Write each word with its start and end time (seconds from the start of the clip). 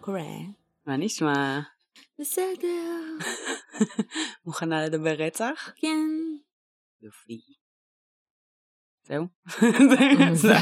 קורה? 0.00 0.22
מה 0.86 0.96
נשמע? 0.96 1.60
בסדר. 2.20 3.02
מוכנה 4.46 4.84
לדבר 4.84 5.14
רצח? 5.18 5.72
כן. 5.76 6.06
יופי. 7.02 7.40
זהו? 9.02 9.26
זהו. 9.90 10.34
זה 10.34 10.52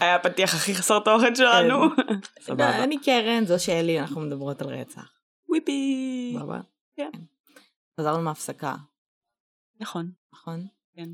היה 0.00 0.14
הפתיח 0.14 0.54
הכי 0.54 0.74
חסר 0.74 0.98
תוכן 0.98 1.34
שלנו. 1.34 1.76
סבבה. 2.46 2.84
אני 2.84 3.00
קרן, 3.00 3.44
זו 3.46 3.64
שלי, 3.64 4.00
אנחנו 4.00 4.20
מדברות 4.20 4.62
על 4.62 4.68
רצח. 4.68 5.12
וויפי. 5.48 6.34
סבבה? 6.38 6.60
כן. 6.96 7.10
חזרנו 8.00 8.22
מהפסקה, 8.22 8.74
נכון. 9.80 10.12
נכון? 10.32 10.66
כן. 10.94 11.08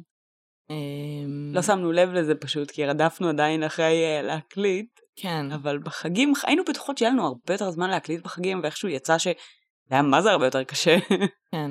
אמ, 0.70 1.52
לא 1.54 1.62
שמנו 1.62 1.92
לב 1.92 2.08
לזה 2.08 2.34
פשוט, 2.34 2.70
כי 2.70 2.86
רדפנו 2.86 3.28
עדיין 3.28 3.62
אחרי 3.62 4.04
אה, 4.04 4.22
להקליט, 4.22 5.00
כן. 5.16 5.52
אבל 5.52 5.78
בחגים 5.78 6.32
היינו 6.46 6.62
בטוחות 6.68 6.98
שיהיה 6.98 7.10
לנו 7.10 7.26
הרבה 7.26 7.54
יותר 7.54 7.70
זמן 7.70 7.90
להקליט 7.90 8.24
בחגים, 8.24 8.60
ואיכשהו 8.62 8.88
יצא 8.88 9.18
שזה 9.18 9.34
היה 9.90 10.02
מה 10.02 10.22
זה 10.22 10.30
הרבה 10.30 10.44
יותר 10.44 10.64
קשה. 10.64 10.96
כן. 11.52 11.70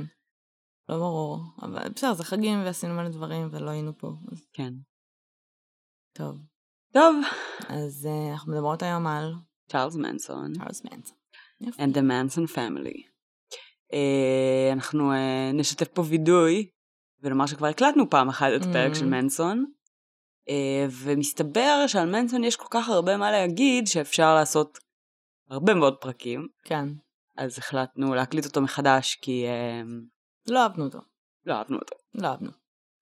לא 0.90 0.98
ברור. 0.98 1.40
אבל 1.62 1.90
בסדר, 1.90 2.14
זה 2.14 2.24
חגים 2.24 2.64
ועשינו 2.66 2.94
מלא 2.94 3.10
דברים 3.10 3.50
ולא 3.52 3.70
היינו 3.70 3.98
פה. 3.98 4.08
אז 4.32 4.48
כן. 4.54 4.74
טוב. 6.14 6.38
טוב, 6.94 7.16
אז 7.70 8.08
אה, 8.10 8.32
אנחנו 8.32 8.54
מדברות 8.54 8.84
היום 8.84 9.08
על 9.08 9.34
צ'ארלס 9.72 9.96
מנסון. 9.96 10.54
צ'ארלס 10.54 10.84
מנסון. 10.84 11.18
and 11.64 11.94
the 11.94 12.02
Manson 12.02 12.48
family. 12.56 13.08
Uh, 13.94 14.74
אנחנו 14.74 15.12
uh, 15.12 15.54
נשתף 15.54 15.88
פה 15.88 16.02
וידוי 16.02 16.70
ונאמר 17.22 17.46
שכבר 17.46 17.68
הקלטנו 17.68 18.10
פעם 18.10 18.30
אחת 18.30 18.48
את 18.56 18.62
הפרק 18.62 18.92
Mm. 18.92 18.96
של 18.96 19.06
מנסון 19.06 19.66
uh, 20.50 20.52
ומסתבר 20.92 21.88
שעל 21.88 22.10
מנסון 22.10 22.44
יש 22.44 22.56
כל 22.56 22.68
כך 22.70 22.90
הרבה 22.90 23.18
מה 23.18 23.32
להגיד 23.32 23.88
שאפשר 23.88 24.36
לעשות 24.36 24.78
הרבה 25.50 25.74
מאוד 25.74 25.96
פרקים 26.02 26.48
כן. 26.64 26.86
אז 27.38 27.58
החלטנו 27.58 28.16
להקליט 28.16 28.46
אותו 28.46 28.62
מחדש 28.62 29.16
כי 29.22 29.46
uh, 29.46 29.88
לא 30.52 30.64
אהבנו 30.64 30.86
אותו. 30.86 31.00
לא 31.46 31.54
אהבנו 31.54 31.78
אותו. 31.78 31.96
לא 32.16 32.28
אהבנו. 32.28 32.50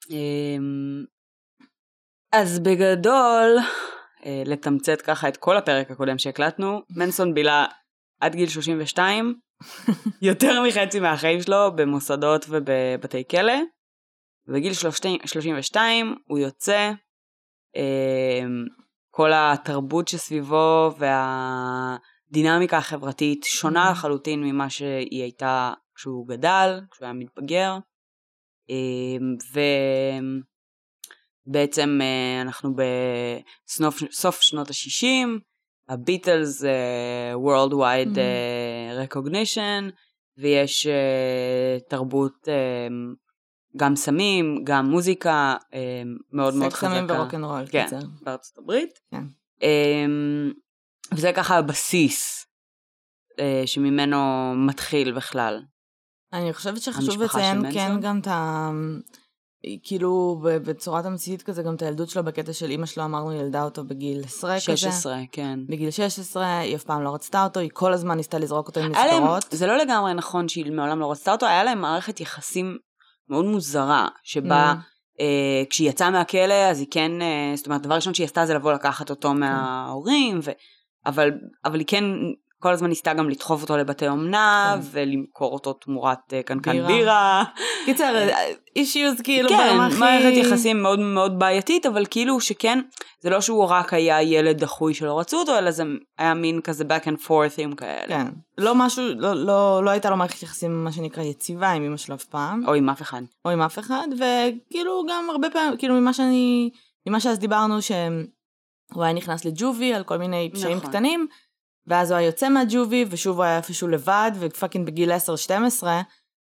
Um, 0.05 1.07
אז 2.31 2.59
בגדול 2.59 3.57
לתמצת 4.45 5.01
ככה 5.01 5.27
את 5.27 5.37
כל 5.37 5.57
הפרק 5.57 5.91
הקודם 5.91 6.17
שהקלטנו 6.17 6.81
מנסון 6.89 7.33
בילה 7.33 7.65
עד 8.21 8.35
גיל 8.35 8.49
32 8.49 9.39
יותר 10.21 10.63
מחצי 10.67 10.99
מהחיים 10.99 11.41
שלו 11.41 11.75
במוסדות 11.75 12.45
ובבתי 12.49 13.23
כלא. 13.31 13.53
בגיל 14.47 14.73
32 14.73 16.15
הוא 16.27 16.39
יוצא, 16.39 16.91
אמ, 17.75 18.65
כל 19.11 19.31
התרבות 19.33 20.07
שסביבו 20.07 20.91
והדינמיקה 20.97 22.77
החברתית 22.77 23.43
שונה 23.43 23.89
Mhm. 23.89 23.91
לחלוטין 23.91 24.43
ממה 24.43 24.69
שהיא 24.69 25.21
הייתה 25.21 25.73
כשהוא 25.95 26.27
גדל, 26.27 26.79
כשהוא 26.91 27.05
היה 27.05 27.13
מתבגר. 27.13 27.77
אמ, 28.69 29.35
ובעצם 31.47 31.99
אה, 32.01 32.41
אנחנו 32.41 32.75
בסוף 32.75 34.41
שנות 34.41 34.69
ה-60, 34.69 35.27
הביטלס 35.89 36.63
uh, 36.63 36.67
Worldwide 37.35 38.15
uh, 38.15 39.13
Recognition, 39.13 39.91
ויש 40.37 40.87
uh, 40.87 41.89
תרבות 41.89 42.47
um, 42.47 43.15
גם 43.77 43.95
סמים, 43.95 44.61
גם 44.63 44.85
מוזיקה 44.85 45.55
um, 45.61 45.73
מאוד 46.31 46.55
מאוד 46.55 46.71
סקס, 46.71 46.79
חזקה. 46.79 46.95
סמים 46.95 47.05
ורוקנרול, 47.09 47.65
כן. 47.69 47.83
קיצר. 47.83 47.99
בארצות 48.21 48.57
הברית. 48.57 48.99
כן. 49.11 49.23
Um, 49.59 50.53
וזה 51.11 51.31
ככה 51.33 51.57
הבסיס 51.57 52.47
uh, 53.31 53.67
שממנו 53.67 54.53
מתחיל 54.55 55.11
בכלל. 55.11 55.61
אני 56.33 56.53
חושבת 56.53 56.81
שחשוב 56.81 57.21
לציין 57.21 57.71
כן? 57.73 57.99
גם 58.01 58.19
את 58.19 58.27
ה... 58.27 58.69
כאילו 59.83 60.39
ב- 60.43 60.57
בצורת 60.57 61.05
המציאות 61.05 61.41
כזה 61.41 61.63
גם 61.63 61.75
את 61.75 61.81
הילדות 61.81 62.09
שלו 62.09 62.23
בקטע 62.23 62.53
של 62.53 62.69
אימא 62.69 62.85
שלו 62.85 63.05
אמרנו 63.05 63.33
ילדה 63.33 63.63
אותו 63.63 63.83
בגיל 63.83 64.23
10 64.23 64.47
כזה. 64.47 64.59
16, 64.59 65.19
כן. 65.31 65.59
בגיל 65.69 65.91
16, 65.91 66.57
היא 66.57 66.75
אף 66.75 66.83
פעם 66.83 67.03
לא 67.03 67.13
רצתה 67.13 67.43
אותו, 67.43 67.59
היא 67.59 67.69
כל 67.73 67.93
הזמן 67.93 68.17
ניסתה 68.17 68.39
לזרוק 68.39 68.67
אותו 68.67 68.79
עם 68.79 68.91
להם, 68.91 69.23
מסגרות. 69.23 69.45
זה 69.51 69.67
לא 69.67 69.77
לגמרי 69.77 70.13
נכון 70.13 70.47
שהיא 70.47 70.71
מעולם 70.71 70.99
לא 70.99 71.11
רצתה 71.11 71.31
אותו, 71.31 71.45
היה 71.45 71.63
להם 71.63 71.81
מערכת 71.81 72.19
יחסים 72.19 72.77
מאוד 73.29 73.45
מוזרה, 73.45 74.07
שבה 74.23 74.73
Mm. 74.73 75.21
אה, 75.21 75.63
כשהיא 75.69 75.89
יצאה 75.89 76.09
מהכלא 76.09 76.53
אז 76.53 76.79
היא 76.79 76.87
כן, 76.91 77.21
אה, 77.21 77.53
זאת 77.55 77.65
אומרת, 77.65 77.81
דבר 77.81 77.95
ראשון 77.95 78.13
שהיא 78.13 78.25
עשתה 78.25 78.45
זה 78.45 78.53
לבוא 78.53 78.73
לקחת 78.73 79.09
אותו 79.09 79.29
כן. 79.29 79.37
מההורים, 79.37 80.39
ו, 80.43 80.51
אבל, 81.05 81.31
אבל 81.65 81.79
היא 81.79 81.87
כן 81.87 82.03
כל 82.65 82.73
הזמן 82.73 82.89
ניסתה 82.89 83.13
גם 83.13 83.29
לדחוף 83.29 83.61
אותו 83.61 83.77
לבתי 83.77 84.07
אומנה, 84.07 84.75
כן. 84.75 84.87
ולמכור 84.91 85.53
אותו 85.53 85.73
תמורת 85.73 86.33
אה, 86.33 86.43
קנקן 86.43 86.71
בירה. 86.71 86.87
בירה. 86.87 87.43
קיצר, 87.85 88.27
אישיוז 88.75 89.21
כאילו 89.21 89.49
כן, 89.49 89.57
ברמה 89.57 89.87
הכי... 89.87 89.99
מערכת 89.99 90.37
יחסים 90.37 90.81
מאוד 90.81 90.99
מאוד 90.99 91.39
בעייתית, 91.39 91.85
אבל 91.85 92.05
כאילו 92.09 92.39
שכן, 92.39 92.79
זה 93.19 93.29
לא 93.29 93.41
שהוא 93.41 93.65
רק 93.65 93.93
היה 93.93 94.21
ילד 94.21 94.57
דחוי 94.57 94.93
שלא 94.93 95.19
רצו 95.19 95.39
אותו, 95.39 95.57
אלא 95.57 95.71
זה 95.71 95.83
היה 96.17 96.33
מין 96.33 96.61
כזה 96.61 96.83
back 96.83 97.03
and 97.07 97.27
forth 97.27 97.62
ים 97.62 97.75
כאלה. 97.75 98.07
כן. 98.07 98.27
לא 98.57 98.75
משהו, 98.75 99.03
לא, 99.15 99.33
לא, 99.33 99.81
לא 99.83 99.89
הייתה 99.89 100.09
לו 100.09 100.17
מערכת 100.17 100.43
יחסים 100.43 100.83
מה 100.83 100.91
שנקרא 100.91 101.23
יציבה 101.23 101.69
עם 101.69 101.83
אמא 101.83 101.97
שלו 101.97 102.15
אף 102.15 102.23
פעם, 102.23 102.63
או 102.67 102.73
עם 102.73 102.89
אף 102.89 103.01
אחד. 103.01 103.21
או 103.45 103.49
עם 103.49 103.61
אף 103.61 103.79
אחד, 103.79 104.07
וכאילו 104.13 105.03
גם 105.09 105.29
הרבה 105.29 105.49
פעמים, 105.49 105.77
כאילו 105.77 105.95
ממה 105.95 106.13
שאני, 106.13 106.69
ממה 107.07 107.19
שאז 107.19 107.39
דיברנו 107.39 107.81
שהוא 107.81 109.03
היה 109.03 109.13
נכנס 109.13 109.45
ל 109.45 109.53
juvie 109.53 109.93
על 109.93 110.03
כל 110.03 110.17
מיני 110.17 110.49
פשעים 110.53 110.77
נכון. 110.77 110.89
קטנים, 110.89 111.27
ואז 111.87 112.11
הוא 112.11 112.17
היה 112.17 112.25
יוצא 112.25 112.49
מה 112.49 112.63
juvie, 112.63 113.05
ושוב 113.09 113.37
הוא 113.37 113.43
היה 113.43 113.57
איפשהו 113.57 113.87
לבד, 113.87 114.31
ו 114.39 114.45
fucking 114.45 114.87
בגיל 114.87 115.11
10-12, 115.11 115.83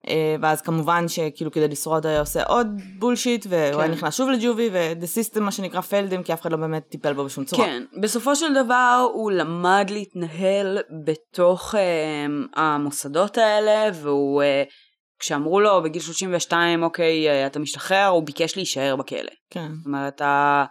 אה, 0.08 0.36
ואז 0.42 0.62
כמובן 0.62 1.08
שכאילו 1.08 1.52
כדי 1.52 1.68
לשרוד 1.68 2.06
היה 2.06 2.20
עושה 2.20 2.44
עוד 2.44 2.68
bullshit, 3.00 3.46
והוא 3.50 3.74
כן. 3.74 3.80
היה 3.80 3.92
נכנס 3.92 4.16
שוב 4.18 4.30
ל 4.30 4.35
juvie, 4.35 4.70
ו 4.74 4.89
the 4.89 5.36
system 5.36 5.40
מה 5.40 5.52
שנקרא 5.52 5.82
failed 5.82 6.07
him, 6.07 6.24
כי 6.24 6.34
אף 6.34 6.42
אחד 6.42 6.52
לא 6.52 6.58
באמת 6.58 6.88
טיפל 6.90 7.14
בו 7.14 7.26
בשום 7.26 7.46
צורה. 7.46 7.66
כן, 7.66 7.84
בסופו 8.02 8.36
של 8.36 8.54
דבר 8.54 9.08
הוא 9.14 9.32
למד 9.32 9.88
להתנהל 9.90 10.80
בתוך 11.06 11.76
אה, 11.76 12.26
המוסדות 12.64 13.38
האלה, 13.38 13.90
והוא, 13.94 14.44
אה, 14.44 14.64
כשאמרו 15.20 15.60
לו 15.60 15.84
בגיל 15.84 16.02
32, 16.02 16.84
אוקיי, 16.84 17.30
אה, 17.30 17.48
אתה 17.48 17.60
משתחרר, 17.60 18.06
הוא 18.06 18.24
ביקש 18.24 18.56
להישאר 18.56 18.96
בכלא. 18.96 19.32
כן. 19.50 19.72
זאת 19.78 19.86
אומרת, 19.86 20.22
ה... 20.22 20.66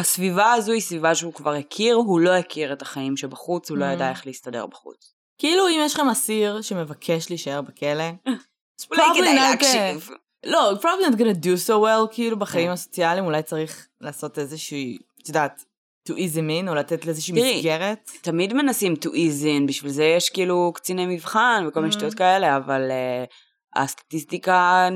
הסביבה 0.00 0.52
הזו 0.52 0.72
היא 0.72 0.80
סביבה 0.80 1.14
שהוא 1.14 1.32
כבר 1.32 1.52
הכיר, 1.54 1.94
הוא 1.94 2.20
לא 2.20 2.30
הכיר 2.30 2.72
את 2.72 2.82
החיים 2.82 3.16
שבחוץ, 3.16 3.70
הוא 3.70 3.78
לא 3.78 3.84
Mm. 3.84 3.88
ידע 3.88 4.10
איך 4.10 4.26
להסתדר 4.26 4.66
בחוץ. 4.66 5.14
כאילו 5.38 5.68
אם 5.68 5.80
יש 5.84 5.94
לכם 5.94 6.08
אסיר 6.08 6.60
שמבקש 6.62 7.30
להישאר 7.30 7.60
בכלא, 7.62 8.04
אולי 8.90 9.02
Probably 9.02 9.14
כדאי 9.18 9.34
להקשיב. 9.34 10.08
לא, 10.46 10.72
probably 10.80 11.10
not 11.12 11.16
gonna 11.18 11.44
do 11.44 11.68
so 11.68 11.72
well, 11.72 12.14
כאילו 12.14 12.38
בחיים 12.38 12.66
כן. 12.66 12.72
הסוציאליים 12.72 13.24
אולי 13.24 13.42
צריך 13.42 13.86
לעשות 14.00 14.38
איזושהי, 14.38 14.98
את 15.22 15.28
יודעת, 15.28 15.64
to 16.08 16.12
ease 16.12 16.34
him 16.36 16.64
in, 16.64 16.68
או 16.68 16.74
לתת 16.74 17.04
לאיזושהי 17.06 17.34
מסגרת. 17.56 18.10
תמיד 18.22 18.52
מנסים 18.52 18.94
to 19.04 19.08
ease 19.08 19.44
in, 19.44 19.68
בשביל 19.68 19.92
זה 19.92 20.04
יש 20.04 20.30
כאילו 20.30 20.72
קציני 20.74 21.06
מבחן 21.06 21.64
וכל 21.68 21.80
מיני 21.80 21.92
Mm. 21.92 21.96
שטויות 21.96 22.14
כאלה, 22.14 22.56
אבל 22.56 22.90
uh, 22.90 23.80
הסטטיסטיקה, 23.82 24.88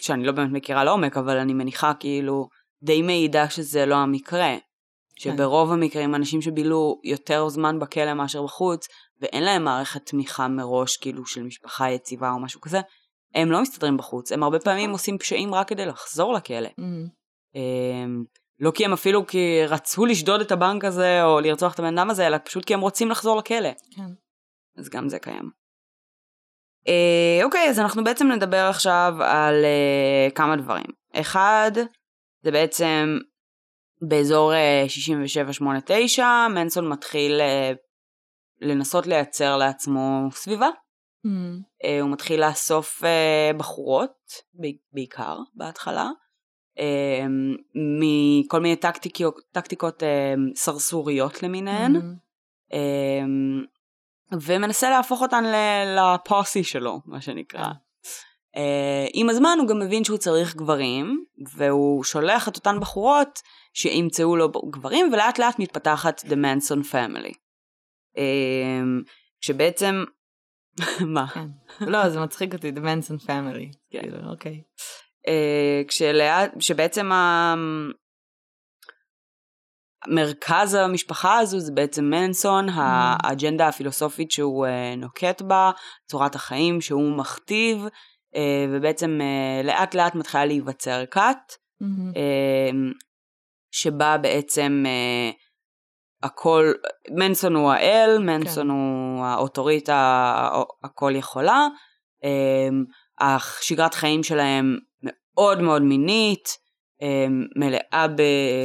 שאני 0.00 0.24
לא 0.26 0.32
באמת 0.32 0.52
מכירה 0.52 0.84
לעומק, 0.84 1.16
אבל 1.16 1.38
אני 1.38 1.54
מניחה 1.54 1.92
כאילו 2.00 2.48
די 2.82 3.02
מעידה 3.02 3.50
שזה 3.50 3.86
לא 3.86 3.94
המקרה. 3.94 4.56
שברוב 5.18 5.72
המקרים 5.72 6.14
אנשים 6.14 6.42
שבילו 6.42 7.00
יותר 7.04 7.48
זמן 7.48 7.78
בכלא 7.78 8.14
מאשר 8.14 8.42
בחוץ, 8.42 8.88
ואין 9.20 9.42
להם 9.42 9.64
מערכת 9.64 10.06
תמיכה 10.06 10.48
מראש, 10.48 10.96
כאילו 10.96 11.26
של 11.26 11.42
משפחה 11.42 11.90
יציבה 11.90 12.30
או 12.30 12.40
משהו 12.40 12.60
כזה, 12.60 12.80
הם 13.34 13.52
לא 13.52 13.62
מסתדרים 13.62 13.96
בחוץ. 13.96 14.32
הם 14.32 14.42
הרבה 14.42 14.58
פעמים 14.60 14.90
עושים 14.90 15.18
פשעים 15.18 15.54
רק 15.54 15.68
כדי 15.68 15.86
לחזור 15.86 16.32
לכלא. 16.32 16.68
Mm, 16.68 16.82
אמ, 17.54 18.24
לא 18.60 18.70
כי 18.70 18.84
הם 18.84 18.92
אפילו 18.92 19.26
כי 19.26 19.66
רצו 19.68 20.06
לשדוד 20.06 20.40
את 20.40 20.52
הבנק 20.52 20.84
הזה 20.84 21.24
או 21.24 21.40
לרצוח 21.40 21.74
את 21.74 21.78
הבן 21.78 21.98
אדם 21.98 22.10
הזה, 22.10 22.26
אלא 22.26 22.36
פשוט 22.44 22.64
כי 22.64 22.74
הם 22.74 22.80
רוצים 22.80 23.10
לחזור 23.10 23.36
לכלא. 23.36 23.70
כן. 23.96 24.02
אז 24.76 24.88
גם 24.88 25.08
זה 25.08 25.18
קיים. 25.18 25.50
אה, 26.88 27.44
אוקיי, 27.44 27.68
אז 27.68 27.78
אנחנו 27.78 28.04
בעצם 28.04 28.26
נדבר 28.26 28.66
עכשיו 28.70 29.14
על 29.20 29.64
אה, 29.64 30.30
כמה 30.34 30.56
דברים. 30.56 30.86
אחד, 31.14 31.72
זה 32.42 32.50
בעצם 32.50 33.18
באזור 34.08 34.54
אה, 34.54 34.84
67-89, 36.18 36.22
מנסון 36.54 36.88
מתחיל 36.88 37.40
אה, 37.40 37.72
לנסות 38.60 39.06
לייצר 39.06 39.56
לעצמו 39.56 40.28
סביבה. 40.30 40.68
Mm, 41.26 41.30
אה, 41.84 42.00
הוא 42.00 42.10
מתחיל 42.10 42.46
לאסוף 42.46 43.04
אה, 43.04 43.50
בחורות, 43.56 44.32
בעיקר 44.92 45.38
בהתחלה, 45.54 46.10
אה, 46.78 47.26
מכל 48.00 48.60
מיני 48.60 48.76
טקטיקות, 48.76 49.40
טקטיקות 49.52 50.02
אה, 50.02 50.34
סרסוריות 50.54 51.42
למיניהן, 51.42 51.96
mm, 51.96 52.00
אה, 52.72 53.24
ומנסה 54.40 54.90
להפוך 54.90 55.22
אותן 55.22 55.44
לפוסי 55.96 56.64
שלו, 56.64 57.00
מה 57.06 57.20
שנקרא. 57.20 57.64
כן. 57.64 57.70
אה, 58.56 59.06
עם 59.14 59.30
הזמן 59.30 59.56
הוא 59.60 59.68
גם 59.68 59.78
מבין 59.78 60.04
שהוא 60.04 60.18
צריך 60.18 60.56
גברים, 60.56 61.24
והוא 61.54 62.04
שולח 62.04 62.48
את 62.48 62.56
אותן 62.56 62.80
בחורות 62.80 63.42
שימצאו 63.74 64.36
לו 64.36 64.48
גברים, 64.70 65.12
ולאט 65.12 65.38
לאט 65.38 65.58
מתפתחת 65.58 66.20
The 66.20 66.32
Manson 66.34 66.92
Family. 66.92 67.34
אמ, 68.16 69.02
שבעצם, 69.40 70.04
מה? 71.14 71.26
כן. 71.26 71.46
לא, 71.80 72.08
זה 72.08 72.20
מצחיק 72.20 72.54
אותי, 72.54 72.68
The 72.68 72.80
Manson 72.80 73.26
Family. 73.26 73.76
כן. 73.90 74.00
כאילו, 74.00 74.30
אוקיי. 74.30 74.62
אה, 75.28 75.82
כשלאט, 75.88 76.52
שבעצם 76.60 77.12
ה... 77.12 77.54
מרכז 80.08 80.74
המשפחה 80.74 81.38
הזו 81.38 81.60
זה 81.60 81.72
בעצם 81.72 82.04
מנסון, 82.04 82.68
Mm. 82.68 82.72
האג'נדה 82.76 83.68
הפילוסופית 83.68 84.30
שהוא 84.30 84.66
אה, 84.66 84.94
נוקט 84.96 85.42
בה, 85.42 85.70
צורת 86.10 86.34
החיים 86.34 86.80
שהוא 86.80 87.16
מכתיב, 87.16 87.84
אה, 87.84 87.88
ובעצם 88.70 89.18
אה, 89.20 89.62
לאט 89.64 89.94
לאט 89.94 90.14
מתחילה 90.14 90.44
להיווצר 90.44 91.06
כת, 91.10 91.52
מהמם. 91.80 92.12
אה, 92.16 92.70
שבה 93.70 94.18
בעצם 94.18 94.82
אה, 94.86 95.30
הכל, 96.22 96.72
מנסון 97.10 97.54
הוא 97.54 97.72
האל, 97.72 98.18
מנסון 98.18 98.66
כן. 98.66 98.70
הוא 98.70 99.24
האוטוריטה 99.24 100.48
הכל 100.84 101.12
יכולה, 101.14 101.66
אה, 102.24 102.68
השגרת 103.20 103.94
חיים 103.94 104.22
שלהם 104.22 104.78
מאוד 105.02 105.60
מאוד 105.62 105.82
מינית, 105.82 106.48
אה, 107.02 107.26
מלאה 107.56 108.06
ב... 108.08 108.20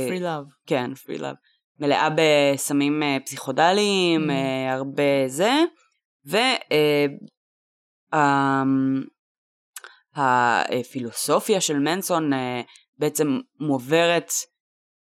Free 0.10 0.22
love. 0.22 0.52
כן, 0.66 0.92
free 0.96 1.20
love. 1.20 1.36
מלאה 1.80 2.08
בסמים 2.16 3.04
אה, 3.04 3.18
פסיכודליים, 3.26 4.30
Mm. 4.30 4.32
אה, 4.32 4.74
הרבה 4.74 5.28
זה, 5.28 5.52
והפילוסופיה 10.18 11.62
של 11.62 11.80
מנסון 11.80 12.34
אה, 12.34 12.62
בעצם 12.98 13.40
מועברת 13.60 14.32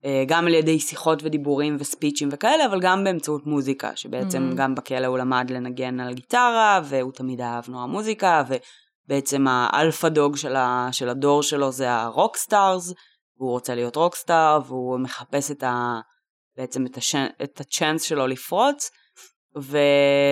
אה, 0.05 0.25
גם 0.27 0.47
על 0.47 0.55
ידי 0.55 0.79
שיחות 0.79 1.23
ודיבורים 1.23 1.77
ו 1.81 1.86
speech 1.86 2.18
ים 2.18 2.29
וכאלה, 2.33 2.67
אבל 2.67 2.81
גם 2.81 3.05
באמצעות 3.05 3.47
מוזיקה, 3.47 3.97
שבעצם 3.97 4.51
Mm. 4.53 4.57
גם 4.57 4.75
בכלא 4.75 5.07
הוא 5.07 5.19
למד 5.19 5.51
לנגן 5.51 6.01
על 6.01 6.15
גיטרה, 6.15 6.81
והוא 6.85 7.13
תמיד 7.13 7.41
אהב 7.41 7.71
נורא 7.71 7.87
מוזיקה, 7.87 8.43
ובעצם 8.49 9.45
ה 9.49 9.59
alpha 9.59 10.09
dog 10.09 10.37
של, 10.37 10.57
ה, 10.57 10.89
של 10.93 11.09
הדור 11.09 11.43
שלו 11.43 11.73
זה 11.73 11.93
ה 11.93 12.02
rockstars, 12.02 12.93
והוא 13.39 13.51
רוצה 13.51 13.75
להיות 13.75 13.97
rockstar, 13.97 14.61
והוא 14.67 14.99
מחפש 14.99 15.51
את 15.51 15.63
ה... 15.63 16.01
בעצם 16.57 16.87
את, 16.87 16.97
הש... 16.97 17.15
את 17.43 17.61
ה 17.61 17.67
chance 17.67 18.03
שלו 18.03 18.27
לפרוץ, 18.27 18.91
ו... 19.59 19.79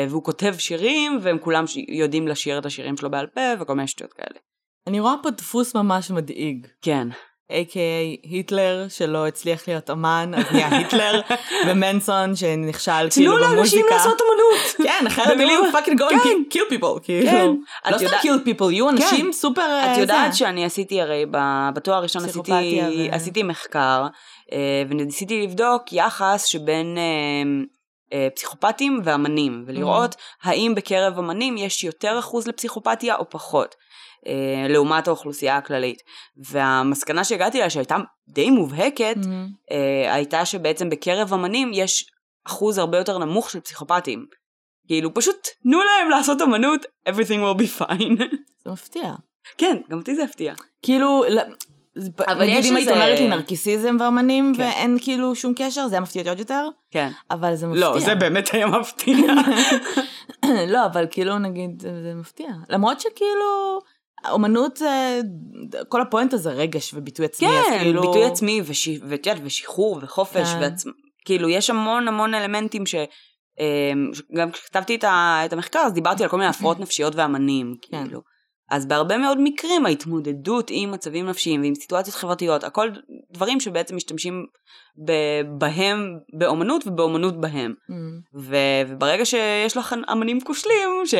והוא 0.09 0.25
כותב 0.25 0.55
שירים, 0.59 1.19
והם 1.23 1.39
כולם 1.39 1.67
ש... 1.67 1.77
יודעים 1.89 2.29
לשיר 2.29 2.59
את 2.59 2.67
השירים 2.67 2.97
שלו 2.97 3.11
בעל 3.11 3.27
פה, 3.27 3.41
וכל 3.61 3.75
מיני 3.75 3.89
שטויות 3.89 4.13
כאלה. 4.13 4.39
אני 4.87 5.01
רואה 5.01 5.15
פה 5.23 5.31
דפוס 5.31 5.75
ממש 5.77 6.11
מדאיג. 6.11 6.67
כן. 6.83 7.09
A.K.A. 7.53 7.77
היטלר 8.31 8.87
שלא 8.89 9.27
הצליח 9.27 9.69
להיות 9.69 9.91
אמן, 9.91 10.33
אז 10.37 10.45
נהיה 10.53 10.69
היטלר, 10.79 11.21
ומנסון 11.67 12.37
שנכשל 12.37 12.93
כאילו 13.11 13.33
תנו 13.39 13.47
במוזיקה. 13.47 13.57
לאנשים 13.57 13.87
לעשות 13.91 14.21
אמנות! 14.21 14.89
כן, 14.89 15.07
אחרת 15.07 15.37
הוא 15.59 15.73
fucking 15.73 16.01
go 16.03 16.05
and 16.05 16.25
כן. 16.25 16.59
kill- 16.59 16.73
people, 16.73 17.01
כן. 17.03 17.05
כאילו. 17.31 17.55
את 17.87 17.93
לא 17.93 17.97
סתם 17.99 18.05
יודעת- 18.07 18.23
kill 18.25 18.49
people, 18.49 18.71
יהיו 18.73 18.91
אנשים 18.91 19.33
סופר... 19.33 19.63
את 19.63 19.97
אה, 19.97 20.01
יודעת 20.01 20.33
זה. 20.33 20.39
שאני 20.39 20.65
עשיתי 20.65 21.01
הרי 21.01 21.27
בתואר 21.75 21.97
הראשון 21.97 22.23
עשיתי, 23.11 23.43
מחקר 23.43 24.07
אה, 24.53 24.83
וניסיתי 24.91 25.43
לבדוק 25.43 25.93
יחס 25.93 26.45
שבין 26.47 26.99
אה, 28.13 28.29
פסיכופטים 28.37 29.01
ואמנים 29.05 29.65
ולראות 29.67 30.15
האם 30.43 30.73
בקרב 30.77 31.19
אמנים 31.19 31.57
יש 31.57 31.85
יותר 31.85 32.19
אחוז 32.19 32.47
לפסיכופתיה 32.49 33.15
או 33.17 33.31
פחות 33.31 33.75
אה, 34.27 34.69
לעומת 34.69 35.09
האוכלוסייה 35.09 35.57
הכללית 35.57 36.03
והמסקנה 36.37 37.25
שהגעתי 37.25 37.59
לה 37.59 37.71
שהייתה 37.71 37.97
די 38.29 38.51
מובהקת 38.51 39.17
מהמם. 39.17 39.49
אה, 39.71 40.15
הייתה 40.15 40.45
שבעצם 40.45 40.91
בקרב 40.91 41.33
אמנים 41.33 41.71
יש 41.75 42.07
אחוז 42.47 42.79
הרבה 42.79 42.99
יותר 42.99 43.19
נמוך 43.19 43.51
של 43.51 43.61
פסיכופטים 43.61 44.27
כאילו 44.87 45.15
פשוט 45.15 45.49
תנו 45.63 45.79
להם 45.83 46.11
לעשות 46.11 46.43
אמנות 46.43 46.87
everything 47.09 47.41
will 47.41 47.61
be 47.61 47.81
fine 47.81 48.23
זה 48.65 48.71
מפתיע. 48.71 49.15
כן 49.59 49.77
גם 49.91 49.99
אותי 49.99 50.15
זה 50.15 50.25
הפתיע 50.25 50.55
כאילו, 50.83 51.25
אבל 52.29 52.43
נגיד 52.43 52.65
אם 52.65 52.77
היית 52.77 52.89
אומרת 52.89 53.19
לי 53.19 53.29
נרקיסיזם 53.29 53.97
ואמנים 54.01 54.53
כן. 54.57 54.63
ואין 54.63 54.99
כאילו 55.01 55.35
שום 55.35 55.53
קשר, 55.57 55.89
זה 55.89 55.95
היה 55.95 56.01
מפתיע 56.01 56.29
עוד 56.29 56.39
יותר, 56.39 56.69
כן 56.91 57.09
אבל 57.31 57.55
זה 57.55 57.67
מפתיע. 57.67 57.89
לא, 57.89 58.01
זה 58.01 58.15
באמת 58.15 58.49
היה 58.53 58.67
מפתיע. 58.67 59.17
לא, 60.73 60.87
אבל 60.87 61.07
כאילו 61.11 61.39
נגיד, 61.39 61.83
זה 61.83 61.89
זה 62.03 62.15
מפתיע. 62.15 62.49
למרות 62.69 63.01
שכאילו, 63.01 63.81
אומנות 64.31 64.77
זה, 64.77 65.21
כל 65.89 66.01
הפואנטה 66.01 66.37
זה 66.37 66.51
רגש 66.51 66.95
וביטוי 66.95 67.27
עצמי, 67.27 67.49
אז 67.49 67.67
כן, 67.71 67.79
כאילו... 67.79 68.01
ביטוי 68.01 68.25
עצמי, 68.25 68.61
וש- 68.65 68.89
ואת 69.09 69.27
יודעת, 69.27 69.43
ושחרור, 69.45 69.99
וחופש, 70.03 70.49
כן. 70.53 70.59
ועצמ... 70.61 70.91
כאילו, 71.25 71.49
יש 71.49 71.71
המון 71.71 72.09
המון 72.09 72.35
אלמנטים 72.35 72.87
ש... 72.87 72.95
אמ, 73.61 74.11
גם 74.37 74.51
כשכתבתי 74.51 74.95
את, 74.95 75.53
המחקר, 75.53 75.79
אז 75.79 75.93
דיברתי 75.93 76.23
על 76.23 76.29
כל 76.29 76.37
מיני 76.37 76.49
הפרעות 76.49 76.81
נפשיות 76.81 77.15
ואמנים, 77.17 77.75
כן. 77.91 78.05
כאילו. 78.05 78.21
אז 78.71 78.87
בהרבה 78.87 79.19
מאוד 79.19 79.39
מקרים 79.41 79.87
ההתמודדות 79.87 80.67
עם 80.71 80.91
מצבים 80.91 81.27
נפשיים 81.27 81.63
ועם 81.63 81.75
סיטואציות 81.75 82.17
חברתיות, 82.17 82.65
הכל 82.65 82.91
דברים 83.33 83.61
שבעצם 83.61 83.97
משתמשים 83.97 84.47
ב- 85.07 85.41
בהם 85.59 86.19
באומנות 86.39 86.87
ובאומנות 86.87 87.41
בהם. 87.41 87.75
אמ, 87.91 87.97
ו- 88.35 88.83
וברגע 88.89 89.25
שיש 89.25 89.77
לך 89.77 89.95
אמנים 90.13 90.41
כושלים, 90.41 90.91
ש... 91.07 91.15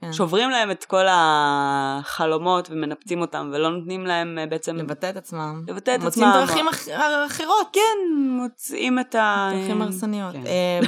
כן. 0.00 0.12
שוברים 0.12 0.50
להם 0.50 0.70
את 0.70 0.84
כל 0.84 1.04
החלומות 1.10 2.68
ומנפצים 2.70 3.20
אותם 3.20 3.50
ולא 3.54 3.70
נותנים 3.70 4.06
להם 4.06 4.38
אה, 4.38 4.46
בעצם 4.46 4.76
לבטא 4.76 5.10
את 5.10 5.16
עצמם. 5.16 5.64
לבטא 5.68 5.94
את 5.94 6.00
מוצאים 6.00 6.24
עצמם. 6.24 6.40
דרכים 6.46 6.68
אח- 6.68 6.88
אחרות. 7.26 7.66
כן, 7.72 7.98
מוצאים 8.28 8.98
את 8.98 9.14
ה... 9.14 9.50
דרכים 9.54 9.82
הרסניות. 9.82 10.32
כן. 10.32 10.46
אה, 10.46 10.80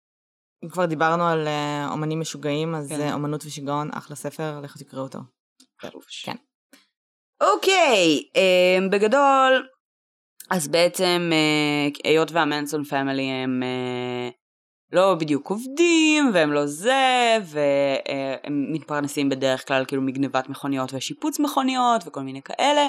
כבר 0.72 0.86
דיברנו 0.86 1.26
על 1.28 1.46
אה, 1.48 1.88
אומנים 1.90 2.20
משוגעים, 2.20 2.74
אז 2.74 2.88
כן. 2.88 3.12
אומנות 3.12 3.44
ושיגעון, 3.46 3.90
אחלה 3.94 4.16
ספר, 4.16 4.60
לכו 4.62 4.78
תקראו 4.78 5.02
אותו. 5.02 5.18
כן. 6.24 6.36
אוקיי, 7.40 8.22
אה, 8.36 8.88
בגדול, 8.90 9.66
אז 10.50 10.68
בעצם 10.68 11.30
אה, 11.32 12.10
היות 12.10 12.32
והמנסון 12.32 12.84
פמילי 12.84 13.22
הם 13.22 13.62
לא 14.92 15.14
בדיוק 15.14 15.50
עובדים, 15.50 16.30
והם 16.34 16.52
לא 16.52 16.66
זה, 16.66 17.36
והם 17.44 18.72
מתפרנסים 18.72 19.28
בדרך 19.28 19.68
כלל 19.68 19.84
כאילו 19.84 20.02
מגנבת 20.02 20.48
מכוניות 20.48 20.94
ושיפוץ 20.94 21.40
מכוניות 21.40 22.02
וכל 22.06 22.20
מיני 22.20 22.42
כאלה, 22.42 22.86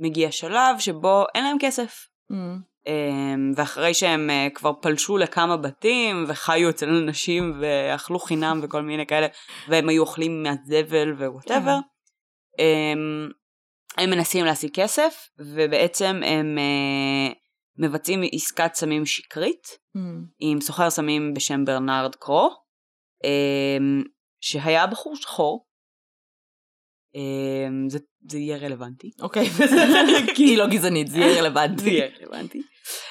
מגיע 0.00 0.32
שלב 0.32 0.78
שבו 0.78 1.24
אין 1.34 1.44
להם 1.44 1.56
כסף. 1.60 2.06
אמ, 2.30 2.58
אמ, 2.86 3.52
ואחרי 3.56 3.94
שהם 3.94 4.30
אה, 4.30 4.48
כבר 4.54 4.72
פלשו 4.72 5.18
לכמה 5.18 5.56
בתים 5.56 6.24
וחיו 6.28 6.70
אצל 6.70 6.88
אנשים 6.88 7.58
ואכלו 7.60 8.18
חינם 8.18 8.60
וכל 8.62 8.82
מיני 8.82 9.06
כאלה 9.06 9.26
והם 9.68 9.88
היו 9.88 10.02
אוכלים 10.02 10.42
מהזבל 10.42 11.12
ו 11.12 11.19
whatever 11.19 11.78
אמ, 12.58 13.28
הם 13.96 14.10
מנסים 14.10 14.44
להשיג 14.44 14.70
כסף 14.74 15.28
ובעצם 15.38 16.20
הם 16.24 16.58
אה, 16.58 17.32
מבצעים 17.78 18.20
עסקת 18.32 18.74
סמים 18.74 19.06
שקרית 19.06 19.68
אמ, 19.96 20.24
עם 20.38 20.60
סוחר 20.60 20.90
סמים 20.90 21.34
בשם 21.34 21.64
ברנרד 21.64 22.14
קרו 22.14 22.50
אמ, 23.24 24.02
שהיה 24.40 24.86
בחור 24.86 25.16
שחור 25.16 25.66
אמ, 27.14 27.88
זה, 27.88 27.98
זה 28.30 28.38
יהיה 28.38 28.56
רלוונטי 28.56 29.10
אוקיי, 29.22 29.46
כי 30.36 30.42
היא 30.42 30.58
לא 30.58 30.66
גזענית, 30.66 31.08
זה 31.08 31.18
יהיה 31.18 31.38
רלוונטי. 31.40 31.82
זה 31.82 31.90
יהיה 31.90 32.08
רלוונטי. 32.20 32.62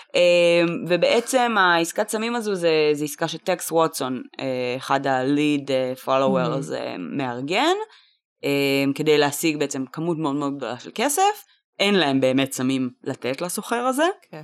Um, 0.07 0.69
ובעצם 0.87 1.55
העסקת 1.57 2.09
סמים 2.09 2.35
הזו 2.35 2.55
זה, 2.55 2.89
זה 2.93 3.05
עסקה 3.05 3.27
שטקס 3.27 3.71
ווטסון, 3.71 4.21
uh, 4.37 4.41
אחד 4.77 5.07
הליד 5.07 5.71
פולוורס, 6.05 6.71
uh, 6.71 6.75
מארגן, 6.97 7.75
um, 8.45 8.93
כדי 8.95 9.17
להשיג 9.17 9.59
בעצם 9.59 9.85
כמות 9.85 10.17
מאוד 10.17 10.35
מאוד 10.35 10.57
גדולה 10.57 10.79
של 10.79 10.91
כסף. 10.95 11.45
אין 11.79 11.95
להם 11.95 12.21
באמת 12.21 12.51
סמים 12.51 12.89
לתת 13.03 13.41
לסוחר 13.41 13.85
הזה. 13.85 14.07
כן. 14.31 14.41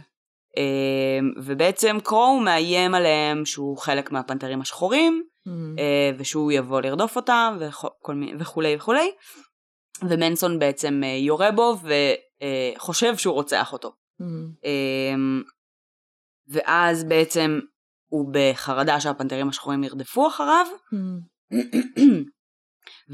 Um, 0.55 1.39
ובעצם 1.43 1.97
קרו 2.03 2.39
מאיים 2.39 2.95
עליהם 2.95 3.45
שהוא 3.45 3.77
חלק 3.77 4.11
מהפנתרים 4.11 4.61
השחורים, 4.61 5.23
אמ, 5.47 5.75
uh, 5.77 6.15
ושהוא 6.19 6.51
יבוא 6.51 6.81
לרדוף 6.81 7.15
אותם 7.15 7.57
וכל 7.59 8.23
וכולי 8.39 8.75
וכולי. 8.75 9.11
ומנסון 10.09 10.59
בעצם 10.59 11.01
uh, 11.03 11.05
יורה 11.05 11.51
בו 11.51 11.77
וחושב 12.77 13.17
שהוא 13.17 13.33
רוצח 13.33 13.73
אותו. 13.73 13.91
אמ, 14.21 14.51
אמ, 14.65 15.41
ואז 16.47 17.03
בעצם 17.03 17.59
הוא 18.07 18.33
בחרדה 18.33 18.99
שהפנתרים 18.99 19.49
השחורים 19.49 19.83
ירדפו 19.83 20.27
אחריו, 20.27 20.65
אמ, 20.93 21.19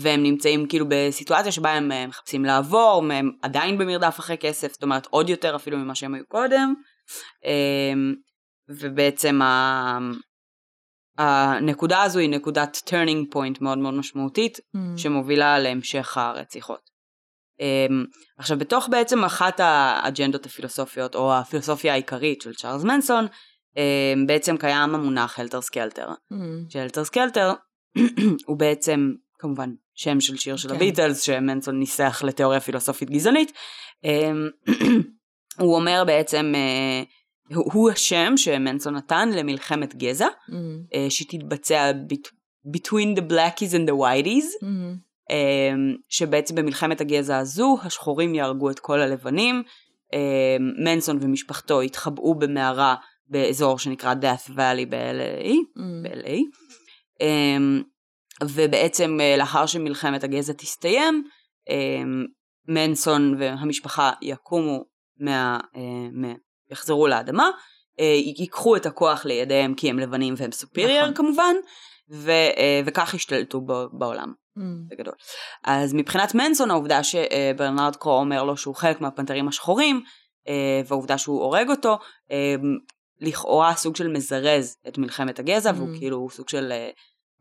והם 0.02 0.24
נמצאים 0.24 0.68
כאילו 0.68 0.86
בסיטואציה 0.90 1.52
שבה 1.52 1.72
הם 1.72 1.92
אה, 1.92 2.08
מחפשים 2.08 2.46
לעבור, 2.46 3.04
הם 3.14 3.32
עדיין 3.42 3.78
במרדף 3.78 4.20
אחרי 4.20 4.38
כסף, 4.38 4.72
זאת 4.72 4.84
אומרת 4.84 5.08
עוד 5.10 5.30
יותר 5.30 5.56
אפילו 5.56 5.78
ממה 5.78 5.96
שהם 5.96 6.14
היו 6.14 6.26
קודם, 6.28 6.56
אמ, 6.56 6.74
ובעצם 8.70 9.42
ה... 9.42 10.00
הנקודה 11.18 12.04
הזו 12.04 12.20
היא 12.20 12.30
נקודת 12.30 12.78
turning 12.88 13.36
point 13.36 13.58
מאוד 13.62 13.78
מאוד 13.78 13.94
משמעותית, 13.94 14.60
אמ, 14.76 14.98
שמובילה 14.98 15.60
להמשך 15.60 16.18
הרציחות. 16.18 16.96
Um, 17.62 17.94
עכשיו 18.38 18.58
בתוך 18.58 18.88
בעצם 18.92 19.24
אחת 19.24 19.60
האג'נדות 19.60 20.46
הפילוסופיות 20.46 21.16
או 21.16 21.36
הפילוסופיה 21.36 21.94
העיקרית 21.94 22.42
של 22.42 22.54
צ'ארלס 22.54 22.84
מנסון 22.84 23.28
אמ, 23.78 24.28
בעצם 24.28 24.58
קיים 24.58 24.96
המונח 24.96 25.40
Helter 25.40 25.62
Skelter. 25.62 26.10
Mm. 26.10 26.36
ש 26.70 26.78
Helter 26.78 27.04
Skelter 27.04 27.54
הוא 28.48 28.58
בעצם 28.58 29.12
כמובן 29.40 29.70
שם 29.94 30.20
של 30.20 30.38
שיר 30.38 30.56
של 30.56 30.70
כן. 30.70 30.76
הביטלס 30.76 31.22
שמנסון 31.22 31.80
ניסח 31.80 32.22
לתיאוריה 32.26 32.60
פילוסופית 32.60 33.10
גזענית. 33.10 33.52
הוא 35.60 35.76
אומר 35.76 36.04
בעצם, 36.08 36.52
אה, 36.56 37.04
הוא 37.56 37.92
השם 37.92 38.34
שמנסון 38.38 38.96
נתן 38.96 39.30
למלחמת 39.30 39.96
גזע, 39.96 40.28
Mm. 40.50 40.54
אה, 40.94 41.06
שתתבצע 41.10 41.92
bet- 41.92 42.32
between 42.76 43.18
the 43.20 43.32
blackies 43.32 43.72
and 43.72 43.90
the 43.90 43.94
whiteys, 43.94 44.64
Mm. 44.64 44.66
אמ, 45.30 45.96
שבעצם 46.10 46.56
במלחמת 46.56 47.02
הגזע 47.02 47.38
הזו 47.38 47.78
השחורים 47.84 48.36
יהרגו 48.36 48.70
את 48.72 48.80
כל 48.80 49.00
הלבנים, 49.00 49.64
מנסון 50.84 51.20
ומשפחתו 51.22 51.82
התחבאו 51.82 52.36
במערה 52.36 52.96
באזור 53.28 53.80
שנקרא 53.80 54.14
death 54.22 54.50
valley 54.50 54.86
ב-LA, 54.90 55.46
Mm. 55.78 55.82
ב-LA. 56.04 56.40
ובעצם 58.44 59.18
אה, 59.22 59.38
לאחר 59.38 59.66
שמלחמת 59.66 60.24
הגזע 60.24 60.54
תסתיים, 60.54 61.24
מנסון 62.68 63.36
והמשפחה 63.40 64.12
יקומו, 64.22 64.84
מה, 65.20 65.60
אה, 65.76 65.82
מה, 66.12 66.34
יחזרו 66.72 67.08
לאדמה, 67.08 67.50
אה, 68.00 68.06
ייקחו 68.40 68.76
את 68.76 68.86
הכוח 68.86 69.26
לידיהם 69.26 69.74
כי 69.74 69.90
הם 69.90 70.00
לבנים 70.00 70.34
והם 70.38 70.52
סופירייר 70.52 71.02
נכון. 71.04 71.16
כמובן, 71.16 71.56
ו, 72.12 72.32
אה, 72.32 72.82
וכך 72.86 73.14
ישתלטו 73.14 73.62
ב- 73.62 73.86
בעולם. 74.00 74.34
Mm. 74.58 74.62
בגדול. 74.90 75.14
אז 75.64 75.94
מבחינת 75.94 76.36
מנסון 76.36 76.72
העובדה 76.72 77.00
שברנרד 77.04 77.96
קרו 77.96 78.20
אומר 78.20 78.44
לו 78.44 78.58
שהוא 78.58 78.76
חלק 78.76 79.02
מהפנתרים 79.02 79.48
השחורים, 79.48 80.02
והעובדה 80.88 81.18
שהוא 81.18 81.44
הורג 81.44 81.70
אותו, 81.70 81.98
לכאורה 83.22 83.76
סוג 83.76 83.96
של 83.96 84.08
מזרז 84.08 84.78
את 84.88 84.98
מלחמת 84.98 85.40
הגזע, 85.40 85.72
והוא 85.76 85.96
Mm. 85.96 85.98
כאילו 86.00 86.28
סוג 86.32 86.50
של 86.50 86.74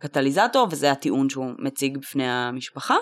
קטליזטור, 0.01 0.67
וזה 0.71 0.91
הטיעון 0.91 1.29
שהוא 1.29 1.53
מציג 1.59 1.99
בפני 1.99 2.29
המשפחה. 2.29 2.97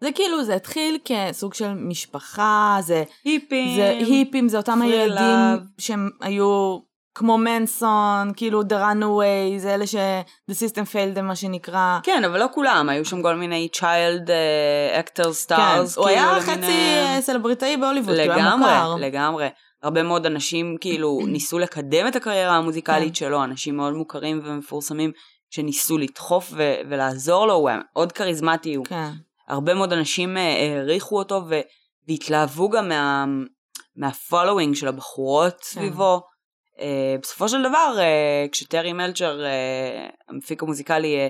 זה 0.00 0.08
כאילו, 0.14 0.44
זה 0.44 0.54
התחיל 0.54 0.98
כסוג 1.04 1.54
של 1.54 1.74
משפחה, 1.74 2.78
זה 2.80 3.04
היפים. 3.24 3.76
זה 3.76 3.88
היפים, 3.88 4.48
זה 4.48 4.56
אותם 4.56 4.82
הילדים 4.82 5.16
love. 5.16 5.64
שהם 5.78 6.10
היו 6.20 6.78
כמו 7.14 7.38
מנסון, 7.38 8.32
כאילו 8.36 8.62
The 8.62 8.74
Runaway, 8.74 9.58
זה 9.58 9.74
אלה 9.74 9.86
ש... 9.86 9.94
The 10.50 10.54
System 10.54 10.92
Failed 10.92 11.20
מה 11.22 11.36
שנקרא. 11.36 11.98
כן, 12.02 12.24
אבל 12.24 12.40
לא 12.40 12.46
כולם, 12.54 12.88
היו 12.88 13.04
שם 13.04 13.22
כל 13.22 13.34
מיני 13.34 13.68
child 13.76 14.26
uh, 14.26 15.04
actor 15.04 15.28
stars. 15.46 15.56
כן, 15.56 15.82
הוא 15.96 16.08
היה 16.08 16.28
כאילו, 16.28 16.40
חצי 16.40 16.52
למיניהם. 16.52 17.16
אה, 17.16 17.20
סלבריטאי 17.20 17.76
בהוליווד, 17.76 18.16
כאילו 18.16 18.32
היה 18.32 18.46
לגמרי, 18.46 18.58
מוכר. 18.58 18.94
לגמרי. 18.94 19.48
הרבה 19.82 20.02
מאוד 20.02 20.26
אנשים 20.26 20.76
כאילו 20.80 21.20
ניסו 21.32 21.58
לקדם 21.58 22.08
את 22.08 22.16
הקריירה 22.16 22.56
המוזיקלית 22.56 23.08
כן. 23.08 23.14
שלו, 23.14 23.44
אנשים 23.44 23.76
מאוד 23.76 23.94
מוכרים 23.94 24.40
ומפורסמים 24.44 25.12
שניסו 25.50 25.98
לדחוף 25.98 26.52
ו- 26.52 26.74
ולעזור 26.90 27.46
לו, 27.46 27.54
הוא 27.54 27.68
היה 27.68 27.78
מאוד 27.92 28.12
כריזמטי, 28.12 28.74
הוא... 28.74 28.86
כן. 28.86 29.10
הרבה 29.48 29.74
מאוד 29.74 29.92
אנשים 29.92 30.36
אה, 30.36 30.76
העריכו 30.76 31.18
אותו 31.18 31.42
ו- 31.48 31.60
והתלהבו 32.08 32.70
גם 32.70 32.88
מה- 32.88 33.24
מה 33.96 34.10
following 34.10 34.74
של 34.74 34.88
הבחורות 34.88 35.54
כן. 35.54 35.62
סביבו. 35.62 36.20
אה, 36.80 37.16
בסופו 37.22 37.48
של 37.48 37.62
דבר, 37.62 37.94
אה, 37.98 38.46
כשטרי 38.52 38.92
מלצ'ר, 38.92 39.44
אה, 39.44 40.08
המפיק 40.28 40.62
המוזיקלי, 40.62 41.16
אה, 41.16 41.28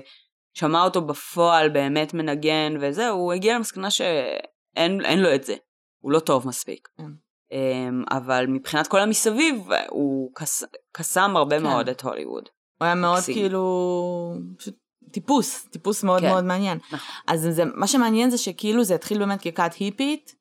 שמע 0.53 0.83
אותו 0.83 1.01
בפועל 1.01 1.69
באמת 1.69 2.13
מנגן 2.13 2.73
וזה, 2.81 3.09
הוא 3.09 3.33
הגיע 3.33 3.55
למסקנה 3.55 3.91
שאין 3.91 5.05
אין 5.05 5.19
לו 5.19 5.35
את 5.35 5.43
זה, 5.43 5.55
הוא 6.01 6.11
לא 6.11 6.19
טוב 6.19 6.47
מספיק. 6.47 6.87
כן. 6.97 7.03
אמ, 7.51 8.03
אבל 8.11 8.45
מבחינת 8.47 8.87
כל 8.87 8.99
המסביב, 8.99 9.67
הוא 9.89 10.31
קס, 10.35 10.63
קסם 10.91 11.37
הרבה 11.37 11.57
כן. 11.57 11.63
מאוד 11.63 11.89
את 11.89 12.01
הוליווד. 12.01 12.49
הוא 12.79 12.85
היה 12.85 12.95
מאוד 12.95 13.17
מקסים. 13.17 13.35
כאילו... 13.35 14.33
פשוט 14.57 14.75
טיפוס, 15.11 15.65
טיפוס 15.65 16.03
מאוד 16.03 16.21
כן. 16.21 16.29
מאוד 16.29 16.43
מעניין. 16.43 16.77
נכון. 16.77 16.99
אז 17.27 17.47
זה, 17.51 17.63
מה 17.75 17.87
שמעניין 17.87 18.29
זה 18.29 18.37
שכאילו 18.37 18.83
זה 18.83 18.95
התחיל 18.95 19.17
באמת 19.19 19.41
ככת 19.41 19.73
היפית. 19.79 20.35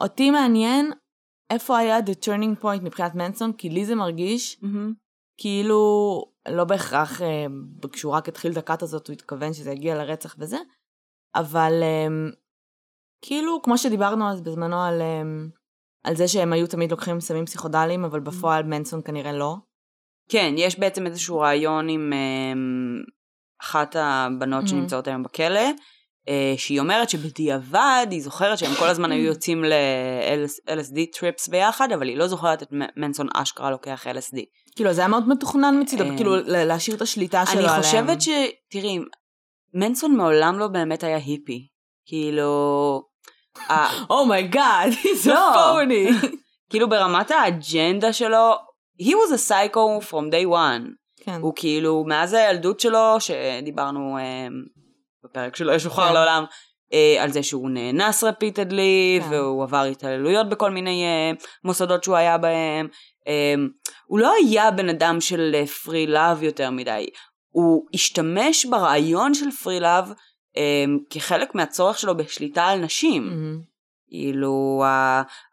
אותי 0.00 0.30
מעניין 0.30 0.92
איפה 1.50 1.78
היה 1.78 1.98
the 1.98 2.24
turning 2.24 2.62
point 2.62 2.82
מבחינת 2.82 3.14
מנסון, 3.14 3.52
כי 3.52 3.68
לי 3.68 3.86
זה 3.86 3.94
מרגיש 3.94 4.60
כאילו, 5.38 6.22
לא 6.48 6.64
בהכרח 6.64 7.22
אה, 7.22 7.46
כשהוא 7.92 8.12
רק 8.12 8.28
התחיל 8.28 8.52
את 8.52 8.56
הכת 8.56 8.82
הזאת, 8.82 9.06
הוא 9.06 9.14
התכוון 9.14 9.52
שזה 9.52 9.70
יגיע 9.70 9.94
לרצח 9.94 10.36
וזה, 10.38 10.58
אבל 11.34 11.72
אה, 11.82 12.30
כאילו, 13.24 13.62
כמו 13.62 13.78
שדיברנו 13.78 14.30
אז 14.30 14.40
בזמנו 14.40 14.82
על, 14.82 15.02
אה, 15.02 15.22
על 16.04 16.16
זה 16.16 16.28
שהם 16.28 16.52
היו 16.52 16.66
תמיד 16.66 16.90
לוקחים 16.90 17.20
סמים 17.20 17.46
פסיכודליים, 17.46 18.04
אבל 18.04 18.20
בפועל 18.20 18.62
מנסון 18.62 19.02
כנראה 19.04 19.32
לא. 19.32 19.56
כן, 20.28 20.54
יש 20.56 20.78
בעצם 20.78 21.06
איזשהו 21.06 21.38
רעיון 21.38 21.88
עם 21.88 22.12
אמ, 22.12 23.02
אחת 23.62 23.96
הבנות 23.98 24.64
Mhm. 24.64 24.68
שנמצאות 24.68 25.08
היום 25.08 25.22
בכלא, 25.22 25.60
אה, 26.28 26.54
שהיא 26.56 26.80
אומרת 26.80 27.10
שבדיעבד 27.10 28.06
היא 28.10 28.22
זוכרת 28.22 28.58
שהם 28.58 28.74
כל 28.78 28.86
הזמן 28.88 29.12
היו 29.12 29.24
יוצאים 29.24 29.64
ל-LSD 29.64 30.98
trips 31.18 31.48
ביחד, 31.48 31.92
אבל 31.92 32.08
היא 32.08 32.16
לא 32.16 32.26
זוכרת 32.26 32.62
את 32.62 32.68
מנסון 32.96 33.28
אשכרה 33.34 33.70
לוקח 33.70 34.06
LSD. 34.06 34.38
כאילו, 34.76 34.92
זה 34.92 35.00
היה 35.00 35.08
מאוד 35.08 35.28
מתוכנן 35.28 35.80
מצידו, 35.80 36.04
אה, 36.04 36.16
כאילו, 36.16 36.36
להשאיר 36.46 36.96
את 36.96 37.02
השליטה 37.02 37.46
שלו 37.46 37.54
אני 37.60 37.68
עליהם. 37.68 37.82
חושבת 37.82 38.22
ש... 38.22 38.28
תראי, 38.70 38.98
מנסון 39.74 40.16
מעולם 40.16 40.58
לא 40.58 40.68
באמת 40.68 41.04
היה 41.04 41.16
היפי. 41.16 41.66
כאילו... 42.06 43.02
oh 44.10 44.31
my 44.31 44.51
god, 44.51 44.92
he's 45.02 45.26
a 45.26 45.28
לא. 45.28 45.78
phony. 45.80 46.26
כאילו 46.70 46.88
ברמת 46.88 47.30
האג'נדה 47.30 48.12
שלו, 48.12 48.54
he 49.02 49.06
was 49.06 49.32
a 49.32 49.38
psycho 49.48 50.00
from 50.10 50.30
day 50.32 50.46
one. 50.52 51.05
כן. 51.26 51.40
הוא 51.40 51.52
כאילו, 51.56 52.04
מאז 52.06 52.32
הילדות 52.32 52.80
שלו, 52.80 53.16
שדיברנו 53.20 54.18
אה, 54.18 54.48
בפרק 55.24 55.56
שלא 55.56 55.72
ישוחרר 55.72 56.08
כן. 56.08 56.14
לעולם, 56.14 56.44
אה, 56.92 57.22
על 57.22 57.32
זה 57.32 57.42
שהוא 57.42 57.70
נאנס 57.70 58.24
repeatedly, 58.24 59.20
כן. 59.22 59.28
והוא 59.30 59.62
עבר 59.62 59.82
התעללויות 59.82 60.48
בכל 60.48 60.70
מיני 60.70 61.04
אה, 61.04 61.32
מוסדות 61.64 62.04
שהוא 62.04 62.16
היה 62.16 62.38
בהם. 62.38 62.88
אה, 63.28 63.54
הוא 64.06 64.18
לא 64.18 64.32
היה 64.32 64.70
בן 64.70 64.88
אדם 64.88 65.20
של 65.20 65.64
free 65.84 66.06
love 66.06 66.42
יותר 66.42 66.70
מדי. 66.70 67.06
הוא 67.50 67.86
השתמש 67.94 68.64
ברעיון 68.64 69.34
של 69.34 69.50
free 69.50 69.80
love 69.80 70.12
אה, 70.56 70.84
כחלק 71.10 71.54
מהצורך 71.54 71.98
שלו 71.98 72.16
בשליטה 72.16 72.64
על 72.64 72.78
נשים. 72.78 73.26
מהמם. 73.28 73.75
כאילו, 74.08 74.84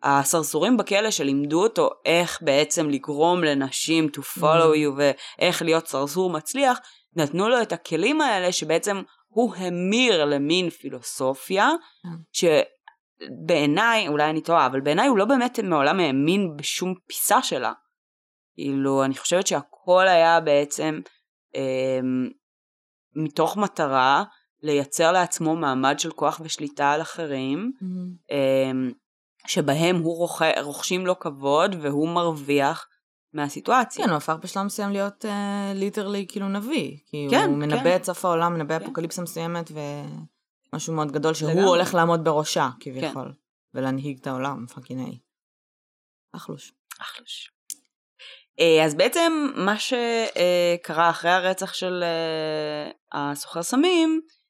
הסרסורים 0.04 0.78
בכלא 0.78 1.12
שלימדו 1.12 1.64
אותו 1.64 1.90
איך 2.06 2.40
בעצם 2.42 2.90
לגרום 2.90 3.44
לנשים 3.44 4.08
to 4.18 4.40
follow 4.40 4.76
you 4.76 4.98
ואיך 4.98 5.62
להיות 5.62 5.88
סרסור 5.88 6.30
מצליח, 6.30 6.80
נתנו 7.16 7.50
לו 7.50 7.62
את 7.62 7.72
הכלים 7.72 8.22
האלה 8.22 8.52
שבעצם 8.52 9.02
הוא 9.28 9.56
המיר 9.56 10.26
למין 10.26 10.70
פילוסופיה, 10.70 11.70
כן. 12.04 12.48
שבעיניי, 13.28 14.08
אולי 14.08 14.30
אני 14.30 14.42
טועה, 14.42 14.66
אבל 14.66 14.82
בעיניי 14.82 15.08
הוא 15.08 15.18
לא 15.18 15.26
באמת 15.26 15.60
מעולם 15.60 16.00
האמין 16.00 16.58
בשום 16.58 16.94
פיסה 17.08 17.42
שלה. 17.42 17.74
כאילו, 18.56 19.04
אני 19.04 19.16
חושבת 19.18 19.48
שהכל 19.48 20.08
היה 20.08 20.40
בעצם 20.40 21.02
אה, 21.56 22.00
מתוך 23.16 23.58
מטרה 23.58 24.24
לייצר 24.64 25.12
לעצמו 25.12 25.56
מעמד 25.56 26.00
של 26.00 26.12
כוח 26.12 26.42
ושליטה 26.44 26.92
על 26.92 27.02
אחרים, 27.02 27.72
מהמם. 27.82 28.14
אמ, 28.32 28.92
שבהם 29.48 29.96
הוא 29.96 30.18
רוכ... 30.18 30.42
רוכשים 30.62 31.06
לו 31.06 31.20
כבוד 31.20 31.76
והוא 31.82 32.10
מרוויח 32.10 32.88
מהסיטואציה. 33.34 34.04
כן, 34.04 34.10
הוא 34.10 34.18
הפך 34.18 34.36
בשלב 34.42 34.64
מסוים 34.64 34.92
להיות 34.92 35.26
literally 35.76 36.26
כאילו 36.28 36.50
נביא. 36.50 36.98
כי 37.06 37.28
כן, 37.30 37.50
הוא 37.50 37.58
מנבא 37.58 37.84
כן. 37.84 37.96
את 37.96 38.04
סוף 38.04 38.26
העולם, 38.26 38.54
מנבא 38.54 38.80
כן. 38.80 38.86
אפוקליפסה 38.86 39.22
מסוימת 39.22 39.72
ומשהו 40.74 40.94
מאוד 40.94 41.12
גדול 41.12 41.34
שהוא 41.34 41.50
לגמרי. 41.50 41.66
הולך 41.66 41.94
לעמוד 41.94 42.24
בראשה, 42.24 42.70
כביכול. 42.80 43.26
כן. 43.26 43.80
ולהנהיג 43.80 44.18
את 44.20 44.28
העולם, 44.28 44.66
fucking 44.74 45.06
A. 45.06 45.18
אחלוש. 46.36 46.74
אחלוש. 47.02 47.52
אה, 48.60 48.86
אז 48.86 48.96
בעצם 48.96 49.48
מה 49.56 49.76
שקרה 49.80 51.10
אחרי 51.10 51.32
הרצח 51.32 51.74
של 51.74 52.04
אה, 52.04 53.32
הסוחר 53.32 53.64
סמים, 53.64 54.22
אה, 54.24 54.43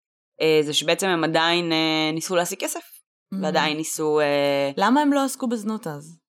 זה 0.63 0.73
שבעצם 0.73 1.07
הם 1.07 1.23
עדיין 1.23 1.71
אה, 1.71 2.11
ניסו 2.13 2.35
להשיג 2.35 2.59
כסף, 2.59 2.81
ועדיין 3.41 3.77
ניסו... 3.77 4.19
אה, 4.19 4.71
למה 4.77 5.01
הם 5.01 5.13
לא 5.13 5.23
עסקו 5.23 5.47
בזנות 5.47 5.87
אז? 5.87 6.19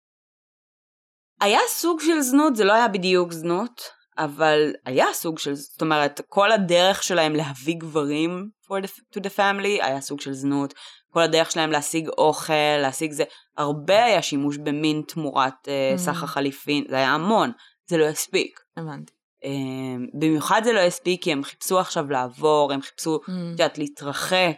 היה 1.41 1.59
סוג 1.69 2.01
של 2.01 2.21
זנות, 2.21 2.57
זה 2.57 2.65
לא 2.65 2.73
היה 2.73 2.89
בדיוק 2.89 3.33
זנות, 3.33 3.83
אבל 4.19 4.73
היה 4.87 5.07
סוג 5.13 5.39
של, 5.39 5.55
זאת 5.55 5.83
אומרת, 5.83 6.21
כל 6.29 6.53
הדרך 6.53 7.03
שלהם 7.03 7.35
להביא 7.35 7.75
גברים 7.79 8.49
for 8.67 8.85
the, 8.85 8.89
to 8.89 9.21
the 9.21 9.37
family 9.37 9.85
היה 9.85 10.01
סוג 10.01 10.21
של 10.21 10.33
זנות, 10.33 10.75
כל 11.13 11.21
הדרך 11.21 11.51
שלהם 11.51 11.71
להשיג 11.71 12.09
אוכל, 12.09 12.77
להשיג 12.83 13.13
זה, 13.13 13.25
הרבה 13.57 14.05
היה 14.05 14.23
שימוש 14.23 14.57
במין 14.57 15.03
תמורת 15.09 15.55
uh, 15.63 15.97
Mhm. 15.97 15.99
סחר 15.99 16.27
חליפין, 16.27 16.85
זה 16.89 16.97
היה 16.97 17.11
המון, 17.11 17.53
זה 17.87 17.97
לא 17.97 18.05
הספיק. 18.05 18.61
הבנתי. 18.77 19.13
Um, 19.45 20.19
במיוחד 20.21 20.61
זה 20.65 20.73
לא 20.73 20.81
הספיק 20.81 21.23
כי 21.23 21.33
הם 21.33 21.45
חיפשו 21.45 21.79
עכשיו 21.79 22.11
לעבור, 22.11 22.73
הם 22.73 22.83
חיפשו, 22.83 23.21
את 23.25 23.29
יודעת, 23.51 23.79
להתרחק. 23.79 24.57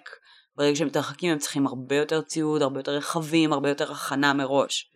ברגע 0.56 0.76
שהם 0.76 0.86
מתרחקים 0.86 1.32
הם 1.32 1.38
צריכים 1.38 1.66
הרבה 1.66 1.96
יותר 1.96 2.22
ציוד, 2.22 2.62
הרבה 2.62 2.80
יותר 2.80 2.92
רכבים, 2.92 3.52
הרבה 3.52 3.68
יותר 3.68 3.92
הכנה 3.92 4.32
מראש. 4.32 4.92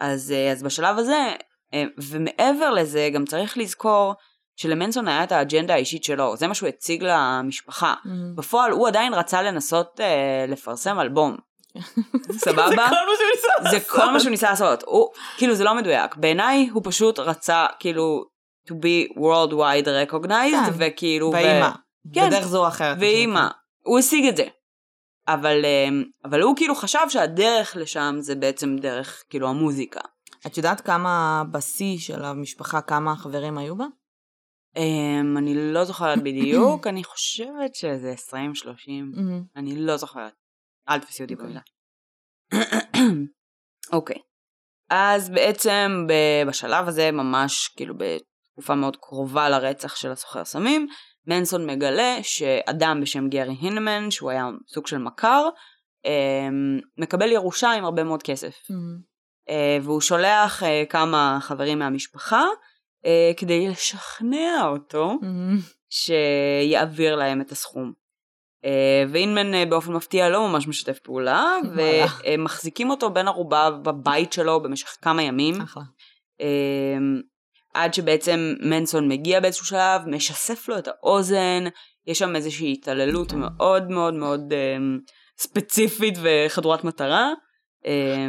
אז, 0.00 0.32
אה, 0.32 0.52
אז 0.52 0.62
בשלב 0.62 0.98
הזה 0.98 1.32
אה, 1.74 1.84
ומעבר 1.98 2.70
לזה, 2.70 3.10
גם 3.12 3.24
צריך 3.24 3.58
לזכור 3.58 4.14
שלמנסון 4.56 5.08
היה 5.08 5.24
את 5.24 5.32
האג'נדה 5.32 5.74
האישית 5.74 6.04
שלו, 6.04 6.36
זה 6.36 6.46
מה 6.46 6.54
שהוא 6.54 6.68
הציג 6.68 7.04
למשפחה. 7.04 7.94
Mm-hmm. 8.04 8.08
בפועל 8.36 8.70
הוא 8.70 8.88
עדיין 8.88 9.14
רצה 9.14 9.42
לנסות 9.42 10.00
אה, 10.00 10.44
לפרסם 10.48 11.00
אלבום. 11.00 11.36
סבבה? 12.44 12.66
זה 12.66 12.76
כל 12.76 12.90
מה 12.90 13.00
שהוא 13.16 13.30
ניסה 13.30 13.48
לעשות. 13.58 13.70
זה 13.70 13.90
כל 13.90 14.10
מה 14.12 14.20
שהוא 14.20 14.30
ניסה 14.30 14.50
לעשות. 14.50 14.82
הוא, 14.86 15.08
כאילו 15.36 15.54
זה 15.54 15.64
לא 15.64 15.74
מדויק. 15.74 16.16
בעיניי 16.16 16.68
הוא 16.72 16.82
פשוט 16.84 17.18
רצה 17.18 17.66
כאילו 17.78 18.33
to 18.68 18.72
be 18.72 19.18
worldwide 19.18 19.86
recognized, 19.86 20.70
כן. 20.70 20.72
וכאילו... 20.78 21.26
ו- 21.26 21.32
ואימא. 21.32 21.70
כן. 22.14 22.28
בדרך 22.28 22.46
זו 22.46 22.62
או 22.62 22.68
אחרת. 22.68 22.96
ואימא. 23.00 23.48
הוא 23.84 23.98
השיג 23.98 24.24
את 24.28 24.36
זה. 24.36 24.44
אבל, 25.28 25.64
אמ, 25.64 26.04
אבל 26.24 26.40
הוא 26.42 26.56
כאילו 26.56 26.74
חשב 26.74 27.06
שהדרך 27.08 27.76
לשם 27.76 28.14
זה 28.18 28.34
בעצם 28.34 28.76
דרך 28.76 29.24
כאילו 29.30 29.48
המוזיקה. 29.48 30.00
את 30.46 30.56
יודעת 30.56 30.80
כמה 30.80 31.42
בשיא 31.50 31.98
של 31.98 32.24
המשפחה, 32.24 32.80
כמה 32.80 33.16
חברים 33.16 33.58
היו 33.58 33.76
בה? 33.76 33.84
Um, 34.76 35.38
אני 35.38 35.54
לא 35.72 35.84
זוכרת 35.84 36.18
בדיוק, 36.22 36.86
אני 36.86 37.04
חושבת 37.04 37.74
שזה 37.74 38.14
20-30, 38.30 38.34
Mm-hmm. 38.36 39.20
אני 39.56 39.76
לא 39.76 39.96
זוכרת. 39.96 40.32
אל 40.88 40.98
תפסי 40.98 41.22
אותי 41.22 41.34
אוקיי. 41.34 41.46
במילה. 41.46 41.60
אוקיי. 43.92 44.16
אז 44.90 45.30
בעצם 45.30 46.06
בשלב 46.48 46.88
הזה, 46.88 47.10
ממש 47.10 47.68
כאילו 47.76 47.94
בתקופה 48.54 48.74
מאוד 48.74 48.96
קרובה 48.96 49.48
לרצח 49.48 49.96
של 49.96 50.10
הסוחר 50.12 50.44
סמים, 50.44 50.86
מנסון 51.26 51.66
מגלה 51.66 52.16
שאדם 52.22 53.00
בשם 53.02 53.28
גרי 53.28 53.56
הינמן, 53.60 54.10
שהוא 54.10 54.30
היה 54.30 54.48
סוג 54.68 54.86
של 54.86 54.98
מכר, 54.98 55.48
אמ, 56.04 56.80
מקבל 56.98 57.32
ירושה 57.32 57.72
עם 57.72 57.84
הרבה 57.84 58.04
מאוד 58.04 58.22
כסף. 58.22 58.54
אה, 59.48 59.78
והוא 59.82 60.00
שולח 60.00 60.62
אה, 60.62 60.84
כמה 60.88 61.38
חברים 61.40 61.78
מהמשפחה 61.78 62.44
אה, 63.06 63.32
כדי 63.36 63.68
לשכנע 63.68 64.66
אותו 64.66 65.18
שיעביר 65.90 67.16
להם 67.16 67.40
את 67.40 67.52
הסכום. 67.52 67.92
ואינמן 69.08 69.54
אה, 69.54 69.66
באופן 69.66 69.92
מפתיע 69.92 70.28
לא 70.28 70.48
ממש 70.48 70.68
משתף 70.68 70.98
פעולה. 70.98 71.56
ומחזיקים 72.24 72.90
אותו 72.90 73.10
בן 73.10 73.28
ערובה 73.28 73.70
בבית 73.70 74.32
שלו 74.32 74.62
במשך 74.62 74.96
כמה 75.02 75.22
ימים, 75.22 75.60
אחלה. 75.60 75.82
עד 77.74 77.94
שבעצם 77.94 78.54
מנסון 78.60 79.08
מגיע 79.08 79.40
באיזשהו 79.40 79.66
שלב, 79.66 80.02
משסף 80.06 80.68
לו 80.68 80.78
את 80.78 80.88
האוזן, 80.88 81.64
יש 82.06 82.18
שם 82.18 82.36
איזושהי 82.36 82.72
התעללות 82.72 83.32
מאוד 83.32 83.90
מאוד 83.90 84.14
מאוד 84.14 84.52
אה, 84.52 84.76
ספציפית 85.38 86.14
וחדורת 86.22 86.84
מטרה. 86.84 87.32
אה, 87.86 88.26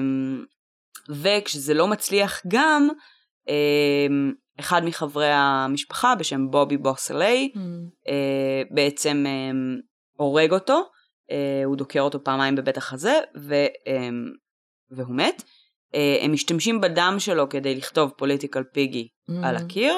וכשזה 1.10 1.74
לא 1.74 1.88
מצליח 1.88 2.42
גם, 2.48 2.88
אה, 3.50 4.08
אחד 4.60 4.86
מחברי 4.86 5.32
המשפחה 5.32 6.16
בשם 6.16 6.52
בובי 6.52 6.78
בוסלי, 6.78 7.52
אה, 8.08 8.62
בעצם 8.72 9.24
אה, 9.28 9.52
הורג 10.18 10.52
אותו, 10.54 10.82
אה, 11.32 11.62
הוא 11.66 11.76
דוקר 11.76 12.02
אותו 12.02 12.24
פעמיים 12.24 12.56
בבית 12.56 12.78
החזה, 12.78 13.20
ו, 13.38 13.54
אה, 13.88 14.10
והוא 14.92 15.16
מת. 15.16 15.44
אה, 15.96 16.18
הם 16.22 16.34
משתמשים 16.34 16.82
בדם 16.82 17.16
שלו 17.20 17.50
כדי 17.50 17.76
לכתוב 17.76 18.12
פוליטיקל 18.18 18.64
פיגי 18.74 19.08
על 19.44 19.56
הקיר, 19.56 19.94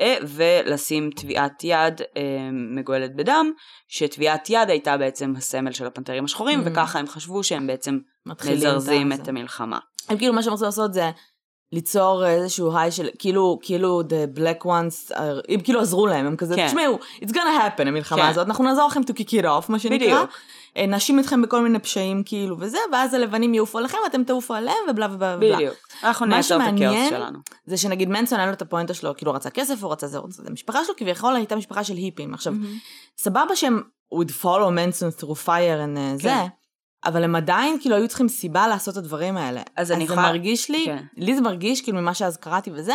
אה, 0.00 0.16
ולשים 0.22 1.10
טביעת 1.16 1.64
יד 1.64 2.00
אה, 2.16 2.48
מגואלת 2.52 3.16
בדם, 3.16 3.52
שטביעת 3.88 4.50
יד 4.50 4.70
הייתה 4.70 4.96
בעצם 4.96 5.34
הסמל 5.36 5.72
של 5.72 5.86
הפנתרים 5.86 6.24
השחורים, 6.24 6.60
Mm. 6.60 6.62
וככה 6.66 6.98
הם 6.98 7.06
חשבו 7.06 7.44
שהם 7.44 7.66
בעצם 7.66 7.98
מזרזים 8.26 9.12
את 9.12 9.20
את. 9.20 9.28
המלחמה. 9.28 9.78
הם 10.08 10.18
כאילו 10.18 10.32
מה 10.32 10.42
שהם 10.42 10.52
רוצים 10.52 10.64
לעשות 10.64 10.94
זה 10.94 11.10
ליצור 11.72 12.26
איזשהו 12.26 12.76
היי 12.76 12.90
של 12.90 13.08
כאילו 13.18 13.58
כאילו 13.62 14.00
the 14.00 14.38
black 14.38 14.64
ones 14.64 15.12
are, 15.12 15.42
הם 15.48 15.60
כאילו 15.60 15.80
עזרו 15.80 16.06
להם 16.06 16.26
הם 16.26 16.36
כזה 16.36 16.56
כן. 16.56 16.66
תשמעו 16.66 16.98
it's 17.22 17.30
gonna 17.30 17.78
happen 17.78 17.88
המלחמה 17.88 18.22
כן. 18.22 18.28
הזאת 18.28 18.46
אנחנו 18.46 18.64
נעזור 18.64 18.86
לכם 18.86 19.00
to 19.00 19.12
kick 19.12 19.28
it 19.28 19.44
off 19.44 19.64
מה 19.68 19.78
שנקרא. 19.78 19.96
בדיוק. 19.96 20.30
אה, 20.76 20.86
נאשים 20.86 21.18
אתכם 21.18 21.42
בכל 21.42 21.60
מיני 21.60 21.78
פשעים 21.78 22.22
כאילו 22.26 22.56
וזה 22.58 22.78
ואז 22.92 23.14
הלבנים 23.14 23.54
יעופו 23.54 23.78
עליכם 23.78 23.98
ואתם 24.04 24.24
תעופו 24.24 24.54
עליהם 24.54 24.76
ובלה 24.90 25.06
ובלה 25.12 25.36
ובלה. 25.36 25.56
בדיוק. 25.56 25.74
אנחנו 26.04 26.26
מה 26.26 26.36
נעצור 26.36 26.62
את 26.62 26.74
הכאוס 26.74 27.08
שלנו. 27.08 27.38
זה 27.66 27.76
שנגיד 27.76 28.08
מנסון 28.08 28.38
היה 28.38 28.46
לו 28.46 28.52
את 28.52 28.62
הפואנטה 28.62 28.94
שלו 28.94 29.16
כאילו 29.16 29.32
רצה 29.32 29.50
כסף 29.50 29.82
הוא 29.82 29.92
רצה 29.92 30.06
זה 30.06 30.18
הוא 30.18 30.26
רצה 30.26 30.42
זה 30.42 30.48
המשפחה 30.48 30.84
שלו 30.84 30.96
כביכול 30.96 31.36
הייתה 31.36 31.56
משפחה 31.56 31.84
של 31.84 31.94
היפים 31.94 32.34
עכשיו 32.34 32.54
סבבה 33.18 33.56
שהם 33.56 33.82
would 34.14 34.42
follow 34.42 34.70
מנסון 34.70 35.10
through 35.18 35.46
fire 35.46 35.80
and 35.84 36.22
זה 36.22 36.28
כן. 36.28 36.46
אבל 37.04 37.24
הם 37.24 37.36
עדיין 37.36 37.76
כאילו 37.80 37.96
היו 37.96 38.08
צריכים 38.08 38.28
סיבה 38.28 38.68
לעשות 38.68 38.92
את 38.92 38.98
הדברים 38.98 39.36
האלה. 39.36 39.62
אז 39.76 39.92
אני 39.92 40.06
זה 40.06 40.12
יכולה- 40.12 40.28
מרגיש 40.28 40.70
לי, 40.70 40.82
כן. 40.86 41.04
לי 41.16 41.34
זה 41.34 41.40
מרגיש 41.40 41.80
כאילו 41.82 41.98
ממה 42.00 42.14
שאז 42.14 42.36
קראתי 42.36 42.70
וזה, 42.74 42.94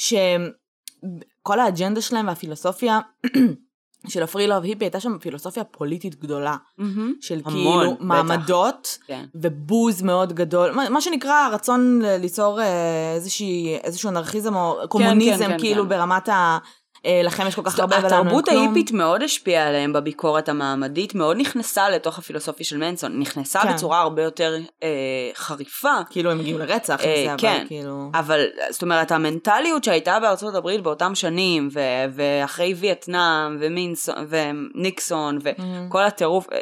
שכל 0.00 1.60
האג'נדה 1.60 2.00
שלהם 2.00 2.26
והפילוסופיה 2.28 3.00
של 4.08 4.22
הפרי 4.22 4.46
לוב 4.46 4.64
היפי 4.64 4.84
הייתה 4.84 5.00
שם 5.00 5.18
פילוסופיה 5.18 5.64
פוליטית 5.64 6.14
גדולה, 6.14 6.56
מהמם. 6.78 7.12
של 7.20 7.40
המון, 7.44 7.54
כאילו 7.84 7.94
בטח. 7.94 8.04
מעמדות 8.04 8.98
כן. 9.06 9.24
ובוז 9.34 10.02
מאוד 10.02 10.32
גדול, 10.32 10.70
מה, 10.70 10.88
מה 10.88 11.00
שנקרא 11.00 11.32
הרצון 11.46 12.02
ליצור 12.20 12.60
אה, 12.60 13.12
איזושהי, 13.14 13.76
איזשהו 13.84 14.08
אנרכיזם 14.08 14.56
או 14.56 14.76
קומוניזם, 14.88 15.46
כן, 15.48 15.58
כאילו 15.58 15.82
כן. 15.82 15.88
ברמת 15.88 16.28
ה... 16.28 16.58
אה, 17.06 17.20
לכם 17.24 17.46
יש 17.46 17.54
כל 17.54 17.62
כך 17.64 17.78
הרבה 17.78 17.96
ולנו 17.96 18.08
אין 18.08 18.14
התרבות 18.14 18.44
כלום. 18.48 18.64
ההיפית 18.64 18.92
מאוד 18.92 19.22
השפיעה 19.22 19.68
עליהם 19.68 19.92
בביקורת 19.92 20.48
המעמדית, 20.48 21.14
מאוד 21.14 21.36
נכנסה 21.36 21.90
לתוך 21.90 22.18
הפילוסופיה 22.18 22.66
של 22.66 22.76
מנסון, 22.76 23.18
נכנסה 23.18 23.60
כן. 23.62 23.72
בצורה 23.72 24.00
הרבה 24.00 24.22
יותר 24.22 24.56
אה, 24.82 24.88
חריפה. 25.34 25.94
כאילו 26.10 26.30
הם 26.30 26.40
הגיעו 26.40 26.58
לרצח 26.58 27.00
אה, 27.00 27.22
זה, 27.26 27.32
אבל 27.32 27.40
כן. 27.40 27.64
כאילו... 27.68 28.10
אבל 28.14 28.44
זאת 28.70 28.82
אומרת 28.82 29.12
המנטליות 29.12 29.84
שהייתה 29.84 30.20
בארצות 30.20 30.54
הברית 30.54 30.80
באותם 30.80 31.14
שנים 31.14 31.68
ו- 31.72 32.04
ואחרי 32.14 32.74
וייטנאם 32.74 33.56
ומינסון 33.60 34.26
וניקסון 34.28 35.38
וכל 35.42 36.04
הטירוף 36.04 36.52
אה, 36.52 36.58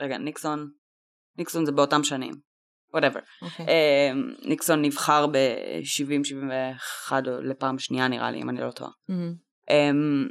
רגע 0.00 0.18
ניקסון 0.18 0.68
ניקסון 1.38 1.66
זה 1.66 1.72
באותם 1.72 2.04
שנים. 2.04 2.50
whatever. 2.96 3.20
אוקיי. 3.42 3.66
אה, 3.68 4.10
ניקסון 4.42 4.82
נבחר 4.82 5.26
ב-70-71 5.26 7.12
לפעם 7.42 7.78
שנייה 7.78 8.08
נראה 8.08 8.30
לי 8.30 8.42
אם 8.42 8.50
אני 8.50 8.60
לא 8.60 8.70
טועה. 8.70 8.90
Mhm. 9.10 9.49
אמ, 9.70 10.26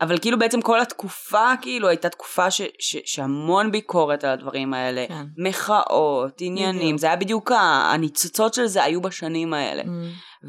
אבל 0.00 0.18
כאילו 0.18 0.38
בעצם 0.38 0.60
כל 0.60 0.80
התקופה 0.80 1.52
כאילו 1.60 1.88
הייתה 1.88 2.08
תקופה 2.08 2.50
ש, 2.50 2.62
ש, 2.78 2.96
שהמון 3.04 3.72
ביקורת 3.72 4.24
על 4.24 4.30
הדברים 4.30 4.74
האלה, 4.74 5.04
כן. 5.08 5.24
מחאות, 5.48 6.40
עניינים, 6.40 6.80
בדיוק. 6.80 7.00
זה 7.00 7.06
היה 7.06 7.16
בדיוק 7.16 7.52
הניצוצות 7.92 8.54
של 8.54 8.66
זה 8.66 8.84
היו 8.84 9.00
בשנים 9.00 9.54
האלה. 9.54 9.82
Mhm. 9.82 9.86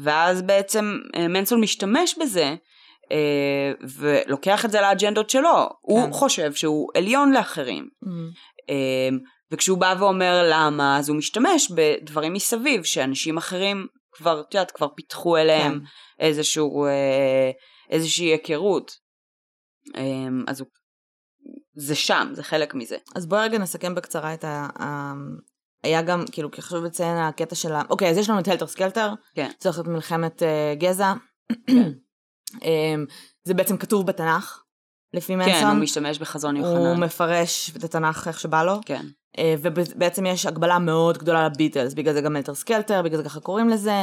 ואז 0.02 0.42
בעצם 0.42 0.98
אה, 1.16 1.28
מנסון 1.28 1.60
משתמש 1.60 2.18
בזה 2.20 2.54
אה, 3.12 3.72
ולוקח 3.98 4.64
את 4.64 4.70
זה 4.70 4.80
לאג'נדות 4.80 5.30
שלו. 5.30 5.68
הוא 5.80 6.12
חושב 6.12 6.54
שהוא 6.54 6.88
עליון 6.94 7.32
לאחרים. 7.32 7.88
Mhm. 8.04 8.08
אה, 8.70 9.08
וכשהוא 9.52 9.78
בא 9.78 9.94
ואומר 9.98 10.42
למה, 10.50 10.98
אז 10.98 11.08
הוא 11.08 11.16
משתמש 11.16 11.72
בדברים 11.74 12.32
מסביב 12.32 12.84
שאנשים 12.84 13.36
אחרים 13.36 13.86
כבר, 14.12 14.40
את 14.40 14.54
יודעת, 14.54 14.70
כבר 14.70 14.88
פיתחו 14.88 15.36
אליהם 15.36 15.72
כן. 15.72 15.84
איזשהו, 16.24 16.86
אה, 16.86 17.50
איזושהי 17.90 18.26
היכרות. 18.26 18.92
אה, 19.96 20.02
אז 20.46 20.60
הוא, 20.60 20.68
זה 21.74 21.94
שם, 21.94 22.28
זה 22.32 22.42
חלק 22.42 22.74
מזה. 22.74 22.96
אז 23.14 23.26
בואי 23.26 23.42
רגע 23.42 23.58
נסכם 23.58 23.94
בקצרה 23.94 24.34
את 24.34 24.44
ה... 24.44 24.68
היה 25.82 26.02
גם, 26.02 26.24
כאילו, 26.32 26.50
כי 26.50 26.62
חשוב 26.62 26.84
לציין 26.84 27.16
הקטע 27.16 27.54
של 27.54 27.72
ה... 27.72 27.82
אוקיי, 27.90 28.10
אז 28.10 28.16
יש 28.16 28.30
לנו 28.30 28.38
את 28.40 28.48
Helter 28.48 28.66
Skelter. 28.66 29.12
כן. 29.34 29.50
צריך 29.58 29.78
להיות 29.78 29.88
מלחמת 29.88 30.42
אה, 30.42 30.74
גזע. 30.78 31.12
אמ, 32.64 33.06
זה 33.44 33.54
בעצם 33.54 33.76
כתוב 33.76 34.06
בתנ"ך, 34.06 34.62
לפי 35.14 35.32
כן, 35.32 35.40
הוא 35.40 35.46
מנסון. 35.46 35.80
משתמש 35.80 36.18
בחזון 36.18 36.56
הוא 36.56 36.66
יוחנן. 36.66 37.04
מפרש 37.04 37.70
את 37.76 37.84
התנ"ך 37.84 38.28
איך 38.28 38.40
שבא 38.40 38.62
לו. 38.62 38.80
כן. 38.86 39.06
אה, 39.38 39.54
ובעצם 39.62 40.26
יש 40.26 40.46
הקבלה 40.46 40.78
מאוד 40.78 41.18
גדולה 41.18 41.46
לביטלס, 41.46 41.94
בגלל 41.94 42.14
זה 42.14 42.20
גם 42.20 42.36
Helter 42.36 42.54
Skelter, 42.54 43.02
בגלל 43.02 43.16
זה 43.16 43.24
ככה 43.24 43.40
קוראים 43.40 43.68
לזה. 43.68 44.02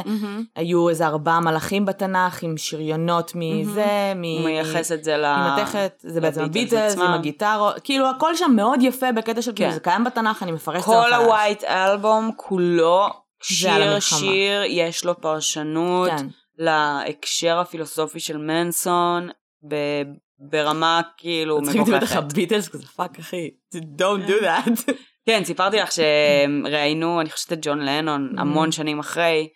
היו 0.56 0.88
איזה 0.88 1.06
ארבעה 1.06 1.40
מלאכים 1.40 1.86
בתנ"ך 1.86 2.42
עם 2.42 2.56
שריונות 2.56 3.32
מזה, 3.34 4.12
מ... 4.16 4.22
הוא 4.22 4.44
מייחס 4.44 4.92
את 4.92 5.04
זה 5.04 5.16
ל... 5.16 5.24
עם 5.24 5.58
מתכת, 5.58 6.02
זה 6.06 6.20
בעצם 6.20 6.42
הביטלס, 6.42 6.94
עם 6.94 7.02
עצמם. 7.02 7.14
הגיטרות, 7.14 7.68
כאילו 7.84 8.10
הכל 8.10 8.36
שם 8.36 8.50
מאוד 8.56 8.82
יפה 8.82 9.12
בקטע 9.12 9.42
של 9.42 9.52
כאילו 9.54 9.70
כן. 9.70 9.74
זה 9.74 9.80
קיים 9.80 10.04
בתנ"ך, 10.04 10.42
אני 10.42 10.52
מפרש 10.52 10.76
את 10.76 10.82
זה 10.82 10.86
כל. 10.86 11.12
ה 11.12 11.21
White 11.21 11.64
Album 11.64 12.30
כולו, 12.36 13.08
שיר. 13.42 14.00
שיר, 14.00 14.62
יש 14.68 15.04
לו 15.04 15.20
פרשנות 15.20 16.10
כן, 16.10 16.26
להקשר 16.58 17.58
הפילוסופי 17.58 18.20
של 18.20 18.36
מנסון, 18.36 19.28
ב- 19.68 20.02
ברמה 20.38 21.00
כאילו 21.16 21.62
צריכים 21.62 21.82
לדבר 21.82 21.96
לך 21.96 22.12
מגוחכת. 22.12 22.32
ביטלס 22.32 22.68
כזה 22.68 22.86
fuck 22.86 23.18
אחי, 23.18 23.50
don't 23.74 24.28
do 24.28 24.44
that. 24.44 24.92
כן, 25.28 25.44
סיפרתי 25.44 25.76
לך 25.76 25.90
שראיינו, 25.92 27.20
אני 27.20 27.30
חושבת 27.30 27.52
את 27.52 27.58
ג'ון 27.62 27.78
לנון 27.78 28.32
Mhm. 28.34 28.40
המון 28.40 28.72
שנים 28.72 28.98
אחרי, 28.98 29.48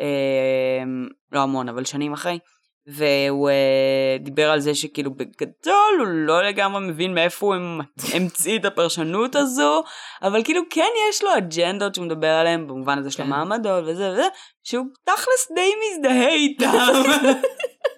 אה, 0.00 0.84
לא 1.32 1.40
המון, 1.40 1.68
אבל 1.68 1.84
שנים 1.84 2.12
אחרי, 2.12 2.38
והוא 2.86 3.50
uh, 3.50 4.22
דיבר 4.22 4.50
על 4.50 4.60
זה 4.60 4.74
שכאילו 4.74 5.14
בגדול 5.14 5.94
הוא 5.98 6.06
לא 6.06 6.42
לגמרי 6.42 6.88
מבין 6.88 7.14
מאיפה 7.14 7.46
הוא 7.46 7.54
המציא 8.14 8.58
את 8.58 8.64
הפרשנות 8.64 9.36
הזו, 9.36 9.82
אבל 10.22 10.44
כאילו 10.44 10.62
כן 10.70 10.90
יש 11.10 11.22
לו 11.22 11.30
אג'נדות 11.36 11.94
שהוא 11.94 12.06
מדבר 12.06 12.30
עליהן 12.30 12.66
במובן 12.66 12.98
הזה 12.98 13.10
של 13.10 13.16
כן. 13.16 13.22
המעמדות 13.22 13.84
וזה 13.86 14.10
וזה, 14.10 14.26
שהוא 14.62 14.86
תכלס 15.04 15.52
די 15.54 15.70
מזדהה 15.82 16.28
איתם. 16.28 16.66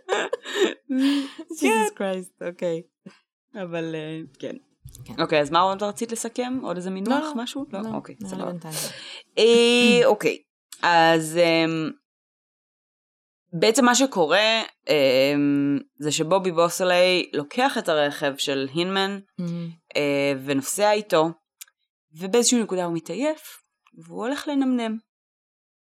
ג'יזוס 1.61 1.91
קרייסט, 1.95 2.43
אוקיי. 2.43 2.83
אבל 3.55 3.95
uh, 3.95 4.39
כן. 4.41 4.57
כן. 5.05 5.23
אוקיי, 5.23 5.41
אז 5.41 5.51
מה 5.51 5.61
עוד 5.61 5.83
רצית 5.83 6.13
לסכם? 6.13 6.59
עוד 6.63 6.77
איזה 6.77 6.91
מינוח? 6.91 7.23
לא, 7.23 7.29
לא. 7.29 7.43
משהו? 7.43 7.67
לא, 7.73 7.81
לא 7.81 7.89
אוקיי, 7.95 8.15
סבבה. 8.27 8.53
אה, 9.39 10.07
אוקיי, 10.07 10.39
אז 10.83 11.37
אמ, 11.37 11.91
בעצם 13.53 13.85
מה 13.85 13.95
שקורה 13.95 14.63
אמ, 14.89 15.79
זה 15.99 16.13
שבובי 16.13 16.53
בוסלי 16.53 17.31
לוקח 17.33 17.79
את 17.79 17.89
הרכב 17.89 18.35
של 18.39 18.67
הינמן 18.75 19.19
אה, 19.97 20.33
ונוסע 20.45 20.93
איתו, 20.93 21.31
ובאיזושהי 22.13 22.63
נקודה 22.63 22.85
הוא 22.85 22.95
מתעייף, 22.95 23.63
והוא 23.99 24.27
הולך 24.27 24.49
לנמנם. 24.49 24.97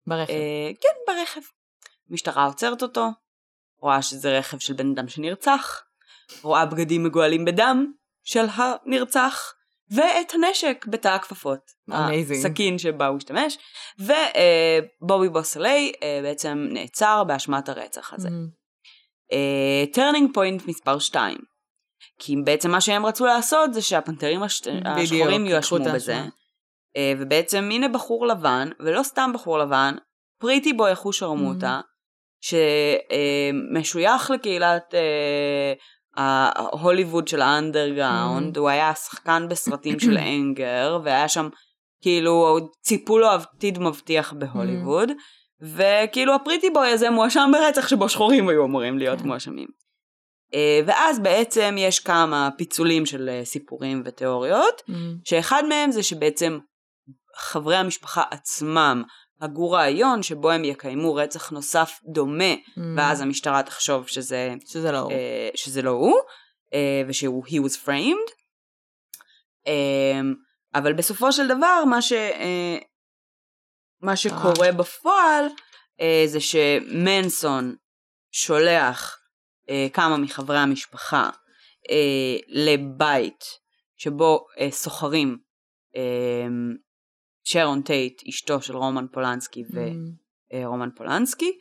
ברכב. 0.08 0.34
אה, 0.34 0.72
כן, 0.82 1.14
ברכב. 1.14 1.42
המשטרה 2.10 2.46
עוצרת 2.46 2.82
אותו, 2.82 3.08
רואה 3.82 4.02
שזה 4.02 4.38
רכב 4.38 4.60
של 4.60 4.74
בן 4.74 4.92
אדם 4.92 5.08
שנרצח, 5.08 5.84
רואה 6.42 6.66
בגדים 6.66 7.04
מגואלים 7.04 7.46
בדם, 7.46 7.92
של 8.28 8.46
הנרצח, 8.54 9.54
ואת 9.92 10.34
הנשק 10.34 10.86
בתא 10.90 11.08
הכפפות. 11.08 11.60
amazing. 11.90 12.46
הסכין 12.46 12.78
שבה 12.78 13.08
הוא 13.08 13.18
השתמש, 13.18 13.58
ובובי 14.00 15.30
בוסוליי 15.30 15.92
אה, 16.04 16.20
בעצם 16.24 16.68
נעצר 16.72 17.24
באשמת 17.24 17.70
הרצח 17.70 18.14
הזה. 18.14 18.30
turning 19.94 20.34
point 20.34 20.62
uh, 20.62 20.64
מספר 20.68 21.00
2. 21.00 21.38
כי 22.20 22.36
בעצם 22.44 22.72
מה 22.72 22.82
שהם 22.82 23.06
רצו 23.06 23.26
לעשות 23.26 23.74
זה 23.74 23.82
שהפנתרים 23.82 24.44
השט... 24.44 24.68
השחורים 24.86 25.46
יואשמו 25.46 25.80
בזה. 25.94 26.24
Uh, 26.24 27.00
ובעצם 27.20 27.70
הנה 27.72 27.88
בחור 27.88 28.28
לבן, 28.28 28.70
ולא 28.80 29.04
סתם 29.04 29.32
בחור 29.34 29.60
לבן, 29.60 29.96
pretty 30.40 30.74
boy 30.74 30.94
אחוש 30.94 31.20
שרמוטה, 31.20 31.82
mm-hmm. 31.84 32.48
שמשוייך 33.82 34.32
לקהילת 34.32 34.94
ההוליווד 36.18 37.28
של 37.28 37.42
האנדרגראונד, 37.42 38.58
mm. 38.58 38.60
הוא 38.60 38.70
היה 38.70 38.96
שחקן 38.96 39.48
בסרטים 39.50 40.00
של 40.00 40.18
אנגר, 40.18 41.00
והיה 41.04 41.28
שם, 41.28 41.50
כאילו, 42.02 42.58
ציפו 42.82 43.20
לו 43.20 43.28
עתיד 43.28 43.80
מבטיח 43.80 44.34
בהוליווד, 44.34 45.10
mm. 45.10 45.14
וכאילו 45.62 46.36
הפריטי 46.36 46.70
בוי 46.70 46.90
הזה 46.90 47.10
מואשם 47.10 47.52
ברצח 47.54 47.88
שבו 47.88 48.10
שחורים 48.10 48.50
היו 48.50 48.66
אמורים 48.66 48.98
להיות 48.98 49.22
כן. 49.22 49.28
מואשמים. 49.28 49.68
אה, 50.54 50.80
ואז 50.86 51.20
בעצם 51.20 51.76
יש 51.78 52.00
כמה 52.00 52.50
פיצולים 52.58 53.06
של 53.06 53.30
אה, 53.30 53.46
סיפורים 53.46 54.02
ותיאוריות, 54.06 54.82
mm. 54.90 54.94
שאחד 55.24 55.64
מהם 55.70 55.92
זה 55.92 56.04
שבעצם 56.04 56.60
חברי 57.38 57.76
המשפחה 57.76 58.24
עצמם 58.32 59.04
הגו 59.42 59.72
רעיון 59.72 60.24
שבו 60.24 60.52
הם 60.52 60.66
יקיימו 60.66 61.16
רצח 61.16 61.50
נוסף 61.50 62.00
דומה, 62.06 62.54
mm. 62.54 62.80
ואז 62.98 63.22
המשטרה 63.22 63.64
תחשוב 63.64 64.08
שזה, 64.08 64.54
שזה 64.66 64.92
לא 64.92 65.00
הוא, 65.00 65.12
אה, 65.12 65.50
שזה 65.56 65.82
לא 65.82 65.90
הוא 65.90 66.16
אה, 66.74 67.02
ושהוא 67.08 67.46
he 67.46 67.60
was 67.68 67.86
framed. 67.86 68.32
אה, 69.68 70.22
אבל 70.76 70.94
בסופו 70.94 71.32
של 71.32 71.48
דבר 71.48 71.84
מה, 71.90 72.02
ש, 72.02 72.14
אה, 72.14 72.78
מה 74.02 74.16
שקורה 74.16 74.72
בפועל 74.72 75.46
אה, 76.02 76.24
זה 76.26 76.40
שמנסון 76.40 77.76
שולח 78.32 79.20
אה, 79.70 79.88
כמה 79.94 80.18
מחברי 80.18 80.58
המשפחה 80.58 81.30
אה, 81.90 82.38
לבית 82.48 83.44
שבו 83.98 84.46
אה, 84.60 84.72
סוחרים 84.72 85.38
אה, 85.96 86.48
שרון 87.50 87.82
טייט, 87.82 88.22
אשתו 88.30 88.62
של 88.62 88.78
רומן 88.78 89.06
פולנסקי 89.12 89.64
ורומן 90.54 90.90
mm. 90.90 90.98
פולנסקי, 90.98 91.52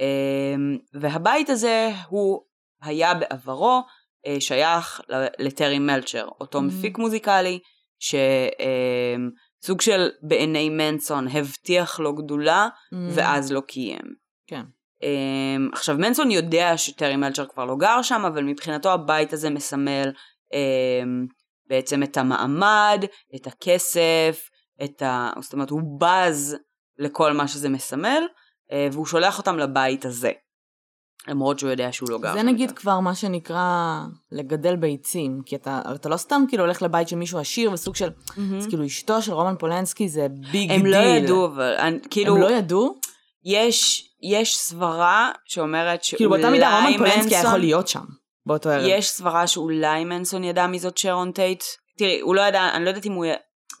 אמ, 0.00 0.78
והבית 1.00 1.50
הזה 1.50 1.90
הוא 2.08 2.42
היה 2.82 3.14
בעברו 3.14 3.82
אה, 4.26 4.40
שייך 4.40 5.00
לטרי 5.38 5.78
מלצ'ר, 5.78 6.28
אותו 6.40 6.58
mm. 6.58 6.62
מפיק 6.62 6.98
מוזיקלי, 6.98 7.58
שסוג 7.98 9.76
אמ, 9.76 9.80
של 9.80 10.08
בעיני 10.22 10.68
מנסון 10.68 11.28
הבטיח 11.28 12.00
לו 12.00 12.14
גדולה, 12.14 12.68
mm. 12.94 12.96
ואז 13.14 13.52
לא 13.52 13.60
קיים. 13.60 14.14
כן. 14.46 14.62
Um, 15.02 15.72
עכשיו 15.72 15.96
מנסון 15.98 16.30
יודע 16.30 16.76
שטרי 16.76 17.16
מלצ'ר 17.16 17.46
כבר 17.46 17.64
לא 17.64 17.76
גר 17.76 18.02
שם, 18.02 18.22
אבל 18.26 18.44
מבחינתו 18.44 18.92
הבית 18.92 19.32
הזה 19.32 19.50
מסמל 19.50 20.12
בעצם 21.66 22.02
את 22.02 22.16
המעמד, 22.16 23.04
את 23.36 23.46
הכסף, 23.46 24.49
את 24.84 25.02
ה... 25.02 25.30
זאת 25.40 25.52
אומרת, 25.52 25.70
הוא 25.70 26.00
בז 26.00 26.56
לכל 26.98 27.32
מה 27.32 27.48
שזה 27.48 27.68
מסמל, 27.68 28.22
אה, 28.72 28.88
והוא 28.92 29.06
שולח 29.06 29.38
אותם 29.38 29.58
לבית 29.58 30.04
הזה. 30.04 30.30
למרות 31.28 31.58
שהוא 31.58 31.70
יודע 31.70 31.92
שהוא 31.92 32.10
לא 32.10 32.18
גר. 32.18 32.32
זה 32.32 32.42
נגיד 32.42 32.70
כבר 32.70 33.00
מה 33.00 33.14
שנקרא 33.14 34.00
לגדל 34.32 34.76
ביצים, 34.76 35.40
כי 35.46 35.56
אתה, 35.56 35.80
אתה 35.94 36.08
לא 36.08 36.16
סתם 36.16 36.42
כאילו 36.48 36.64
הולך 36.64 36.82
לבית 36.82 37.08
של 37.08 37.16
מישהו 37.16 37.38
עשיר 37.38 37.72
וסוג 37.72 37.96
של, 37.96 38.08
mm-hmm. 38.08 38.56
אז 38.58 38.66
כאילו 38.66 38.86
אשתו 38.86 39.22
של 39.22 39.32
רומן 39.32 39.54
פולנסקי 39.58 40.08
זה 40.08 40.26
big 40.28 40.50
deal. 40.50 40.70
הם 40.70 40.86
לא 40.86 40.96
ידעו, 40.96 41.46
אבל 41.46 41.74
אני, 41.78 41.98
כאילו... 42.10 42.36
הם 42.36 42.42
לא 42.42 42.50
ידעו? 42.50 42.98
יש, 43.44 44.08
יש 44.22 44.58
סברה 44.58 45.30
שאומרת 45.44 46.04
שאולי 46.04 46.18
כאילו 46.18 46.30
באותה 46.30 46.50
מידה 46.50 46.80
רומן 46.80 46.98
פולנסקי 46.98 47.34
היה 47.34 47.44
יכול 47.44 47.58
להיות 47.58 47.88
שם, 47.88 48.04
באותו 48.46 48.70
ערב. 48.70 48.86
יש 48.88 49.10
סברה 49.10 49.46
שאולי 49.46 50.04
מנסון 50.04 50.44
ידע 50.44 50.66
מי 50.66 50.78
זאת 50.78 50.98
שרון 50.98 51.32
טייט. 51.32 51.64
תראי, 51.98 52.20
הוא 52.20 52.34
לא 52.34 52.40
ידע, 52.40 52.68
אני 52.74 52.84
לא 52.84 52.88
יודעת 52.88 53.06
אם 53.06 53.12
הוא 53.12 53.24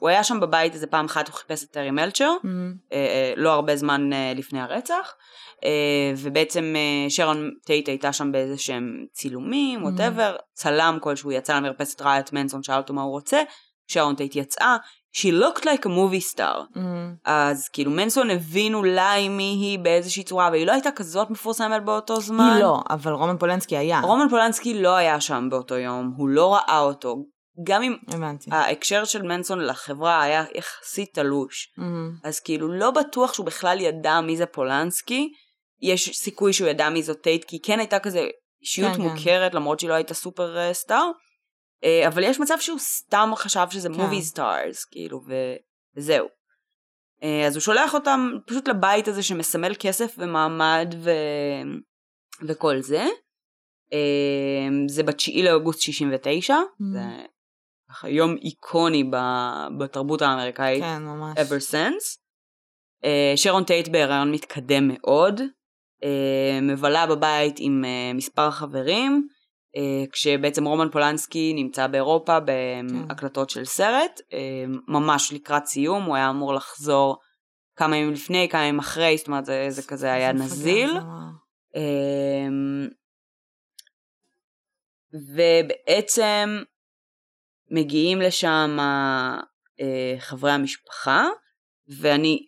הוא 0.00 0.08
היה 0.08 0.24
שם 0.24 0.40
בבית 0.40 0.74
איזה 0.74 0.86
פעם 0.86 1.04
אחת, 1.04 1.28
הוא 1.28 1.34
חיפש 1.34 1.64
את 1.64 1.70
טרי 1.70 1.90
מלצ'ר, 1.90 2.32
mm-hmm. 2.42 2.94
לא 3.36 3.50
הרבה 3.52 3.76
זמן 3.76 4.12
אה, 4.12 4.32
לפני 4.36 4.60
הרצח, 4.60 5.14
ובעצם 6.16 6.74
שרון 7.08 7.50
טייט 7.66 7.88
הייתה 7.88 8.12
שם 8.12 8.32
באיזה 8.32 8.58
שהם 8.58 9.04
צילומים, 9.12 9.84
whatever, 9.84 10.36
mm-hmm. 10.36 10.54
צלם 10.54 10.98
כלשהו 11.00 11.32
יצא 11.32 11.56
למרפסת, 11.56 12.02
ראה 12.02 12.18
את 12.18 12.32
מנסון, 12.32 12.62
שאל 12.62 12.76
אותו 12.76 12.94
מה 12.94 13.02
הוא 13.02 13.10
רוצה, 13.10 13.42
שרון 13.88 14.14
טייט 14.14 14.36
יצאה, 14.36 14.76
she 15.16 15.32
looked 15.42 15.64
like 15.64 15.84
a 15.84 15.88
movie 15.88 16.34
star. 16.34 16.76
Mm-hmm. 16.76 16.80
אז 17.24 17.68
כאילו 17.68 17.90
מנסון 17.90 18.30
הבין 18.30 18.74
אולי 18.74 19.28
מי 19.28 19.42
היא 19.60 19.78
באיזושהי 19.78 20.22
צורה, 20.22 20.48
והיא 20.52 20.66
לא 20.66 20.72
הייתה 20.72 20.90
כזאת 20.90 21.30
מפורסמת 21.30 21.84
באותו 21.84 22.20
זמן. 22.20 22.50
היא 22.54 22.62
לא, 22.62 22.80
אבל 22.90 23.12
רומן 23.12 23.36
פולנסקי 23.38 23.76
היה. 23.76 24.00
רומן 24.00 24.28
פולנסקי 24.28 24.82
לא 24.82 24.96
היה 24.96 25.20
שם 25.20 25.48
באותו 25.50 25.74
יום, 25.74 26.12
הוא 26.16 26.28
לא 26.28 26.54
ראה 26.54 26.80
אותו. 26.80 27.16
גם 27.62 27.82
אם 27.82 27.96
הבנתי. 28.08 28.50
ההקשר 28.52 29.04
של 29.04 29.22
מנסון 29.22 29.60
לחברה 29.60 30.22
היה 30.22 30.44
יחסית 30.54 31.14
תלוש, 31.14 31.74
mm-hmm. 31.78 32.28
אז 32.28 32.40
כאילו 32.40 32.68
לא 32.68 32.90
בטוח 32.90 33.34
שהוא 33.34 33.46
בכלל 33.46 33.80
ידע 33.80 34.20
מי 34.20 34.36
זה 34.36 34.46
פולנסקי, 34.46 35.32
יש 35.82 36.16
סיכוי 36.18 36.52
שהוא 36.52 36.68
ידע 36.68 36.88
מי 36.88 37.02
זאת 37.02 37.20
טייט, 37.22 37.44
כי 37.44 37.62
כן 37.62 37.78
הייתה 37.78 37.98
כזה 37.98 38.28
אישיות 38.62 38.92
כן, 38.92 39.02
כן. 39.02 39.02
מוכרת, 39.02 39.52
כן. 39.52 39.56
למרות 39.56 39.80
שהיא 39.80 39.90
לא 39.90 39.94
הייתה 39.94 40.14
super 40.14 40.56
uh, 40.56 40.72
star, 40.72 41.10
uh, 41.84 42.08
אבל 42.08 42.24
יש 42.24 42.40
מצב 42.40 42.56
שהוא 42.60 42.78
סתם 42.78 43.30
חשב 43.36 43.66
שזה 43.70 43.88
movie 43.88 44.16
כן. 44.16 44.22
stars, 44.22 44.84
כאילו. 44.84 45.20
וזהו. 45.96 46.26
Uh, 46.26 47.46
אז 47.46 47.56
הוא 47.56 47.60
שולח 47.60 47.94
אותם 47.94 48.30
פשוט 48.46 48.68
לבית 48.68 49.08
הזה 49.08 49.22
שמסמל 49.22 49.72
כסף 49.78 50.14
ומעמד 50.18 50.94
ו... 50.98 51.10
וכל 52.42 52.80
זה. 52.80 53.06
זה 54.88 55.02
ב-9 55.02 55.42
לאוגוסט 55.42 55.80
69, 55.80 56.54
mm-hmm. 56.54 56.84
זה 56.92 57.00
ככה 57.90 58.08
יום 58.08 58.36
איקוני 58.36 59.10
בתרבות 59.78 60.22
האמריקאית. 60.22 60.82
כן, 60.82 61.02
ממש. 61.02 61.38
ever 61.38 61.72
since. 61.72 62.18
Uh, 63.04 63.36
שרון 63.36 63.64
טייט 63.64 63.88
בהיריון 63.88 64.32
מתקדם 64.32 64.88
מאוד, 64.88 65.40
uh, 65.40 66.62
מבלה 66.62 67.06
בבית 67.06 67.54
עם 67.58 67.84
uh, 67.84 68.16
מספר 68.16 68.50
חברים, 68.50 69.28
uh, 69.76 70.10
כשבעצם 70.12 70.64
רומן 70.64 70.90
פולנסקי 70.90 71.52
נמצא 71.54 71.86
באירופה 71.86 72.38
בהקלטות 72.40 73.50
של 73.50 73.64
סרט, 73.64 74.20
uh, 74.20 74.34
ממש 74.88 75.32
לקראת 75.32 75.66
סיום, 75.66 76.04
הוא 76.04 76.16
היה 76.16 76.30
אמור 76.30 76.54
לחזור 76.54 77.16
כמה 77.76 77.96
ימים 77.96 78.12
לפני, 78.12 78.48
כמה 78.48 78.64
ימים 78.64 78.78
אחרי, 78.78 79.16
זאת 79.16 79.26
אומרת 79.26 79.44
זה, 79.44 79.66
זה 79.68 79.82
כזה 79.82 80.12
היה 80.12 80.32
נזיל. 80.32 80.90
ובעצם 85.12 86.62
מגיעים 87.70 88.20
לשם 88.20 88.76
אה, 89.80 90.14
חברי 90.18 90.52
המשפחה, 90.52 91.26
ואני, 92.00 92.46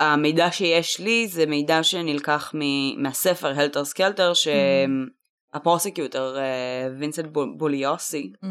המידע 0.00 0.52
שיש 0.52 1.00
לי 1.00 1.28
זה 1.28 1.46
מידע 1.46 1.82
שנלקח 1.82 2.54
מ, 2.54 2.58
מהספר 3.02 3.48
Helter 3.48 3.84
Skelter, 3.84 4.32
שה 4.34 4.81
prosecutor 4.81 6.38
אה, 6.38 6.88
וינסנט 6.98 7.26
בוגליוסי 7.56 8.32
mm-hmm. 8.34 8.46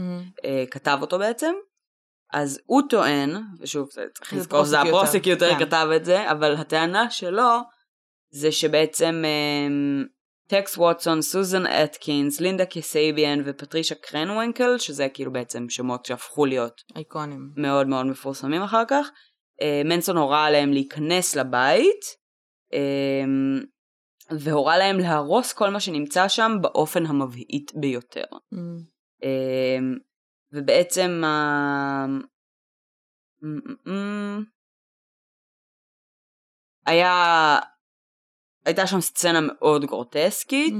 אה, 0.45 0.63
כתב 0.71 0.97
אותו 1.01 1.19
בעצם. 1.19 1.53
אז 2.33 2.59
הוא 2.65 2.81
טוען, 2.89 3.29
ושוב 3.59 3.89
צריך 3.89 4.33
לזכור 4.33 4.63
שזה 4.63 4.81
ה 4.81 4.88
prosecutor 4.88 5.53
כן. 5.53 5.65
כתב 5.65 5.87
את 5.95 6.05
זה, 6.05 6.31
אבל 6.31 6.55
הטענה 6.55 7.09
שלו 7.09 7.59
זה 8.31 8.51
שבעצם 8.51 9.23
טקס 10.49 10.77
ווטסון, 10.77 11.21
סוזן 11.21 11.65
אטקינס, 11.65 12.41
לינדה 12.41 12.65
קסייביאן 12.65 13.39
ופטרישה 13.45 13.95
קרנוונקל, 13.95 14.77
שזה 14.77 15.07
כאילו 15.13 15.33
בעצם 15.33 15.69
שמות 15.69 16.05
שהפכו 16.05 16.45
להיות 16.45 16.81
אייקונים. 16.95 17.51
מאוד 17.55 17.87
מאוד 17.87 18.05
מפורסמים 18.05 18.61
אחר 18.61 18.83
כך. 18.87 19.09
אה, 19.61 19.81
מנסון 19.85 20.17
הורה 20.17 20.45
עליהם 20.45 20.69
להיכנס 20.69 21.35
לבית, 21.35 22.05
אה, 22.73 23.23
והורה 24.39 24.77
להם 24.77 24.97
להרוס 24.97 25.53
כל 25.53 25.69
מה 25.69 25.79
שנמצא 25.79 26.27
שם 26.27 26.51
באופן 26.61 27.05
המבהיט 27.05 27.71
ביותר. 27.75 28.25
Mm. 28.53 28.57
אה, 29.23 29.79
ובעצם 30.53 31.23
היה, 36.85 37.59
הייתה 38.69 38.87
שם 38.87 39.01
סצנה 39.01 39.39
מאוד 39.41 39.85
גרוטסקית, 39.85 40.73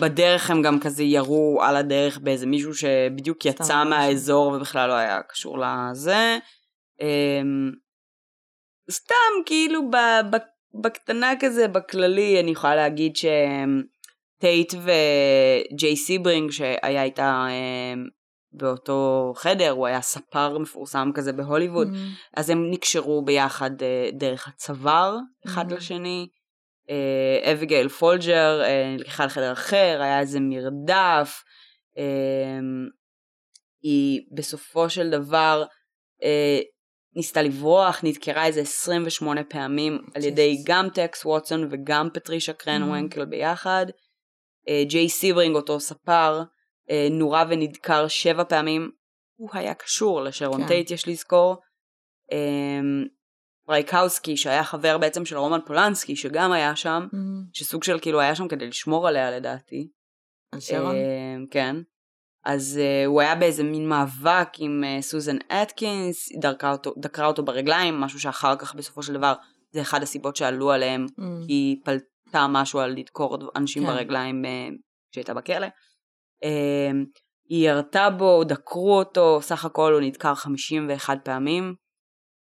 בדרך 0.00 0.50
הם 0.50 0.62
גם 0.62 0.80
כזה 0.80 1.02
ירו 1.02 1.60
על 1.62 1.76
הדרך 1.76 2.18
באיזה 2.18 2.46
מישהו 2.46 2.74
שבדיוק 2.74 3.46
יצא 3.46 3.84
מהאזור 3.84 4.52
ובכלל 4.52 4.88
לא 4.88 4.94
היה 4.94 5.20
קשור 5.28 5.58
לזה. 5.58 6.38
סתם 8.90 9.42
כאילו 9.46 9.90
בקטנה 10.74 11.32
כזה, 11.40 11.68
בכללי, 11.68 12.40
אני 12.40 12.50
יכולה 12.50 12.76
להגיד 12.76 13.12
שטייט 13.16 14.74
וג'יי 14.74 15.96
סיברינג 15.96 16.50
שהיה 16.50 17.02
איתה 17.02 17.46
באותו 18.52 19.32
חדר, 19.36 19.70
הוא 19.70 19.86
היה 19.86 20.00
ספר 20.00 20.58
מפורסם 20.58 21.10
כזה 21.14 21.32
בהוליווד, 21.32 21.88
mm-hmm. 21.88 22.30
אז 22.36 22.50
הם 22.50 22.70
נקשרו 22.70 23.24
ביחד 23.24 23.70
uh, 23.70 24.14
דרך 24.18 24.48
הצוואר 24.48 25.16
אחד 25.46 25.72
mm-hmm. 25.72 25.74
לשני. 25.74 26.28
אה, 26.90 27.52
אביגיל 27.52 27.86
uh, 27.86 27.90
פולג'ר 27.90 28.62
uh, 28.64 28.98
נלקחה 28.98 29.26
לחדר 29.26 29.52
אחר, 29.52 29.98
היה 30.02 30.20
איזה 30.20 30.40
מרדף. 30.40 31.42
Uh, 31.96 32.00
היא 33.82 34.20
בסופו 34.36 34.90
של 34.90 35.10
דבר 35.10 35.64
uh, 36.20 36.24
ניסתה 37.16 37.42
לברוח, 37.42 38.00
נדקרה 38.04 38.46
איזה 38.46 38.60
28 38.60 39.44
פעמים 39.44 39.98
Jesus. 40.02 40.10
על 40.14 40.24
ידי 40.24 40.62
גם 40.66 40.88
טקס 40.94 41.24
ווטסון 41.24 41.68
וגם 41.70 42.08
פטרישה 42.14 42.52
קרנוונקל 42.52 43.22
mm-hmm. 43.22 43.24
ביחד. 43.24 43.86
ג'יי 44.88 45.06
uh, 45.06 45.10
סיברינג 45.10 45.56
אותו 45.56 45.80
ספר. 45.80 46.42
אה, 46.92 47.08
נורה 47.10 47.44
ונדקר 47.48 48.08
שבע 48.08 48.44
פעמים, 48.44 48.90
הוא 49.36 49.50
היה 49.52 49.74
קשור 49.74 50.22
לשרון 50.22 50.62
כן. 50.62 50.68
טייט 50.68 50.90
יש 50.90 51.08
לזכור. 51.08 51.56
אמ, 52.32 53.04
רייקאוסקי 53.68 54.36
שהיה 54.36 54.64
חבר 54.64 54.98
בעצם 54.98 55.24
של 55.24 55.38
רומן 55.38 55.58
פולנסקי 55.66 56.16
שגם 56.16 56.52
היה 56.52 56.76
שם, 56.76 57.06
mm-hmm. 57.12 57.50
שסוג 57.52 57.84
של 57.84 57.98
כאילו 58.00 58.20
היה 58.20 58.34
שם 58.34 58.48
כדי 58.48 58.66
לשמור 58.66 59.08
עליה 59.08 59.30
לדעתי. 59.30 59.88
על 60.52 60.60
שרון? 60.60 60.94
אמ, 60.96 61.46
כן. 61.50 61.76
אז 62.44 62.80
uh, 62.82 63.06
הוא 63.06 63.20
היה 63.20 63.34
באיזה 63.34 63.62
מין 63.62 63.88
מאבק 63.88 64.48
עם 64.58 64.84
uh, 64.84 65.02
סוזן 65.02 65.36
אטקינס, 65.48 66.30
היא 66.30 66.40
דקרה 66.40 66.72
אותו, 66.72 66.94
דקרה 66.98 67.26
אותו 67.26 67.44
ברגליים, 67.44 68.00
משהו 68.00 68.20
שאחר 68.20 68.56
כך 68.56 68.74
בסופו 68.74 69.02
של 69.02 69.12
דבר 69.12 69.34
זה 69.70 69.80
אחד 69.80 70.02
הסיבות 70.02 70.36
שעלו 70.36 70.72
עליהם, 70.72 71.06
mm. 71.06 71.22
היא 71.48 71.76
פלטה 71.84 72.46
משהו 72.48 72.80
על 72.80 72.90
לדקור 72.90 73.38
אנשים 73.56 73.82
כן. 73.82 73.88
ברגליים 73.88 74.44
uh, 74.44 74.48
כשהייתה 75.12 75.34
בכלא. 75.34 75.66
אמ, 76.42 77.04
היא 77.48 77.68
ירתה 77.68 78.10
בו, 78.10 78.44
דקרו 78.44 78.98
אותו, 78.98 79.38
סך 79.42 79.64
הכל 79.64 79.92
הוא 79.92 80.00
נדקר 80.00 80.34
51 80.34 81.18
פעמים. 81.24 81.74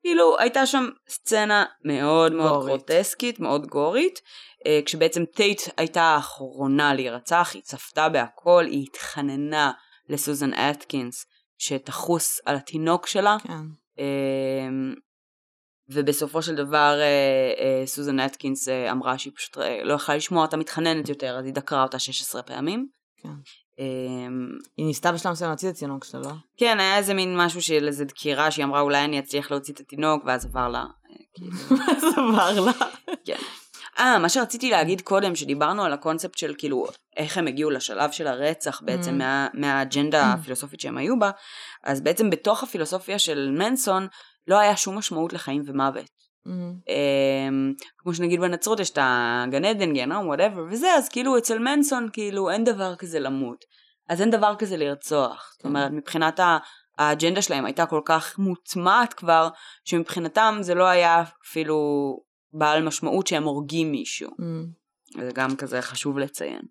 כאילו 0.06 0.40
הייתה 0.40 0.66
שם 0.66 0.86
סצנה 1.10 1.66
מאוד 1.84 2.34
מאוד 2.34 2.66
גרוטסקית, 2.66 3.40
מאוד 3.40 3.68
גורית, 3.68 4.20
אה, 4.68 4.80
כשבעצם 4.86 5.26
טייט 5.26 5.62
הייתה 5.78 6.02
האחרונה 6.02 6.94
להירצח, 6.94 7.52
היא 7.54 7.62
צפתה 7.62 8.10
בהכל, 8.10 8.66
היא 8.66 8.86
התחננה 8.90 9.72
לסוזן 10.10 10.54
אטקינס 10.54 11.26
שתחוס 11.58 12.42
על 12.46 12.56
התינוק 12.56 13.08
שלה. 13.08 13.38
כן. 13.44 13.54
אמ, 14.00 14.94
ובסופו 15.90 16.42
של 16.42 16.56
דבר 16.56 17.00
אה, 17.00 17.54
אה, 17.60 17.86
סוזן 17.86 18.20
אטקינס 18.20 18.70
אמרה 18.70 19.18
שהיא 19.18 19.34
פשוט 19.36 19.58
לא 19.84 19.94
יכולה 19.94 20.18
לשמוע 20.18 20.46
אותה 20.46 20.58
מתחננת 20.58 21.10
יותר, 21.10 21.38
אז 21.40 21.46
היא 21.46 21.54
דקרה 21.54 21.84
אותה 21.84 22.00
16 22.00 22.44
פעמים. 22.44 22.88
כן. 23.18 23.30
אמ, 23.80 24.50
היא 24.78 24.86
ניסתה 24.86 25.12
בשלב 25.12 25.32
מסוים 25.32 25.50
להוציא 25.50 25.70
את 25.70 25.76
התינוק 25.76 26.04
שלה, 26.04 26.22
לא? 26.22 26.32
כן, 26.58 26.80
היה 26.80 26.98
איזה 26.98 27.14
מין 27.14 27.38
משהו 27.38 27.62
של 27.62 27.88
איזה 27.88 28.06
דקירה 28.06 28.52
שהיא 28.52 28.66
אמרה 28.66 28.82
אולי 28.82 29.04
אני 29.04 29.20
אצליח 29.20 29.52
להוציא 29.52 29.74
את 29.74 29.80
התינוק, 29.80 30.24
ואז 30.26 30.46
עבר 30.46 30.68
לה. 30.68 30.80
אה, 30.80 31.16
כאילו. 31.34 31.52
ואז 31.88 32.04
עבר 32.18 32.60
לה. 32.66 32.72
כן. 33.26 33.38
אה, 34.00 34.20
מה 34.20 34.30
שרציתי 34.30 34.70
להגיד 34.70 35.02
קודם, 35.02 35.36
שדיברנו 35.36 35.84
על 35.84 35.94
הקונספט 35.94 36.38
של 36.38 36.54
כאילו, 36.58 36.88
איך 37.18 37.38
הם 37.38 37.48
הגיעו 37.48 37.70
לשלב 37.70 38.12
של 38.12 38.28
הרצח 38.28 38.82
בעצם 38.82 39.12
mm. 39.12 39.14
מה, 39.14 39.48
מהאג'נדה 39.54 40.34
mm. 40.34 40.40
הפילוסופית 40.40 40.80
שהם 40.80 40.98
היו 40.98 41.20
בה, 41.20 41.32
אז 41.84 42.02
בעצם 42.02 42.30
בתוך 42.30 42.64
הפילוסופיה 42.64 43.20
של 43.20 43.52
מנסון, 43.58 44.08
לא 44.48 44.60
היה 44.60 44.78
שום 44.78 44.98
משמעות 44.98 45.34
לחיים 45.34 45.62
ומוות. 45.66 46.25
Mm-hmm. 46.48 46.90
Um, 46.90 47.86
כמו 47.98 48.14
שנגיד 48.14 48.40
בנצרות 48.40 48.80
יש 48.80 48.90
את 48.90 48.98
הגן 49.02 49.66
עדן, 49.66 49.94
גיהנום, 49.94 50.28
whatever 50.28 50.66
וזה, 50.72 50.94
אז 50.94 51.10
כאילו 51.10 51.38
אצל 51.38 51.60
מנסון 51.60 52.10
כאילו 52.14 52.50
אין 52.50 52.64
דבר 52.64 52.96
כזה 52.96 53.20
למות. 53.20 53.66
אז 54.10 54.22
אין 54.22 54.32
דבר 54.32 54.56
כזה 54.56 54.78
לרצוח. 54.78 55.52
זאת 55.54 55.66
אומרת, 55.66 55.92
מבחינת 55.92 56.40
האג'נדה 56.98 57.42
שלהם 57.42 57.66
הייתה 57.66 57.86
כל 57.86 58.02
כך 58.06 58.40
מוטמעת 58.40 59.14
כבר, 59.14 59.50
שמבחינתם 59.86 60.58
זה 60.62 60.76
לא 60.76 60.84
היה 60.84 61.24
אפילו 61.46 61.78
בעל 62.54 62.84
משמעות 62.84 63.28
שהם 63.28 63.44
הורגים 63.44 63.92
מישהו. 63.92 64.30
Mm. 64.30 65.22
זה 65.22 65.30
גם 65.34 65.56
כזה 65.56 65.82
חשוב 65.82 66.18
לציין. 66.18 66.62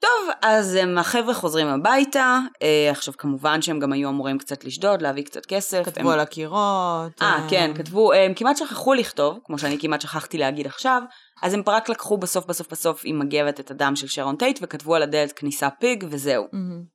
טוב, 0.00 0.34
אז 0.42 0.74
הם, 0.74 0.98
החבר'ה 0.98 1.34
חוזרים 1.34 1.66
הביתה, 1.66 2.38
אה, 2.62 2.90
עכשיו 2.90 3.14
כמובן 3.16 3.62
שהם 3.62 3.78
גם 3.78 3.92
היו 3.92 4.08
אמורים 4.08 4.38
קצת 4.38 4.64
לשדוד, 4.64 5.02
להביא 5.02 5.24
קצת 5.24 5.46
כסף. 5.46 5.82
כתבו 5.84 6.08
הם... 6.08 6.14
על 6.14 6.20
הקירות. 6.20 7.22
אה, 7.22 7.26
אה, 7.26 7.46
כן, 7.50 7.72
כתבו, 7.76 8.12
הם 8.12 8.34
כמעט 8.34 8.56
שכחו 8.56 8.94
לכתוב, 8.94 9.38
כמו 9.44 9.58
שאני 9.58 9.78
כמעט 9.80 10.00
שכחתי 10.00 10.38
להגיד 10.38 10.66
עכשיו, 10.66 11.02
אז 11.42 11.54
הם 11.54 11.62
רק 11.66 11.88
לקחו 11.88 12.18
בסוף 12.18 12.46
בסוף 12.46 12.72
בסוף 12.72 13.02
עם 13.04 13.18
מגבת 13.18 13.60
את 13.60 13.70
הדם 13.70 13.92
של 13.96 14.06
שרון 14.06 14.36
טייט, 14.36 14.58
וכתבו 14.62 14.94
על 14.94 15.02
הדלת 15.02 15.32
כניסה 15.32 15.70
פיג, 15.70 16.04
וזהו. 16.10 16.44
Mm-hmm. 16.44 16.86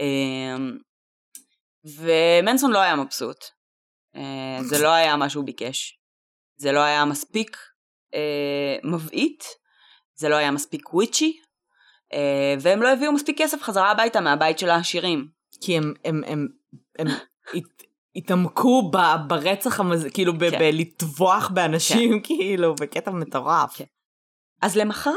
אה, 0.00 0.56
ומנסון 1.84 2.70
לא 2.70 2.78
היה 2.78 2.96
מבסוט. 2.96 3.44
אה, 4.16 4.58
זה 4.64 4.82
לא 4.82 4.88
היה 4.88 5.16
מה 5.16 5.30
שהוא 5.30 5.44
ביקש. 5.44 5.98
זה 6.56 6.72
לא 6.72 6.80
היה 6.80 7.04
מספיק 7.04 7.56
אה, 8.14 8.90
מבעית, 8.90 9.44
זה 10.14 10.28
לא 10.28 10.34
היה 10.34 10.50
מספיק 10.50 10.94
וויצ'י, 10.94 11.40
אה, 11.40 11.47
והם 12.60 12.82
לא 12.82 12.92
הביאו 12.92 13.12
מספיק 13.12 13.38
כסף 13.38 13.62
חזרה 13.62 13.90
הביתה 13.90 14.20
מהבית 14.20 14.58
של 14.58 14.70
העשירים. 14.70 15.28
כי 15.60 15.76
הם, 15.76 15.94
הם, 16.04 16.22
הם, 16.26 16.48
הם 16.98 17.06
התעמקו 18.16 18.90
ברצח 19.26 19.80
המז... 19.80 20.06
כאילו 20.14 20.32
כן. 20.32 20.58
בלטבוח 20.58 21.48
באנשים, 21.48 22.12
כן. 22.12 22.26
כאילו, 22.26 22.74
בקטע 22.74 23.10
מטורף. 23.10 23.76
כן. 23.76 23.84
אז 24.62 24.76
למחרת, 24.76 25.14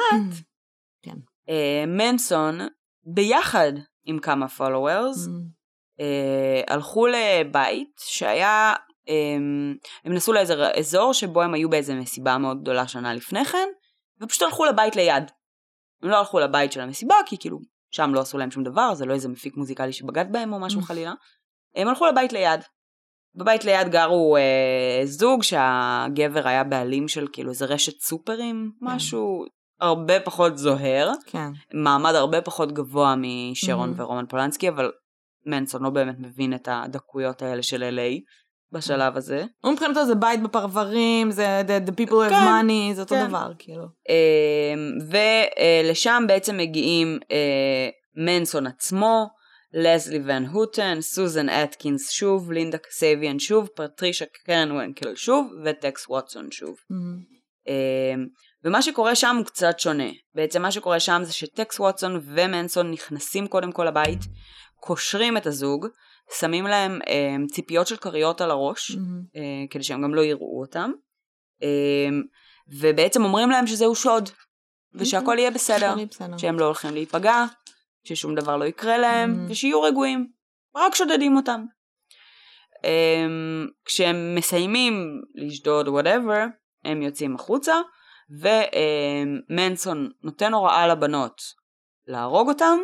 כן. 1.01 1.15
אה, 1.49 1.83
מנסון, 1.87 2.59
ביחד 3.13 3.71
עם 4.05 4.19
כמה 4.19 4.47
followers, 4.47 5.27
אה, 5.99 6.61
הלכו 6.67 7.07
לבית 7.07 7.99
שהיה, 7.99 8.73
הם 10.05 10.13
נסעו 10.13 10.33
לאיזה 10.33 10.71
אזור 10.79 11.13
שבו 11.13 11.41
הם 11.41 11.53
היו 11.53 11.69
באיזה 11.69 11.95
מסיבה 11.95 12.37
מאוד 12.37 12.61
גדולה 12.61 12.87
שנה 12.87 13.13
לפני 13.13 13.45
כן, 13.45 13.67
ופשוט 14.21 14.41
הלכו 14.41 14.65
לבית 14.65 14.95
ליד. 14.95 15.31
הם 16.03 16.09
לא 16.09 16.19
הלכו 16.19 16.39
לבית 16.39 16.71
של 16.71 16.81
המסיבה, 16.81 17.15
כי 17.25 17.37
כאילו, 17.37 17.59
שם 17.91 18.13
לא 18.13 18.19
עשו 18.19 18.37
להם 18.37 18.51
שום 18.51 18.63
דבר, 18.63 18.93
זה 18.93 19.05
לא 19.05 19.13
איזה 19.13 19.29
מפיק 19.29 19.57
מוזיקלי 19.57 19.93
שבגד 19.93 20.25
בהם 20.31 20.53
או 20.53 20.59
משהו 20.59 20.81
חלילה. 20.81 21.13
הם 21.75 21.87
הלכו 21.87 22.05
לבית 22.05 22.33
ליד. 22.33 22.59
בבית 23.35 23.65
ליד 23.65 23.89
גרו 23.89 24.37
אה, 24.37 25.01
זוג 25.05 25.43
שהגבר 25.43 26.47
היה 26.47 26.63
בעלים 26.63 27.07
של 27.07 27.27
כאילו 27.33 27.49
איזה 27.49 27.65
רשת 27.65 27.99
סופרים, 27.99 28.71
כן. 28.79 28.85
משהו 28.85 29.45
הרבה 29.79 30.19
פחות 30.19 30.57
זוהר. 30.57 31.11
כן. 31.25 31.51
מעמד 31.73 32.15
הרבה 32.15 32.41
פחות 32.41 32.71
גבוה 32.71 33.15
משרון. 33.17 33.93
ורומן 33.97 34.25
פולנסקי, 34.25 34.69
אבל 34.69 34.91
מנסון 35.45 35.83
לא 35.83 35.89
באמת 35.89 36.15
מבין 36.19 36.53
את 36.53 36.67
הדקויות 36.71 37.41
האלה 37.41 37.63
של 37.63 37.83
LA. 37.83 38.31
בשלב 38.71 39.17
הזה. 39.17 39.45
הוא 39.61 39.73
מבחינתו 39.73 40.05
זה 40.05 40.15
בית 40.15 40.43
בפרברים, 40.43 41.31
זה 41.31 41.61
the, 41.67 41.89
the 41.89 41.91
people 41.91 42.11
have 42.11 42.29
כן, 42.29 42.47
money, 42.47 42.95
זה 42.95 43.01
אותו 43.01 43.15
כן. 43.15 43.27
דבר, 43.27 43.51
כאילו. 43.59 43.83
אמ, 44.09 44.97
ולשם 45.09 46.23
בעצם 46.27 46.57
מגיעים 46.57 47.19
אה, 47.31 47.89
מנסון 48.15 48.67
עצמו, 48.67 49.27
לסלי 49.73 50.19
ון 50.25 50.45
הוטן, 50.45 51.01
סוזן 51.01 51.49
אטקינס 51.49 52.11
שוב, 52.11 52.51
לינדה 52.51 52.77
קסייביאן 52.77 53.39
שוב, 53.39 53.67
פטרישה 53.75 54.25
קרנוונקל 54.45 55.15
שוב, 55.15 55.51
וטקס 55.65 56.05
ווטסון 56.09 56.51
שוב. 56.51 56.75
Mm-hmm. 56.91 57.71
ומה 58.63 58.81
שקורה 58.81 59.15
שם 59.15 59.35
הוא 59.37 59.45
קצת 59.45 59.79
שונה. 59.79 60.09
בעצם 60.35 60.61
מה 60.61 60.71
שקורה 60.71 60.99
שם 60.99 61.21
זה 61.23 61.33
שטקס 61.33 61.79
ווטסון 61.79 62.21
ומנסון 62.23 62.91
נכנסים 62.91 63.47
קודם 63.47 63.71
כל 63.71 63.85
לבית, 63.85 64.19
קושרים 64.75 65.37
את 65.37 65.47
הזוג, 65.47 65.87
שמים 66.39 66.65
להם 66.67 66.99
אה, 67.07 67.35
ציפיות 67.51 67.87
של 67.87 67.97
כריות 67.97 68.41
על 68.41 68.51
הראש, 68.51 68.91
mm-hmm. 68.91 69.35
אה, 69.35 69.65
כדי 69.69 69.83
שהם 69.83 70.01
גם 70.01 70.15
לא 70.15 70.21
יראו 70.21 70.61
אותם. 70.61 70.91
אה, 71.63 72.09
ובעצם 72.79 73.23
אומרים 73.23 73.49
להם 73.49 73.67
שזהו 73.67 73.95
שוד, 73.95 74.29
ושהכול 74.93 75.39
יהיה 75.39 75.51
בסדר, 75.51 75.95
בסדר. 76.09 76.37
שהם 76.37 76.59
לא 76.59 76.65
הולכים 76.65 76.93
להיפגע, 76.93 77.45
ששום 78.03 78.35
דבר 78.35 78.57
לא 78.57 78.65
יקרה 78.65 78.97
להם, 78.97 79.45
Mm. 79.47 79.51
ושיהיו 79.51 79.81
רגועים, 79.81 80.27
רק 80.75 80.95
שודדים 80.95 81.35
אותם. 81.35 81.65
אמ, 82.83 83.67
כשהם 83.85 84.35
מסיימים 84.35 85.21
לשדוד 85.35 85.87
וואטאבר, 85.87 86.45
הם 86.85 87.01
יוצאים 87.01 87.35
החוצה, 87.35 87.75
ומנסון 88.29 90.09
נותן 90.23 90.53
הוראה 90.53 90.87
לבנות 90.87 91.41
להרוג 92.07 92.49
אותם, 92.49 92.77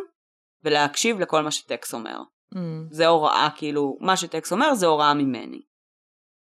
ולהקשיב 0.64 1.20
לכל 1.20 1.42
מה 1.42 1.50
שטקס 1.50 1.94
אומר. 1.94 2.18
Mm. 2.54 2.58
זה 2.90 3.06
הוראה, 3.06 3.48
כאילו, 3.56 3.96
מה 4.00 4.16
שטקס 4.16 4.52
אומר 4.52 4.74
זה 4.74 4.86
הוראה 4.86 5.14
ממני. 5.14 5.60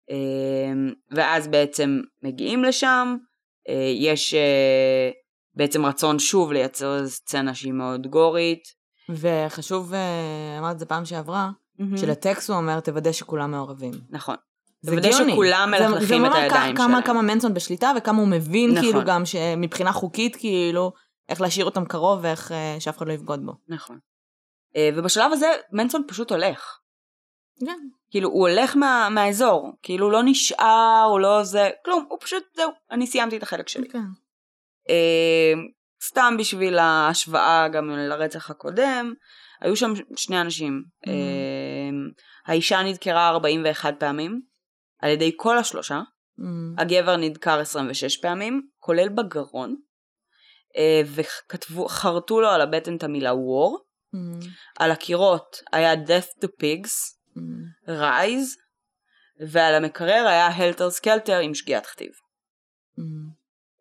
אמ, 0.10 0.94
ואז 1.12 1.48
בעצם 1.48 2.00
מגיעים 2.24 2.64
לשם, 2.64 3.16
אה, 3.70 3.92
יש 3.96 4.34
אה, 4.34 5.10
בעצם 5.56 5.86
רצון 5.86 6.20
שוב 6.20 6.52
לייצר 6.52 7.08
סצנה 7.08 7.54
שהיא 7.54 7.74
מאוד 7.74 8.08
גורית. 8.08 8.64
וחשוב, 9.10 9.94
אה, 9.94 10.56
אמרת 10.60 10.74
את 10.76 10.80
זה 10.80 10.86
פעם 10.86 11.06
שעברה, 11.06 11.50
שלטקסט 11.98 12.50
הוא 12.50 12.58
אומר, 12.58 12.80
תוודא 12.80 13.12
שכולם 13.12 13.52
מעורבים. 13.52 13.92
נכון. 14.10 14.36
זה 14.82 14.92
תוודא 14.92 15.10
גאוני. 15.12 15.32
שכולם 15.32 15.72
זה- 15.78 15.88
מלכלכים 15.88 16.22
זה 16.22 16.28
את 16.28 16.34
הידיים 16.36 16.76
כמה, 16.76 16.88
שלהם. 16.88 17.02
כמה 17.02 17.22
מנסון 17.22 17.54
בשליטה 17.54 17.92
וכמה 17.98 18.20
הוא 18.20 18.28
מבין 18.28 18.70
נכון. 18.72 18.82
כאילו 18.84 19.02
גם 19.06 19.26
שמבחינה 19.26 19.92
חוקית 19.92 20.36
כאילו, 20.36 20.92
איך 21.30 21.42
להשאיר 21.42 21.66
אותם 21.66 21.86
קרוב 21.86 22.20
ואיך 22.22 22.52
שאף 22.80 22.98
אחד 22.98 23.08
לא 23.08 23.14
יבגוד 23.14 23.46
בו. 23.46 23.52
נכון. 23.68 23.98
אה, 24.76 24.90
ובשלב 24.96 25.32
הזה 25.34 25.48
מנסון 25.72 26.04
פשוט 26.08 26.32
הולך. 26.32 26.80
כן. 27.60 27.80
כאילו, 28.12 28.30
הוא 28.30 28.50
הולך 28.50 28.76
מה, 28.76 29.08
מהאזור. 29.12 29.72
כאילו, 29.84 30.06
הוא 30.06 30.14
לא 30.14 30.22
נשאר, 30.26 31.08
הוא 31.12 31.20
לא 31.20 31.44
זה, 31.44 31.70
כלום, 31.86 32.06
הוא 32.10 32.18
פשוט, 32.22 32.44
זהו, 32.56 32.72
אני 32.92 33.08
סיימתי 33.08 33.38
את 33.38 33.44
החלק 33.44 33.70
שלי. 33.70 33.90
כן. 33.90 34.00
אה, 34.90 35.54
סתם 36.04 36.36
בשביל 36.40 36.80
ההשוואה 36.80 37.68
גם 37.68 37.90
לרצח 37.90 38.50
הקודם, 38.50 39.14
היו 39.62 39.76
שם 39.76 39.94
שני 40.16 40.42
אנשים. 40.42 40.84
Mm. 41.06 41.10
האישה 42.46 42.84
נדקרה 42.84 43.30
41 43.30 44.00
פעמים, 44.00 44.42
על 45.02 45.10
ידי 45.10 45.32
כל 45.36 45.58
השלושה. 45.58 46.02
Mm. 46.40 46.82
הגבר 46.82 47.16
נדקר 47.16 47.60
26 47.60 48.18
פעמים, 48.18 48.62
כולל 48.78 49.10
בגרון, 49.10 49.76
וכתבו, 51.06 51.88
חרטו 51.88 52.42
לו 52.42 52.48
על 52.48 52.62
הבטן 52.62 52.96
את 52.96 53.04
המילה 53.04 53.32
war. 53.32 53.87
Mm. 54.16 54.46
על 54.80 54.92
הקירות 54.92 55.62
היה 55.74 55.94
death 55.94 56.44
to 56.44 56.48
pigs, 56.48 57.18
Mm. 57.38 57.90
rise, 57.90 58.58
ועל 59.48 59.76
המקרר 59.76 60.28
היה 60.28 60.50
helter 60.50 61.02
skelter 61.02 61.34
עם 61.44 61.54
שגיאת 61.56 61.86
כתיב. 61.86 62.12
Mm. 63.00 63.02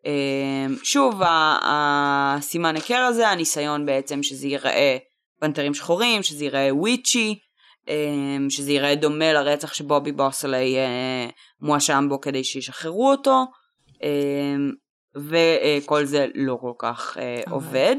אמ, 0.05 0.75
שוב, 0.83 1.21
הסימן 1.61 2.75
היכר 2.75 2.95
הזה, 2.97 3.27
הניסיון 3.29 3.85
בעצם 3.85 4.23
שזה 4.23 4.47
ייראה 4.47 4.97
פנתרים 5.39 5.73
שחורים, 5.73 6.23
שזה 6.23 6.43
ייראה 6.43 6.75
וויצ'י, 6.75 7.39
אמ, 7.87 8.47
שזה 8.49 8.71
ייראה 8.71 8.95
דומה 8.95 9.33
לרצח 9.33 9.73
שבובי 9.73 10.11
בוסלי 10.11 10.77
אה, 10.77 11.29
מואשם 11.61 12.05
בו 12.09 12.21
כדי 12.21 12.43
שישחררו 12.43 13.11
אותו, 13.11 13.45
אמ, 14.03 14.71
וכל 15.15 16.05
זה 16.05 16.27
לא 16.35 16.57
כל 16.61 16.73
כך 16.79 17.17
אה, 17.19 17.41
עובד. 17.49 17.95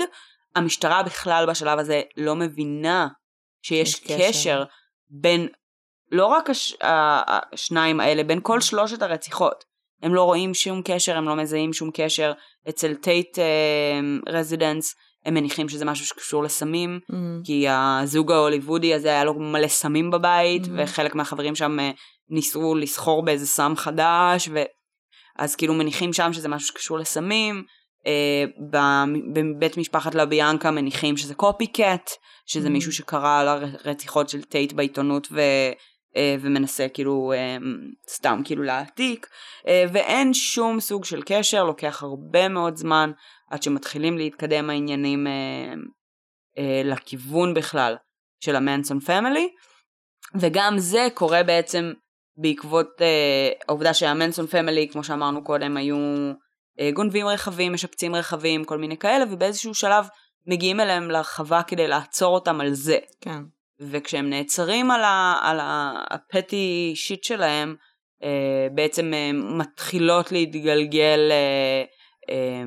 המשטרה 0.56 1.02
בכלל 1.02 1.46
בשלב 1.48 1.78
הזה 1.78 2.02
לא 2.16 2.36
מבינה 2.36 3.08
שיש 3.62 3.88
יש 3.88 4.00
קשר. 4.00 4.16
קשר 4.28 4.64
בין, 5.10 5.48
לא 6.12 6.26
רק 6.26 6.50
הש, 6.50 6.74
השניים 6.82 8.00
האלה, 8.00 8.24
בין 8.24 8.38
כל 8.42 8.60
שלושת 8.60 9.02
הרציחות. 9.02 9.64
הם 10.02 10.14
לא 10.14 10.22
רואים 10.24 10.54
שום 10.54 10.82
קשר, 10.84 11.16
הם 11.16 11.28
לא 11.28 11.36
מזהים 11.36 11.72
שום 11.72 11.90
קשר. 11.94 12.32
אצל 12.68 12.94
טייט 12.94 13.38
residence 14.28 14.94
הם 15.24 15.34
מניחים 15.34 15.68
שזה 15.68 15.84
משהו 15.84 16.06
שקשור 16.06 16.42
לסמים, 16.42 17.00
Mm. 17.10 17.14
כי 17.44 17.66
הזוג 17.68 18.32
ההוליוודי 18.32 18.94
הזה 18.94 19.08
היה 19.08 19.24
לו 19.24 19.34
מלא 19.34 19.68
סמים 19.68 20.10
בבית, 20.10 20.64
Mhm. 20.64 20.68
וחלק 20.76 21.14
מהחברים 21.14 21.54
שם 21.54 21.80
אה, 21.80 21.90
ניסו 22.28 22.74
לסחור 22.74 23.24
באיזה 23.24 23.46
סם 23.46 23.72
חדש, 23.76 24.48
ו... 24.52 24.62
אז 25.38 25.56
כאילו 25.56 25.74
מניחים 25.74 26.12
שם 26.12 26.32
שזה 26.32 26.48
משהו 26.48 26.68
שקשור 26.68 26.98
לסמים. 26.98 27.64
אה, 28.08 28.44
בבית 29.32 29.76
משפחת 29.76 30.14
לביאנקה 30.14 30.70
מניחים 30.70 31.16
שזה 31.16 31.34
copycat, 31.34 32.10
שזה 32.46 32.68
Mhm. 32.68 32.70
מישהו 32.70 32.92
שקרא 32.92 33.40
על 33.40 33.48
הרציחות 33.48 34.28
של 34.28 34.42
טייט 34.42 34.72
בעיתונות 34.72 35.28
ו... 35.32 35.40
אה, 36.16 36.36
ומנסה 36.40 36.86
כאילו 36.94 37.32
אה, 37.36 37.56
סתם 38.08 38.40
כאילו 38.44 38.62
להעתיק, 38.62 39.26
ואין 39.92 40.34
שום 40.34 40.80
סוג 40.80 41.04
של 41.04 41.22
קשר, 41.26 41.64
לוקח 41.64 42.02
הרבה 42.02 42.48
מאוד 42.48 42.76
זמן 42.76 43.10
עד 43.50 43.62
שמתחילים 43.62 44.18
להתקדם 44.18 44.70
העניינים 44.70 45.26
לכיוון 46.84 47.54
בכלל 47.54 47.96
של 48.44 48.56
המנסון 48.56 49.00
family, 49.00 49.48
וגם 50.34 50.74
זה 50.78 51.08
קורה 51.14 51.42
בעצם 51.42 51.92
בעקבות 52.36 52.88
העובדה 53.68 53.94
שהמנסון 53.94 54.46
family, 54.46 54.88
כמו 54.92 55.04
שאמרנו 55.04 55.44
קודם, 55.44 55.76
היו 55.76 55.96
גונבים 56.94 57.26
רכבים, 57.26 57.72
משפצים 57.72 58.14
רכבים, 58.14 58.64
כל 58.64 58.78
מיני 58.78 58.96
כאלה, 58.96 59.24
ובאיזשהו 59.30 59.74
שלב 59.74 60.06
מגיעים 60.46 60.80
אליהם 60.80 61.10
לחווה 61.10 61.62
כדי 61.62 61.88
לעצור 61.88 62.34
אותם 62.34 62.60
על 62.60 62.72
זה. 62.74 62.98
כן. 63.20 63.38
וכשהם 63.80 64.30
נעצרים 64.30 64.90
על, 64.90 65.04
ה, 65.04 65.38
על 65.42 65.58
הפטי 66.10 66.92
שיט 66.96 67.24
שלהם, 67.24 67.74
אה, 68.22 68.28
בעצם 68.74 69.14
אה, 69.14 69.30
מתחילות 69.32 70.32
להתגלגל 70.32 71.28
אה, 71.30 71.82
אה, 72.30 72.62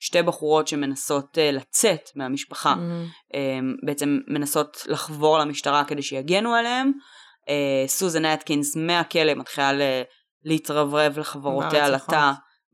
שתי 0.00 0.22
בחורות 0.22 0.68
שמנסות 0.68 1.38
אה, 1.38 1.50
לצאת 1.52 2.10
מהמשפחה, 2.16 2.74
Mm. 2.74 3.34
אה, 3.34 3.58
בעצם 3.86 4.18
מנסות 4.28 4.82
לחבור 4.86 5.38
למשטרה 5.38 5.84
כדי 5.84 6.02
שיגנו 6.02 6.54
עליהם. 6.54 6.92
אה, 7.48 7.84
סוזן 7.88 8.24
אטקינס 8.24 8.76
מהכלא 8.76 9.34
מתחילה 9.34 9.72
ל- 9.72 10.02
להתרברב 10.44 11.18
לחברותיה 11.18 11.68
ברציחות. 11.90 12.08
התא, 12.08 12.32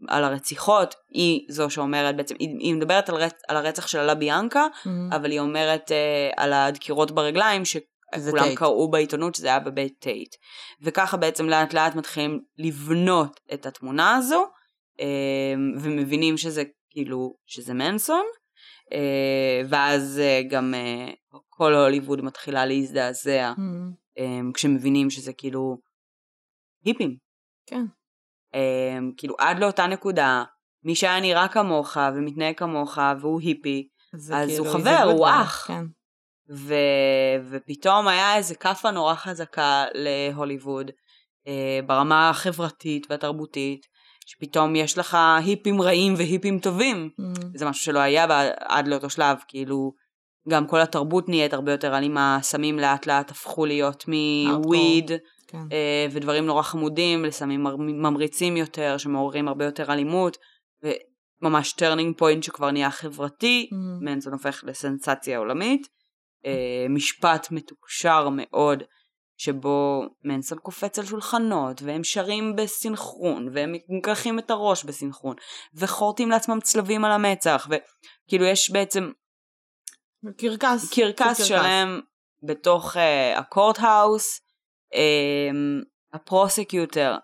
על 0.09 0.25
הרציחות, 0.25 0.95
היא 1.11 1.47
זו 1.49 1.71
שאומרת 1.71 2.17
בעצם, 2.17 2.35
היא, 2.39 2.49
היא 2.59 2.75
מדברת 2.75 3.09
על, 3.09 3.15
רצ, 3.15 3.43
על 3.49 3.57
הרצח 3.57 3.87
של 3.87 3.99
אלה 3.99 4.15
ביאנקה, 4.15 4.67
Mm. 4.85 4.89
אבל 5.17 5.31
היא 5.31 5.41
אומרת 5.41 5.93
אה, 5.93 6.31
על 6.37 6.53
הדקירות 6.53 7.11
ברגליים 7.11 7.63
שכולם. 7.65 7.83
קראו 8.57 8.91
בעיתונות 8.91 9.35
שזה 9.35 9.47
היה 9.49 9.59
בבית 9.61 9.95
טייט. 9.99 10.35
וככה 10.83 11.17
בעצם 11.17 11.49
לאט 11.49 11.75
לאט 11.75 11.95
מתחילים 11.95 12.41
לבנות 12.59 13.41
את 13.55 13.67
התמונה 13.67 14.17
הזו, 14.17 14.45
אה, 15.01 15.07
ומבינים 15.81 16.37
שזה 16.37 16.63
כאילו, 16.91 17.35
שזה 17.47 17.75
מנסון, 17.75 18.25
אה, 18.93 19.63
ואז 19.69 20.19
אה, 20.23 20.41
גם 20.51 20.75
אה, 20.75 21.13
כל 21.49 21.75
הוליווד 21.75 22.21
מתחילה 22.25 22.67
להזדעזע, 22.67 23.53
Mm. 23.57 23.61
אה, 24.19 24.41
כשמבינים 24.55 25.11
שזה 25.11 25.33
כאילו 25.33 25.79
היפים. 26.85 27.17
כן. 27.67 27.85
אה, 28.55 28.99
כאילו 29.17 29.35
עד 29.39 29.59
לאותה 29.59 29.87
נקודה, 29.87 30.45
מי 30.85 30.95
שהיה 30.95 31.21
נראה 31.21 31.49
כמוך 31.49 31.97
ומתנהג 32.15 32.57
כמוך 32.57 32.99
והוא 33.21 33.41
היפי, 33.41 33.89
אז 34.15 34.35
כאילו 34.47 34.65
הוא 34.65 34.73
חבר, 34.73 35.03
הוא 35.13 35.27
אח. 35.29 35.67
כן. 35.67 35.85
ו... 36.51 36.75
ופתאום 37.51 38.09
היה 38.09 38.37
איזה 38.37 38.55
כאפה 38.55 38.91
נורא 38.91 39.15
חזקה 39.15 39.85
להוליווד 39.95 40.91
אה, 41.47 41.81
ברמה 41.87 42.31
החברתית 42.31 43.07
והתרבותית, 43.11 43.87
שפתאום 44.27 44.77
יש 44.77 44.99
לך 44.99 45.19
היפים 45.39 45.83
רעים 45.83 46.15
והיפים 46.15 46.59
טובים. 46.59 47.11
Mm. 47.21 47.45
זה 47.55 47.67
משהו 47.67 47.85
שלא 47.85 47.99
היה 47.99 48.27
עד 48.61 48.89
לאותו 48.89 49.11
שלב, 49.11 49.37
כאילו 49.49 49.93
גם 50.49 50.67
כל 50.67 50.81
התרבות 50.81 51.29
נהיית 51.29 51.53
הרבה 51.53 51.73
יותר 51.73 51.99
אלימה, 51.99 52.39
סמים 52.43 52.79
לאט 52.79 53.07
לאט 53.07 53.31
הפכו 53.31 53.67
להיות 53.67 54.05
מוויד 54.09 55.11
כן. 55.51 55.59
אה, 55.73 56.07
ודברים 56.13 56.47
נורא 56.47 56.63
חמודים 56.63 57.25
לסמים 57.25 57.63
מר- 57.63 57.77
ממריצים 57.77 58.57
יותר, 58.57 58.97
שמעוררים 58.99 59.49
הרבה 59.49 59.65
יותר 59.65 59.93
אלימות, 59.93 60.37
וממש 61.43 61.73
turning 61.73 62.19
point 62.19 62.43
שכבר 62.43 62.71
נהיה 62.71 62.91
חברתי, 62.91 63.69
Mm. 63.73 63.75
מנסון 64.05 64.33
הופך 64.33 64.61
לסנסציה 64.67 65.39
עולמית. 65.39 65.89
אה, 66.47 66.87
משפט 66.91 67.49
מתוקשר 67.51 68.29
מאוד, 68.33 68.83
שבו 69.37 70.03
מנסון 70.25 70.59
קופץ 70.59 70.99
על 70.99 71.05
שולחנות, 71.05 71.83
והם 71.83 72.05
שרים 72.05 72.57
בסינכרון, 72.57 73.49
והם 73.53 73.73
מגלחים 73.89 74.39
את 74.39 74.51
הראש 74.51 74.85
בסינכרון, 74.85 75.37
וחורטים 75.75 76.31
לעצמם 76.31 76.61
צלבים 76.61 77.05
על 77.05 77.13
המצח, 77.13 77.69
וכאילו 77.71 78.45
יש 78.45 78.71
בעצם 78.71 79.11
קרקס. 80.39 80.95
קרקס 80.95 81.45
שלם 81.45 82.01
בתוך 82.43 82.97
uh, 82.97 82.99
ה 83.39 83.47
courthouse. 83.47 84.41
Um, 84.93 85.85
ה 86.13 86.22
prosecutor 86.22 87.17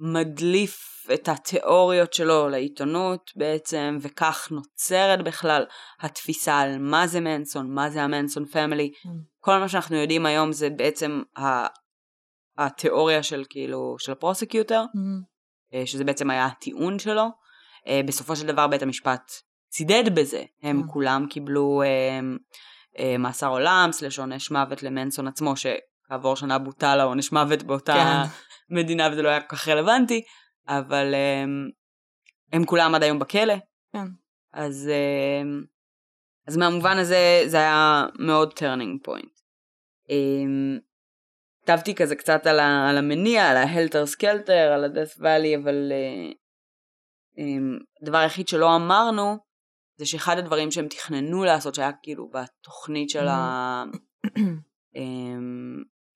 מדליף 0.00 1.06
את 1.14 1.28
התיאוריות 1.28 2.12
שלו 2.12 2.48
לעיתונות 2.48 3.30
בעצם, 3.36 3.98
וכך 4.00 4.48
נוצרת 4.50 5.24
בכלל 5.24 5.64
התפיסה 6.00 6.58
על 6.58 6.78
מה 6.78 7.06
זה 7.06 7.20
מנסון, 7.20 7.74
מה 7.74 7.90
זה 7.90 8.02
המנסון 8.02 8.44
family. 8.44 8.92
Mm. 8.96 9.08
כל 9.40 9.58
מה 9.58 9.68
שאנחנו 9.68 9.96
יודעים 9.96 10.26
היום 10.26 10.52
זה 10.52 10.70
בעצם 10.70 11.22
ה- 11.38 11.66
התיאוריה 12.58 13.22
של 13.22 13.44
כאילו, 13.50 13.96
של 13.98 14.12
ה 14.12 14.18
prosecutor. 14.18 14.82
Mm. 14.82 15.34
שזה 15.86 16.04
בעצם 16.04 16.30
היה 16.30 16.46
הטיעון 16.46 16.98
שלו. 16.98 17.24
בסופו 18.06 18.36
של 18.36 18.46
דבר 18.46 18.66
בית 18.66 18.82
המשפט 18.82 19.32
צידד 19.68 20.14
בזה, 20.14 20.42
הם 20.62 20.82
כן. 20.82 20.88
כולם 20.92 21.26
קיבלו 21.30 21.82
מאסר 23.18 23.48
עולם, 23.48 23.88
slash 23.92 24.18
עונש 24.18 24.50
מוות 24.50 24.82
למנסון 24.82 25.28
עצמו, 25.28 25.56
שכעבור 26.04 26.36
שנה 26.36 26.58
בוטל 26.58 27.00
העונש 27.00 27.32
מוות 27.32 27.62
באותה 27.62 27.92
כן. 27.92 28.74
מדינה 28.74 29.08
וזה 29.12 29.22
לא 29.22 29.28
היה 29.28 29.40
כל 29.40 29.56
כך 29.56 29.68
רלוונטי, 29.68 30.22
אבל 30.68 31.14
הם, 31.14 31.70
הם 32.52 32.64
כולם 32.64 32.94
עד 32.94 33.02
היום 33.02 33.18
בכלא. 33.18 33.54
כן. 33.92 34.06
אז, 34.52 34.90
אז 36.46 36.56
מהמובן 36.56 36.98
הזה 36.98 37.42
זה 37.46 37.56
היה 37.56 38.06
מאוד 38.18 38.52
turning 38.52 39.00
point. 39.02 39.38
כתבתי 41.62 41.94
כזה 41.94 42.16
קצת 42.16 42.46
על, 42.46 42.60
ה, 42.60 42.90
על 42.90 42.98
המניע, 42.98 43.50
על 43.50 43.56
ה 43.56 43.63
Helter 43.63 44.06
Skelter, 44.06 44.72
על 44.74 44.84
ה 44.84 44.90
Death 44.90 45.18
Valley, 45.20 45.56
אבל 45.56 45.92
הדבר 48.02 48.18
היחיד 48.18 48.48
שלא 48.48 48.76
אמרנו 48.76 49.38
זה 49.98 50.06
שאחד 50.06 50.38
הדברים 50.38 50.70
שהם 50.70 50.88
תכננו 50.88 51.44
לעשות, 51.44 51.74
שהיה 51.74 51.90
כאילו 52.02 52.30
בתוכנית 52.30 53.10
של 53.10 53.28
ה... 53.28 53.84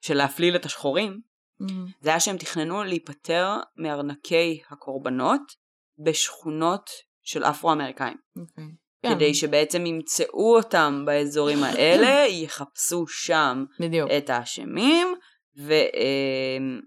של 0.01 0.15
להפליל 0.15 0.57
את 0.57 0.65
השחורים, 0.67 1.21
זה 2.01 2.11
היה 2.11 2.21
שהם 2.21 2.37
תכננו 2.37 2.85
להיפטר 2.85 3.57
מארנקי 3.77 4.61
הקורבנות 4.71 5.43
בשכונות 6.05 6.91
של 7.23 7.45
אפרו-אמריקאים. 7.45 8.17
Okay. 8.39 8.41
אוקיי. 8.41 8.65
כדי 9.03 9.29
כן. 9.29 9.35
שבעצם 9.35 9.87
ימצאו 9.87 10.57
אותם 10.57 11.03
באזורים 11.07 11.65
האלה, 11.65 12.27
יחפשו 12.45 13.07
שם 13.07 13.65
בדיוק. 13.81 14.11
את 14.19 14.31
האשמים, 14.31 15.15
ו, 15.67 15.73
אמ, 15.73 16.81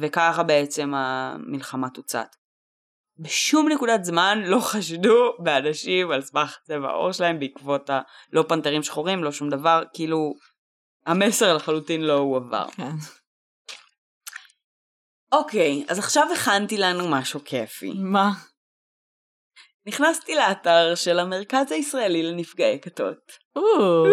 וככה 0.00 0.42
בעצם 0.42 0.94
המלחמה 0.94 1.90
תוצת. 1.90 2.36
בשום 3.18 3.68
נקודת 3.68 4.04
זמן 4.04 4.42
לא 4.44 4.58
חשדו 4.60 5.32
באנשים 5.38 6.10
על 6.10 6.22
סמך 6.22 6.56
צבע 6.62 6.88
העור 6.88 7.12
שלהם 7.12 7.38
בעקבות 7.38 7.90
הלא 7.90 8.44
פנתרים 8.48 8.82
שחורים, 8.82 9.24
לא 9.24 9.32
שום 9.32 9.48
דבר, 9.48 9.82
כאילו 9.94 10.34
המסר 11.06 11.56
לחלוטין 11.56 12.02
לא 12.02 12.12
הועבר. 12.12 12.66
כן. 12.76 12.90
אוקיי, 15.32 15.84
אז 15.88 15.98
עכשיו 15.98 16.26
הכנתי 16.32 16.78
לנו 16.78 17.08
משהו 17.08 17.40
כיפי. 17.44 17.92
מה? 17.96 18.30
נכנסתי 19.86 20.34
לאתר 20.34 20.94
של 20.94 21.18
המרכז 21.18 21.72
הישראלי 21.72 22.22
לנפגעי 22.22 22.78
כתות. 22.82 23.38
או, 23.56 24.04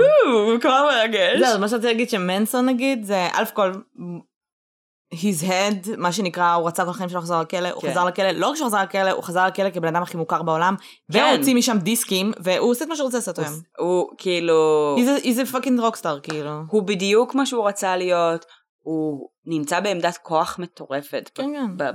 כבר 0.62 0.90
מרגש. 0.92 1.40
זהו, 1.40 1.60
מה 1.60 1.70
שרציתי 1.70 1.88
להגיד 1.88 2.10
שמנסון 2.10 2.66
נגיד, 2.66 3.04
זה 3.04 3.28
אלף 3.38 3.52
כל 3.52 3.72
his 5.14 5.44
head, 5.44 5.98
מה 5.98 6.12
שנקרא, 6.12 6.54
הוא 6.54 6.68
רצה 6.68 6.84
כל 6.84 6.90
החיים 6.90 7.10
שלו 7.10 7.20
לחזור 7.20 7.42
לכלא, 7.42 7.70
הוא 7.70 7.82
כן. 7.82 7.92
חזר 7.92 8.06
לכלא, 8.06 8.32
לא 8.32 8.50
רק 8.50 8.56
שהוא 8.56 8.68
חזר 8.68 8.84
לכלא, 8.84 9.12
הוא 9.12 9.24
חזר 9.24 9.48
לכלא 9.48 9.70
כבן 9.70 9.88
אדם 9.88 10.04
הכי 10.04 10.18
מוכר 10.18 10.44
בעולם, 10.44 10.76
כן. 11.12 11.34
והוציא 11.36 11.56
משם 11.56 11.78
דיסקים, 11.78 12.32
והוא 12.44 12.72
עושה 12.72 12.86
את 12.86 12.90
מה 12.90 12.96
שהוא 12.96 13.06
רוצה 13.06 13.18
לעשות 13.18 13.40
היום. 13.40 13.54
הוא 13.78 14.10
כאילו... 14.18 14.98
he's 15.24 15.48
a 15.50 15.56
fucking 15.56 15.80
rockstar, 15.80 16.20
כאילו. 16.24 16.52
הוא 16.70 16.84
בדיוק 16.84 17.36
מה 17.36 17.46
שהוא 17.46 17.68
רצה 17.68 17.98
להיות, 17.98 18.46
הוא 18.80 19.30
נמצא 19.46 19.80
בעמדת 19.80 20.18
כוח 20.18 20.60
מטורפת. 20.60 21.30
כן, 21.36 21.50
כן. 21.78 21.86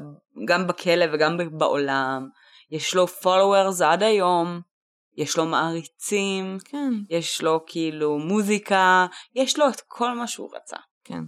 גם 0.47 0.67
בכלא 0.67 1.05
וגם 1.13 1.39
בעולם. 1.53 2.29
יש 2.71 2.95
לו 2.95 3.07
followers 3.23 3.85
עד 3.85 4.03
היום, 4.03 4.61
יש 5.17 5.37
לו 5.37 5.47
מעריצים, 5.47 6.59
כן. 6.65 6.93
יש 7.11 7.43
לו 7.43 7.61
כאילו 7.67 8.19
מוזיקה, 8.19 9.07
יש 9.35 9.59
לו 9.59 9.69
את 9.69 9.81
כל 9.87 10.15
מה 10.15 10.27
שהוא 10.27 10.51
רצה. 10.57 10.77
כן. 11.05 11.23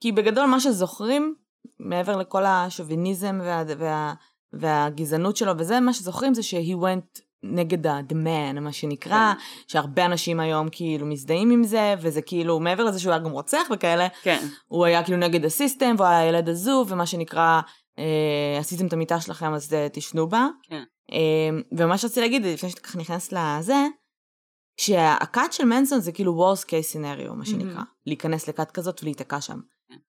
כי 0.00 0.12
בגדול 0.12 0.44
מה 0.46 0.60
שזוכרים, 0.60 1.34
מעבר 1.80 2.16
לכל 2.16 2.44
השוביניזם 2.46 3.40
וה, 3.42 3.64
וה, 3.78 4.14
והגזענות 4.52 5.36
שלו 5.36 5.52
וזה, 5.58 5.80
מה 5.80 5.92
שזוכרים 5.92 6.34
זה 6.34 6.42
שהוא 6.42 6.88
went 6.88 7.20
נגד 7.42 7.86
ה-the 7.86 8.12
man, 8.12 8.60
מה 8.60 8.72
שנקרא, 8.72 9.32
כן. 9.34 9.40
שהרבה 9.68 10.04
אנשים 10.04 10.40
היום 10.40 10.68
כאילו 10.72 11.06
מזדהים 11.06 11.50
עם 11.50 11.64
זה, 11.64 11.94
וזה 12.00 12.22
כאילו, 12.22 12.60
מעבר 12.60 12.84
לזה 12.84 12.98
שהוא 12.98 13.12
היה 13.12 13.22
גם 13.22 13.30
רוצח 13.30 13.66
וכאלה, 13.70 14.08
כן. 14.22 14.46
הוא 14.68 14.84
היה 14.84 15.04
כאילו 15.04 15.18
נגד 15.18 15.44
הסיסטם, 15.44 15.94
והוא 15.98 16.08
היה 16.08 16.28
ילד 16.28 16.48
עזוב, 16.48 16.92
ומה 16.92 17.06
שנקרא, 17.06 17.60
אה, 17.98 18.58
עשיתם 18.58 18.86
את 18.86 18.92
המיטה 18.92 19.20
שלכם 19.20 19.54
אז 19.54 19.74
אה, 19.74 19.88
תשנו 19.92 20.28
בה. 20.28 20.46
כן. 20.62 20.82
אה, 21.12 21.58
ומה 21.78 21.98
שרציתי 21.98 22.20
להגיד, 22.20 22.46
לפני 22.46 22.70
שאתה 22.70 22.80
ככה 22.80 22.98
נכנס 22.98 23.32
לזה, 23.32 23.86
שהכת 24.80 25.52
של 25.52 25.64
מנסון 25.64 26.00
זה 26.00 26.12
כאילו 26.12 26.52
worst 26.54 26.64
case 26.64 26.96
scenario, 26.96 27.32
מה 27.32 27.44
שנקרא. 27.46 27.80
Mm-hmm. 27.80 28.06
להיכנס 28.06 28.48
לכת 28.48 28.70
כזאת 28.70 29.02
ולהיתקע 29.02 29.40
שם. 29.40 29.60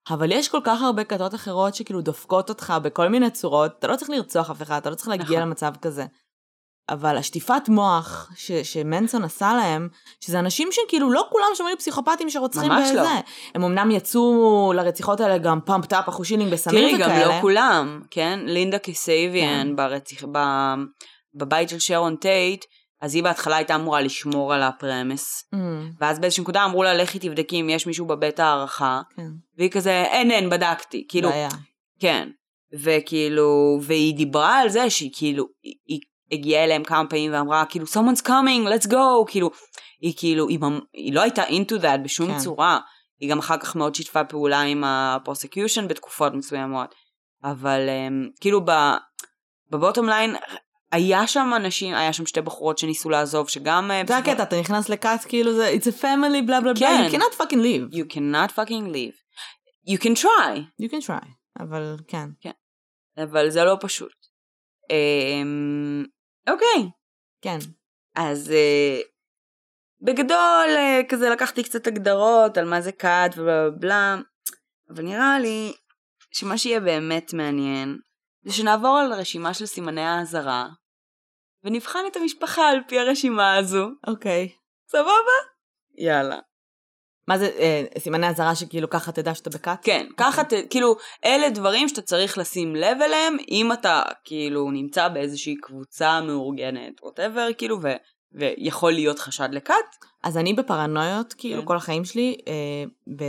אבל 0.10 0.32
יש 0.32 0.50
כל 0.50 0.60
כך 0.64 0.82
הרבה 0.82 1.04
כתות 1.04 1.36
אחרות 1.36 1.76
שכאילו 1.76 2.02
דופקות 2.02 2.50
אותך 2.50 2.74
בכל 2.82 3.08
מיני 3.08 3.32
צורות, 3.32 3.72
אתה 3.80 3.88
לא 3.88 3.96
צריך 3.96 4.10
לרצוח 4.10 4.50
אף 4.50 4.62
אחד, 4.62 4.78
אתה 4.78 4.90
לא 4.90 4.96
צריך 4.96 5.08
להגיע 5.08 5.26
נכון. 5.26 5.42
למצב 5.42 5.74
כזה. 5.82 6.06
אבל 6.90 7.18
השטיפת 7.18 7.70
מוח 7.70 8.32
ש- 8.36 8.52
שמנסון 8.52 9.24
עשה 9.24 9.54
להם, 9.54 9.90
שזה 10.22 10.40
אנשים 10.40 10.70
שכאילו 10.72 11.12
לא 11.12 11.28
כולם 11.32 11.46
שם 11.56 11.66
היו 11.66 11.78
פסיכופטים 11.78 12.30
שרוצחים 12.30 12.72
בזה. 12.72 12.94
ממש 12.94 13.08
לא. 13.14 13.22
הם 13.56 13.64
אמנם 13.64 13.92
יצאו 13.92 14.74
לרציחות 14.76 15.20
האלה 15.20 15.38
גם 15.38 15.60
pumped 15.62 15.86
up 15.86 16.10
אחושילינג 16.10 16.52
בסמים 16.52 16.96
וכאלה. 16.96 17.06
תראי, 17.06 17.24
גם 17.24 17.30
לא 17.30 17.42
כולם, 17.42 18.02
כן? 18.12 18.40
לינדה 18.44 18.80
קסביאן 18.80 19.68
כן. 19.68 19.76
ברציח... 19.76 20.24
ב... 20.32 20.38
בבית 21.36 21.70
של 21.70 21.80
שרון 21.80 22.16
טייט, 22.16 22.66
אז 23.02 23.16
היא 23.16 23.24
בהתחלה 23.24 23.56
הייתה 23.56 23.76
אמורה 23.76 24.02
לשמור 24.02 24.54
על 24.54 24.64
ה 24.64 24.72
premises, 24.72 25.44
mm. 25.56 25.58
ואז 26.00 26.20
באיזושהי 26.20 26.42
נקודה 26.42 26.66
אמרו 26.66 26.84
לה, 26.84 26.94
לכי 26.94 27.20
תבדקי 27.20 27.62
אם 27.62 27.70
יש 27.70 27.88
מישהו 27.88 28.06
בבית 28.06 28.40
הארחה, 28.40 29.02
כן. 29.16 29.28
והיא 29.58 29.70
כזה, 29.70 30.04
אין, 30.04 30.32
אין, 30.32 30.50
בדקתי, 30.50 31.06
כאילו, 31.10 31.30
בעיה. 31.30 31.50
כן, 32.00 32.30
וכאילו, 32.74 33.80
והיא 33.82 34.16
דיברה 34.16 34.60
על 34.60 34.70
זה 34.70 34.90
שהיא 34.90 35.12
כאילו, 35.14 35.46
היא, 35.64 35.76
היא 35.88 36.00
הגיעה 36.32 36.64
אליהם 36.64 36.84
כמה 36.84 37.10
פעמים 37.10 37.34
ואמרה, 37.34 37.66
כאילו, 37.66 37.86
someone's 37.86 38.22
coming, 38.28 38.68
let's 38.68 38.88
go, 38.88 39.28
כאילו, 39.28 39.50
היא 40.02 40.14
כאילו, 40.18 40.48
היא, 40.48 40.60
היא 40.94 41.14
לא 41.14 41.22
הייתה 41.22 41.44
into 41.44 41.82
that 41.82 41.98
בשום 42.04 42.32
כן. 42.34 42.40
צורה, 42.40 42.80
היא 43.20 43.30
גם 43.30 43.40
אחר 43.40 43.58
כך 43.58 43.76
מאוד 43.76 43.96
שיתפה 43.96 44.24
פעולה 44.24 44.62
עם 44.62 44.84
ה 44.84 44.92
prosecution 44.92 45.88
בתקופות 45.88 46.34
מסוימות, 46.34 46.96
אבל 47.44 47.80
um, 47.90 48.40
כאילו, 48.42 48.62
ב 49.72 49.77
bottom 49.77 50.10
line, 50.10 50.36
היה 50.92 51.28
שם 51.28 51.52
אנשים, 51.56 51.96
היה 51.96 52.14
שם 52.14 52.26
שתי 52.26 52.42
בחורות 52.42 52.78
שניסו 52.78 53.10
לעזוב, 53.10 53.50
שגם... 53.50 53.92
אה, 53.92 54.02
זה 54.08 54.18
הקטע, 54.18 54.44
אתה 54.44 54.60
נכנס 54.60 54.90
לכת, 54.90 55.20
כאילו 55.28 55.54
זה, 55.54 55.74
it's 55.74 55.86
a 55.86 56.02
family, 56.02 56.48
בלה 56.48 56.62
בלה 56.62 56.74
בלה, 56.74 57.08
you 57.08 57.12
cannot 57.12 57.36
fucking 57.38 57.58
leave. 57.58 57.96
You 57.96 58.14
cannot 58.14 58.52
fucking 58.52 58.94
leave. 58.94 59.16
You 59.88 59.98
can 59.98 60.16
try. 60.24 60.58
You 60.82 60.90
can 60.90 61.08
try, 61.08 61.28
אבל 61.60 61.96
כן. 62.08 62.30
כן. 62.42 62.52
אבל 63.24 63.50
זה 63.50 63.64
לא 63.64 63.78
פשוט. 63.82 64.14
אמ, 64.90 66.06
אוקיי. 66.50 66.90
כן. 67.42 67.58
אז 68.16 68.52
אה, 68.52 69.00
בגדול, 70.02 70.70
אה, 70.78 71.02
כזה 71.10 71.30
לקחתי 71.30 71.64
קצת 71.64 71.88
הגדרות 71.88 72.58
על 72.58 72.66
מה 72.66 72.82
זה 72.82 72.92
כת 72.92 73.32
ובלה 73.38 73.70
בלה, 73.80 74.16
אבל 74.90 75.04
נראה 75.04 75.40
לי 75.40 75.74
שמה 76.32 76.58
שיהיה 76.58 76.80
באמת 76.80 77.34
מעניין 77.34 77.98
זה 78.44 78.54
שנעבור 78.54 78.98
על 78.98 79.14
רשימה 79.14 79.54
של 79.54 79.66
סימני 79.66 80.02
האזהרה, 80.02 80.68
ונבחן 81.64 82.00
את 82.12 82.16
המשפחה 82.16 82.70
על 82.70 82.80
פי 82.88 83.00
הרשימה 83.00 83.56
הזו. 83.56 83.88
אוקיי. 84.08 84.50
סבבה? 84.92 85.38
יאללה. 85.98 86.40
מה 87.28 87.38
זה, 87.38 87.46
אה, 87.60 87.84
סימני 87.98 88.30
אזהרה 88.30 88.56
שכאילו 88.56 88.90
ככה 88.90 89.12
תדע 89.12 89.36
שאתה 89.36 89.50
בכת? 89.50 89.78
כן, 89.84 90.08
okay. 90.12 90.14
ככה, 90.18 90.44
ת, 90.44 90.54
כאילו, 90.70 90.96
אלה 91.26 91.50
דברים 91.50 91.88
שאתה 91.88 92.02
צריך 92.02 92.38
לשים 92.38 92.76
לב 92.76 92.98
אליהם, 93.02 93.38
אם 93.52 93.72
אתה 93.72 94.02
כאילו 94.24 94.72
נמצא 94.72 95.08
באיזושהי 95.08 95.56
קבוצה 95.62 96.22
מאורגנת, 96.22 97.04
whatever, 97.04 97.48
כאילו, 97.58 97.78
ו, 97.82 97.88
ויכול 98.32 98.92
להיות 98.92 99.20
חשד 99.20 99.50
לכת. 99.52 99.74
אז 100.24 100.38
אני 100.38 100.54
בפרנויות, 100.54 101.34
כאילו, 101.34 101.62
כן. 101.62 101.68
כל 101.68 101.76
החיים 101.76 102.06
שלי, 102.06 102.38
אה, 102.48 102.84
ב... 103.18 103.24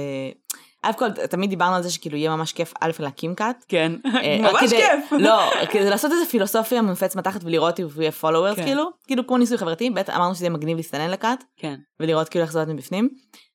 א' 0.83 0.93
כל, 0.99 1.11
תמיד 1.11 1.51
דיברנו 1.51 1.77
על 1.77 1.83
זה 1.83 1.91
שכאילו 1.91 2.17
יהיה 2.17 2.37
ממש 2.37 2.53
כיף 2.53 2.73
א' 2.81 2.91
להקים 2.99 3.35
cult. 3.35 3.65
כן, 3.69 3.93
אה, 4.23 4.39
ממש 4.41 4.61
כדי, 4.61 4.77
כיף. 4.77 5.13
לא, 5.27 5.51
כדי 5.71 5.91
לעשות 5.91 6.13
איזה 6.13 6.27
פילוסופיה 6.27 6.83
מונפץ 6.83 7.17
מתחת 7.17 7.45
ולראות 7.45 7.81
אם 7.81 7.87
יהיה 7.99 8.13
followers 8.13 8.57
כן. 8.57 8.65
כאילו, 8.65 8.91
כאילו 9.07 9.27
כמו 9.27 9.39
ניסוי 9.39 9.59
חברתי, 9.59 9.91
ב' 9.91 9.99
אמרנו 9.99 10.35
שזה 10.35 10.45
יהיה 10.45 10.51
מגניב 10.51 10.77
להסתנן 10.77 11.11
ל 11.11 11.16
cult. 11.16 11.45
כן. 11.57 11.75
ולראות 12.01 12.29
כאילו 12.29 12.45
איך 12.45 12.53
זה 12.53 12.61
עובד 12.61 12.73
מבפנים. 12.73 13.09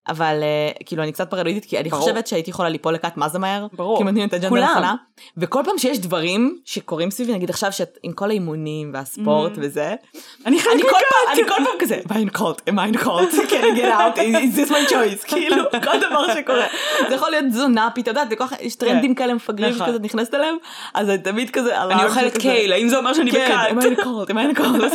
אבל 0.09 0.39
uh, 0.41 0.83
כאילו 0.85 1.03
אני 1.03 1.11
קצת 1.11 1.29
פרנואידית 1.29 1.65
כי 1.65 1.79
אני 1.79 1.89
ברור. 1.89 2.01
חושבת 2.01 2.27
שהייתי 2.27 2.49
יכולה 2.49 2.69
ליפול 2.69 2.93
לכת 2.93 3.17
מה 3.17 3.29
זה 3.29 3.39
מהר. 3.39 3.67
ברור. 3.73 3.97
כי 3.97 4.03
מתנים 4.03 4.27
את 4.27 4.33
האג'נדה 4.33 4.67
הנכונה. 4.67 4.95
וכל 5.37 5.61
פעם 5.65 5.77
שיש 5.77 5.99
דברים 5.99 6.57
שקורים 6.65 7.11
סביבי 7.11 7.33
נגיד 7.33 7.49
עכשיו 7.49 7.71
שעם 7.71 8.11
כל 8.15 8.29
האימונים 8.29 8.91
והספורט 8.93 9.51
mm. 9.55 9.59
וזה. 9.61 9.95
אני 10.45 10.59
כל 10.59 10.69
פעם 10.89 11.33
אני 11.33 11.43
כל 11.43 11.55
פעם 11.63 11.75
כזה 11.79 11.99
מיינד 12.09 12.31
קולט 12.31 12.69
מיינד 12.69 12.97
קולט 12.97 13.29
I 13.33 13.77
get 13.77 13.91
out 13.91 14.17
is 14.17 14.57
this 14.57 14.71
my 14.71 14.91
choice 14.91 15.27
כאילו 15.27 15.63
כל 15.71 15.99
דבר 15.99 16.33
שקורה. 16.35 16.65
זה 17.09 17.15
יכול 17.15 17.29
להיות 17.31 17.45
תזונה 17.45 17.89
פתאום 17.95 18.17
את 18.17 18.23
יודעת 18.31 18.59
יש 18.61 18.75
טרנדים 18.75 19.15
כן. 19.15 19.23
כאלה 19.23 19.33
מפגרים 19.33 19.75
נכון. 19.75 19.87
שכזה 19.87 19.99
נכנסת 19.99 20.33
אליהם 20.33 20.55
אז 20.93 21.09
אני 21.09 21.17
תמיד 21.17 21.49
כזה 21.49 21.83
אני 21.83 22.05
אוכלת 22.05 22.37
kale 22.37 22.73
האם 22.73 22.87
זה 22.87 22.97
אומר 22.97 23.13
שאני 23.13 23.31
כן, 23.31 23.57
בכת. 23.65 23.75
מיינד 23.75 24.01
קולט 24.03 24.31
מיינד 24.31 24.57
קולט 24.57 24.93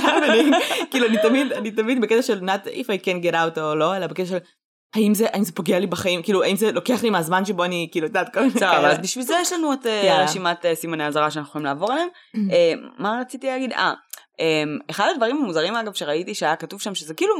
כאילו 0.90 1.06
אני 1.06 1.16
תמיד 1.22 1.52
אני 1.52 1.70
תמיד 1.70 2.00
בקטע 2.00 2.22
של 2.22 2.40
not 2.40 2.66
if 2.66 2.84
I 2.84 3.04
can 3.04 3.24
get 3.24 3.34
out 3.34 3.60
או 3.60 3.74
לא 3.74 3.96
אלא 3.96 4.06
בקטע 4.06 4.26
של 4.26 4.38
האם 4.94 5.14
זה, 5.14 5.26
האם 5.32 5.44
זה 5.44 5.52
פוגע 5.52 5.78
לי 5.78 5.86
בחיים, 5.86 6.22
כאילו, 6.22 6.42
האם 6.42 6.56
זה 6.56 6.72
לוקח 6.72 7.02
לי 7.02 7.10
מהזמן 7.10 7.44
שבו 7.44 7.64
אני, 7.64 7.88
כאילו, 7.92 8.06
את 8.06 8.10
יודעת, 8.10 8.34
כל 8.34 8.40
מיני 8.40 8.52
כאלה. 8.60 8.92
אז 8.92 8.98
בשביל 8.98 9.24
זה 9.24 9.34
יש 9.40 9.52
לנו 9.52 9.72
את 9.72 9.86
אה, 9.86 10.24
רשימת 10.24 10.64
אה, 10.64 10.74
סימני 10.74 11.06
אזהרה 11.06 11.30
שאנחנו 11.30 11.48
יכולים 11.50 11.64
לעבור 11.64 11.92
עליהם. 11.92 12.08
אה, 12.52 12.72
מה 12.98 13.18
רציתי 13.20 13.46
להגיד? 13.46 13.72
אה, 13.72 13.92
אחד 14.90 15.08
הדברים 15.14 15.36
המוזרים 15.36 15.74
אגב 15.74 15.92
שראיתי 15.92 16.34
שהיה 16.34 16.56
כתוב 16.56 16.80
שם, 16.80 16.94
שזה 16.94 17.14
כאילו 17.14 17.34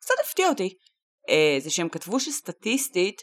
קצת 0.00 0.14
הפתיע 0.24 0.48
אותי, 0.48 0.74
זה 1.58 1.70
שהם 1.70 1.88
כתבו 1.88 2.20
שסטטיסטית, 2.20 3.22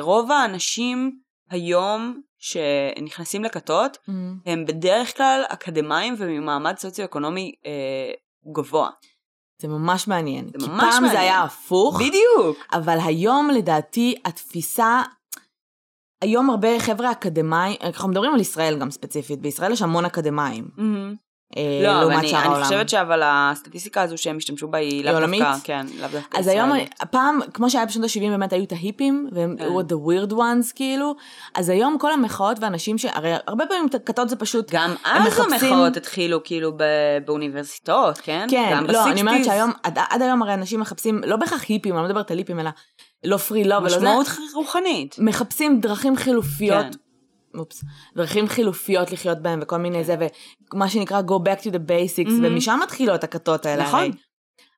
רוב 0.00 0.30
האנשים 0.30 1.18
היום 1.50 2.20
שנכנסים 2.38 3.44
לכתות, 3.44 3.98
הם 4.46 4.64
בדרך 4.64 5.16
כלל 5.16 5.42
אקדמאים 5.48 6.14
וממעמד 6.18 6.78
סוציו-אקונומי 6.78 7.52
גבוה. 8.54 8.90
זה 9.62 9.68
ממש 9.68 10.08
מעניין. 10.08 10.46
זה 10.46 10.58
כי 10.58 10.66
ממש 10.66 10.80
פעם 10.80 11.02
מעניין. 11.02 11.12
זה 11.12 11.20
היה 11.20 11.42
הפוך. 11.42 12.00
בדיוק. 12.00 12.56
אבל 12.72 12.98
היום 13.04 13.50
לדעתי 13.50 14.14
התפיסה, 14.24 15.02
היום 16.22 16.50
הרבה 16.50 16.80
חבר'ה 16.80 17.12
אקדמאים, 17.12 17.76
אנחנו 17.82 18.08
מדברים 18.08 18.34
על 18.34 18.40
ישראל 18.40 18.78
גם 18.78 18.90
ספציפית, 18.90 19.40
בישראל 19.40 19.72
יש 19.72 19.82
המון 19.82 20.04
אקדמאים. 20.04 20.68
אה, 20.78 20.84
לא, 21.82 21.90
אבל 21.92 22.00
לעומת 22.00 22.18
אני, 22.18 22.28
שאר 22.28 22.38
אני 22.38 22.46
העולם. 22.48 22.62
חושבת 22.64 22.88
שאבל 22.88 23.20
הסטטיסטיקה 23.24 24.02
הזו 24.02 24.18
שהם 24.18 24.36
השתמשו 24.36 24.68
בה 24.68 24.78
היא 24.78 25.04
לאו? 25.04 25.20
דווקא, 25.20 25.54
כן, 25.64 25.86
לאו 26.00 26.08
דווקא 26.12 26.38
אז 26.38 26.46
היום, 26.46 26.68
ישראלית. 26.68 26.94
פעם, 27.10 27.38
כמו 27.54 27.70
שהיה 27.70 27.86
בשנות 27.86 28.04
ה-70 28.04 28.20
באמת 28.20 28.52
היו 28.52 28.64
את 28.64 28.72
ההיפים, 28.72 29.28
והם 29.32 29.56
כן. 29.58 29.64
היו 29.64 29.80
the 29.80 29.92
weird 30.08 30.32
ones 30.32 30.72
כאילו, 30.74 31.14
אז 31.54 31.68
היום 31.68 31.96
כל 32.00 32.12
המחאות 32.12 32.56
ואנשים 32.60 32.98
ש... 32.98 33.04
הרי 33.12 33.32
הרבה 33.46 33.66
פעמים 33.66 33.88
כתות 34.06 34.28
זה 34.28 34.36
פשוט... 34.36 34.70
גם 34.70 34.94
אז 35.04 35.26
מחפשים- 35.26 35.72
המחאות 35.72 35.96
התחילו 35.96 36.44
כאילו 36.44 36.72
ב- 36.76 36.82
באוניברסיטאות, 37.24 38.18
כן? 38.18 38.46
כן, 38.50 38.84
לא, 38.88 39.06
אני 39.10 39.20
אומרת 39.20 39.40
ב-60s. 39.40 39.44
שהיום, 39.44 39.72
עד, 39.82 39.98
עד 40.10 40.22
היום 40.22 40.42
הרי 40.42 40.54
אנשים 40.54 40.80
מחפשים, 40.80 41.20
לא 41.26 41.36
בהכרח 41.36 41.64
היפים, 41.68 41.94
אני 41.94 42.02
לא 42.02 42.08
מדברת 42.08 42.30
על 42.30 42.38
היפים, 42.38 42.60
אלא 42.60 42.70
לא 43.24 43.36
פרי, 43.36 43.64
לא 43.64 43.74
ולא 43.74 43.88
זה, 43.88 43.96
משמעות 43.96 44.26
רוחנית. 44.54 45.16
מחפשים 45.18 45.80
דרכים 45.80 46.16
חילופיות, 46.16 46.84
כן. 46.84 46.90
אופס, 47.58 47.84
דרכים 48.16 48.48
חילופיות 48.48 49.12
לחיות 49.12 49.38
בהם 49.38 49.58
וכל 49.62 49.76
מיני 49.76 50.04
זה, 50.04 50.16
ומה 50.72 50.88
שנקרא 50.88 51.20
go 51.20 51.48
back 51.48 51.60
to 51.60 51.70
the 51.70 51.88
basics, 51.88 52.30
מהמם. 52.30 52.44
ומשם 52.44 52.80
מתחילות 52.82 53.24
הכתות 53.24 53.66
האלה. 53.66 53.82
נכון. 53.82 54.00
הרי. 54.00 54.10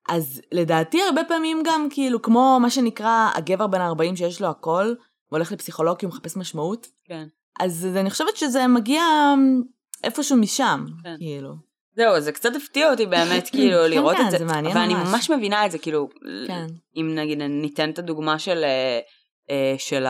אז 0.09 0.41
לדעתי 0.53 1.03
הרבה 1.03 1.25
פעמים 1.29 1.63
גם 1.67 1.89
כאילו, 1.91 2.23
כמו 2.23 2.59
מה 2.63 2.71
שנקרא 2.71 3.31
הגבר 3.35 3.67
בן 3.67 3.81
ה-40 3.81 4.17
שיש 4.17 4.41
לו 4.41 4.49
הכל, 4.49 4.95
והולך 5.31 5.53
לפסיכולוג 5.53 5.99
כי 5.99 6.07
הוא 6.07 6.13
מחפש 6.13 6.37
משמעות, 6.37 6.87
כן. 7.05 7.27
אז 7.61 7.89
אני 7.97 8.11
חושבת 8.11 8.37
שזה 8.37 8.67
מגיע 8.67 9.03
איפשהו 10.05 10.37
משם, 10.37 10.87
כן. 11.05 11.17
כאילו. 11.19 11.55
זהו, 11.97 12.21
זה 12.21 12.33
קצת 12.33 12.57
הפתיע 12.57 12.91
אותי 12.91 13.07
באמת, 13.07 13.49
כאילו, 13.53 13.83
כן, 13.85 13.91
לראות 13.91 14.17
כן, 14.17 14.27
את 14.27 14.31
זה. 14.31 14.39
זה 14.39 14.45
מעניין 14.45 14.77
אבל 14.77 14.85
אני 14.85 14.95
ממש. 14.95 15.09
ממש 15.09 15.31
מבינה 15.31 15.67
את 15.67 15.71
זה, 15.71 15.79
כאילו, 15.79 16.09
כן. 16.47 16.67
אם 16.97 17.15
נגיד 17.15 17.43
ניתן 17.43 17.91
את 17.91 17.99
הדוגמה 17.99 18.39
של, 18.39 18.65
אה, 18.65 18.99
אה, 19.51 19.75
של. 19.79 20.07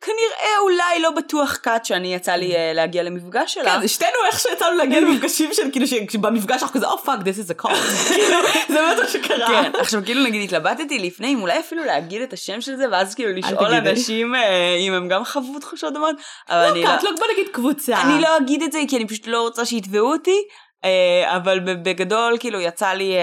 כנראה 0.00 0.58
אולי 0.60 1.00
לא 1.02 1.10
בטוח 1.10 1.56
cult 1.56 1.84
שאני 1.84 2.14
יצא 2.14 2.32
לי 2.32 2.56
אה, 2.56 2.72
להגיע 2.74 3.02
למפגש 3.02 3.54
שלה. 3.54 3.80
כן, 3.80 3.88
שתינו 3.88 4.10
איך 4.26 4.40
שיצאנו 4.40 4.76
להגיע 4.76 5.00
למפגשים 5.00 5.50
של 5.52 5.70
כאילו 5.72 5.86
שבמפגש 5.86 6.62
אנחנו 6.62 6.74
כזה, 6.74 6.86
oh 6.86 6.98
fuck, 6.98 7.20
this 7.20 7.46
is 7.48 7.60
a 7.60 7.64
cult. 7.66 7.74
כאילו, 8.08 8.36
זה 8.68 8.80
מה 8.80 9.08
שקרה. 9.08 9.46
כן, 9.62 9.72
עכשיו 9.80 10.04
כאילו 10.04 10.22
נגיד 10.22 10.42
התלבטתי 10.44 10.98
לפני 10.98 11.32
אם 11.32 11.42
אולי 11.42 11.60
אפילו 11.60 11.84
להגיד 11.84 12.22
את 12.22 12.32
השם 12.32 12.60
של 12.60 12.76
זה 12.76 12.84
ואז 12.92 13.14
כאילו 13.14 13.32
לשאול. 13.32 13.74
אנשים 13.74 14.34
אה, 14.34 14.76
אם 14.78 14.92
הם 14.92 15.08
גם 15.08 15.24
חוו 15.24 15.58
תחושות 15.58 15.94
דומות, 15.94 16.16
אבל 16.48 16.70
אני 16.70 16.82
לא, 16.82 16.90
לא, 16.90 16.96
לא, 17.02 17.16
בוא 17.18 17.26
נגיד 17.32 17.48
קבוצה. 17.52 18.02
אני 18.02 18.22
לא 18.22 18.36
אגיד 18.36 18.62
את 18.62 18.72
זה 18.72 18.78
כי 18.88 18.96
אני 18.96 19.06
פשוט 19.06 19.26
לא 19.26 19.40
רוצה 19.40 19.64
שיתבעו 19.64 20.12
אותי, 20.12 20.36
אה, 20.84 21.36
אבל 21.36 21.60
בגדול 21.60 22.36
כאילו 22.40 22.60
יצא 22.60 22.88
לי 22.88 23.14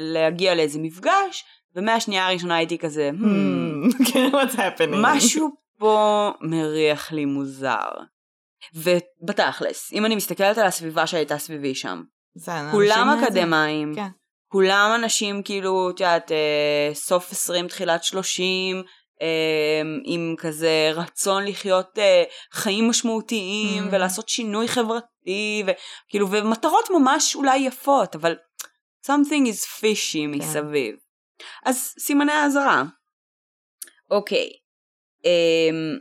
להגיע 0.00 0.54
לאיזה 0.54 0.78
מפגש, 0.82 1.44
ומהשנייה 1.76 2.26
הראשונה 2.28 2.56
הייתי 2.56 2.78
כזה, 2.78 3.10
"Hmm, 3.20 3.24
Hmm, 3.96 4.04
כן. 4.12 4.90
משהו 4.92 5.65
פה 5.78 6.30
מריח 6.40 7.12
לי 7.12 7.24
מוזר. 7.24 7.88
ובתכלס, 8.74 9.92
אם 9.92 10.06
אני 10.06 10.16
מסתכלת 10.16 10.58
על 10.58 10.66
הסביבה 10.66 11.06
שהייתה 11.06 11.38
סביבי 11.38 11.74
שם, 11.74 12.02
כולם 12.70 13.08
אקדמאים, 13.08 13.94
כן. 13.94 14.08
כולם 14.48 14.92
אנשים 14.94 15.42
כאילו, 15.42 15.90
את 15.90 16.00
יודעת, 16.00 16.32
אה, 16.32 16.90
סוף 16.94 17.32
20, 17.32 17.68
תחילת 17.68 18.04
30, 18.04 18.82
אה, 19.22 19.82
עם 20.04 20.34
כזה 20.38 20.90
רצון 20.94 21.44
לחיות 21.44 21.98
אה, 21.98 22.22
חיים 22.52 22.88
משמעותיים 22.88 23.84
Mm. 23.84 23.88
ולעשות 23.92 24.28
שינוי 24.28 24.68
חברתי, 24.68 25.64
וכאילו, 25.66 26.30
ומטרות 26.30 26.90
ממש 26.90 27.36
אולי 27.36 27.58
יפות, 27.58 28.14
אבל 28.14 28.36
something 29.06 29.46
is 29.52 29.80
כן. 29.80 29.86
fishy 29.86 30.36
מסביב. 30.36 30.96
אז 31.64 31.94
סימני 31.98 32.32
האזהרה. 32.32 32.82
אוקיי. 34.10 34.48
אה, 35.26 35.96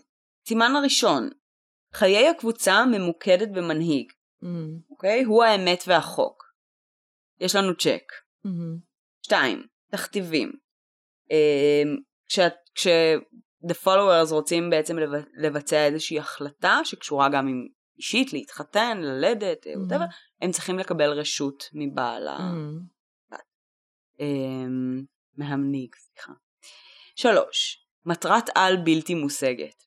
סימן 0.47 0.71
הראשון, 0.75 1.29
חיי 1.93 2.27
הקבוצה 2.27 2.85
ממוקדת 2.85 3.49
במנהיג, 3.53 4.11
Hmm, 4.41 4.47
אוקיי? 4.89 5.23
הוא 5.23 5.43
האמת 5.43 5.83
והחוק. 5.87 6.43
יש 7.39 7.55
לנו 7.55 7.75
צ'ק. 7.77 8.03
hmm, 8.45 8.49
שתיים, 9.21 9.67
תכתיבים. 9.91 10.51
אמ, 11.31 11.97
כשה- 12.27 12.47
כש... 12.75 12.87
the 13.67 13.73
followers 13.85 14.31
רוצים 14.31 14.69
בעצם 14.69 14.97
לבצ- 14.99 15.29
לבצע 15.37 15.85
איזושהי 15.85 16.19
החלטה 16.19 16.79
שקשורה 16.83 17.29
גם 17.29 17.47
עם 17.47 17.67
אישית, 17.97 18.33
להתחתן, 18.33 18.97
ללדת, 19.01 19.65
Mm. 19.67 19.69
whatever, 19.91 20.03
הם 20.41 20.51
צריכים 20.51 20.79
לקבל 20.79 21.09
רשות 21.09 21.63
מבעל 21.73 22.27
ה... 22.27 22.37
hmm. 22.37 23.35
אמ, 24.19 25.03
מהמנהיג, 25.37 25.95
סליחה. 25.95 26.31
שלוש, 27.15 27.84
מטרת 28.05 28.49
על 28.55 28.77
בלתי 28.77 29.13
מושגת. 29.13 29.83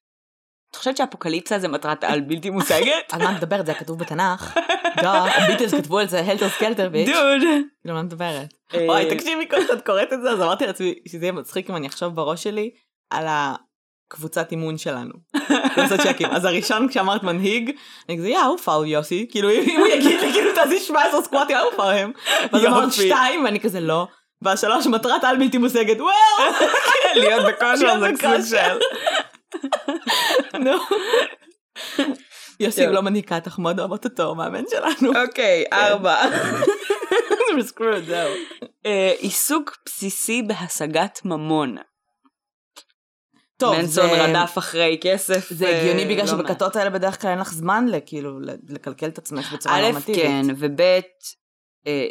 את 0.71 0.77
חושבת 0.77 0.97
שאפוקליפסה 0.97 1.59
זה 1.59 1.69
מטרת 1.69 2.05
על 2.05 2.21
בלתי 2.21 2.51
מושגת? 2.51 2.93
על 3.13 3.23
מה 3.23 3.33
מדברת? 3.33 3.67
זה 3.67 3.75
כתוב 3.75 3.99
בתנ"ך. 3.99 4.59
duh, 4.97 5.13
הביטלס 5.13 5.75
כתבו 5.75 5.99
על 5.99 6.09
זה 6.09 6.21
Helter 6.21 6.49
Skelter 6.49 6.89
bitch. 6.89 7.09
dude. 7.09 7.43
כאילו, 7.83 7.95
מה 7.95 8.03
מדברת? 8.03 8.55
אה, 8.75 8.85
וואי, 8.85 9.17
תקשיבי, 9.17 9.49
כל 9.51 9.67
שאת 9.67 9.87
קוראת 9.87 10.13
את 10.13 10.23
זה, 10.23 10.31
אז 10.31 10.43
אמרתי 10.43 10.67
לעצמי 10.67 10.95
שזה 11.09 11.25
יהיה 11.25 11.33
מצחיק 11.33 11.71
אם 11.71 11.77
אני 11.77 11.87
אחשוב 11.87 12.15
בראש 12.15 12.43
שלי 12.43 12.71
על 13.11 13.27
הקבוצת 13.29 14.51
אימון 14.51 14.79
שלנו. 14.79 15.13
לעשות 15.77 16.01
צ'קים. 16.01 16.29
אז 16.31 16.45
הראשון 16.45 16.89
כשאמרת 16.89 17.23
מנהיג, 17.23 17.71
אני 18.09 18.19
כזה, 18.19 18.29
יא, 18.29 18.41
הוא 18.41 18.59
פאול 18.59 18.87
יוסי. 18.87 19.27
כאילו, 19.31 19.51
אם 19.51 19.79
הוא 19.79 19.87
יגיד 19.87 20.21
לי, 20.21 20.33
כאילו, 20.33 20.55
תעשי 20.55 20.81
17 20.81 21.23
סקואטים, 21.23 21.57
הוא 21.57 21.73
פאול 21.77 21.93
הם. 21.93 22.13
ואז 22.53 22.65
אמרת. 22.65 22.93
שתיים, 22.93 23.45
ואני 23.45 23.61
כזה, 23.61 23.81
לא. 23.81 24.07
והשלוש, 24.43 24.87
מטרת 24.87 25.25
על 25.25 25.37
בלתי 25.39 25.59
מושגת, 25.59 26.01
וואו! 26.01 26.53
להיות 27.21 27.45
בכושר 27.49 28.01
זה 28.01 28.07
סוג. 28.21 28.59
של... 28.59 28.79
נו. 30.65 30.73
יוסי 32.61 32.87
לא 32.87 33.03
מנהיגה, 33.03 33.41
תחמוד 33.41 33.79
אוהבות 33.79 34.05
אותו, 34.05 34.35
מאמן 34.35 34.65
שלנו. 34.71 35.23
אוקיי, 35.23 35.65
ארבע. 35.73 36.17
סקרוד, 37.61 38.05
זהו. 38.07 38.31
אה, 38.87 39.13
עיסוק 39.19 39.77
בסיסי 39.87 40.43
בהשגת 40.43 41.21
ממון. 41.25 41.77
טוב, 43.57 43.77
מנסון 43.77 44.09
זה- 44.09 44.23
רדף 44.25 44.59
אחרי 44.59 44.99
כסף. 45.03 45.49
זה 45.51 45.67
אה, 45.67 45.81
הגיוני 45.81 46.05
בגלל 46.05 46.25
לא. 46.25 46.31
שבכתות 46.31 46.77
האלה 46.77 46.91
בדרך 46.91 47.21
כלל 47.21 47.31
אין 47.31 47.39
לך 47.39 47.53
זמן 47.53 47.87
לכאילו 47.89 48.39
לקלקל 48.69 49.09
את 49.09 49.19
עצמך 49.19 49.53
בצורה 49.53 49.77
א', 49.79 49.83
נורמטיבית. 49.83 50.23
כן, 50.23 50.43
וב', 50.59 50.81
אה, 51.87 52.07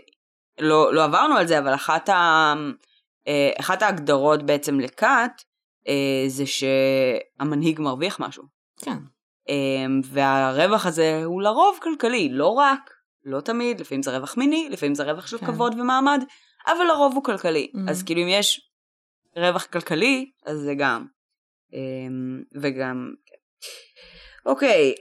לא 0.59 0.93
לא 0.93 1.03
עברנו 1.03 1.37
על 1.37 1.47
זה, 1.47 1.59
אבל 1.59 1.73
אחת 1.73 2.09
ה- 2.09 2.53
אה, 3.27 3.51
אחת 3.59 3.81
ההגדרות 3.81 4.43
בעצם 4.43 4.79
לכת, 4.79 5.31
אה, 5.87 5.93
זה 6.27 6.43
שהמנהיג 6.45 7.81
מרוויח 7.81 8.19
משהו. 8.19 8.43
כן. 8.81 8.97
אה, 9.49 9.55
והרווח 10.03 10.85
הזה 10.85 11.21
הוא 11.25 11.41
לרוב 11.41 11.79
כלכלי, 11.81 12.29
לא 12.31 12.47
רק, 12.47 12.91
לא 13.25 13.41
תמיד, 13.41 13.79
לפעמים 13.81 14.03
זה 14.03 14.17
רווח 14.17 14.37
מיני, 14.37 14.67
לפעמים 14.69 14.95
זה 14.95 15.03
רווח 15.03 15.27
של 15.27 15.37
כן. 15.37 15.45
כבוד 15.45 15.73
ומעמד, 15.79 16.23
אבל 16.67 16.85
לרוב 16.87 17.15
הוא 17.15 17.23
כלכלי. 17.23 17.71
Mhm. 17.75 17.89
אז 17.91 18.03
כאילו 18.03 18.21
אם 18.21 18.27
יש 18.27 18.71
רווח 19.35 19.65
כלכלי, 19.65 20.31
אז 20.45 20.57
זה 20.57 20.73
גם. 20.77 21.05
וגם, 22.61 23.11
כן. 23.25 23.35
אוקיי, 24.45 24.93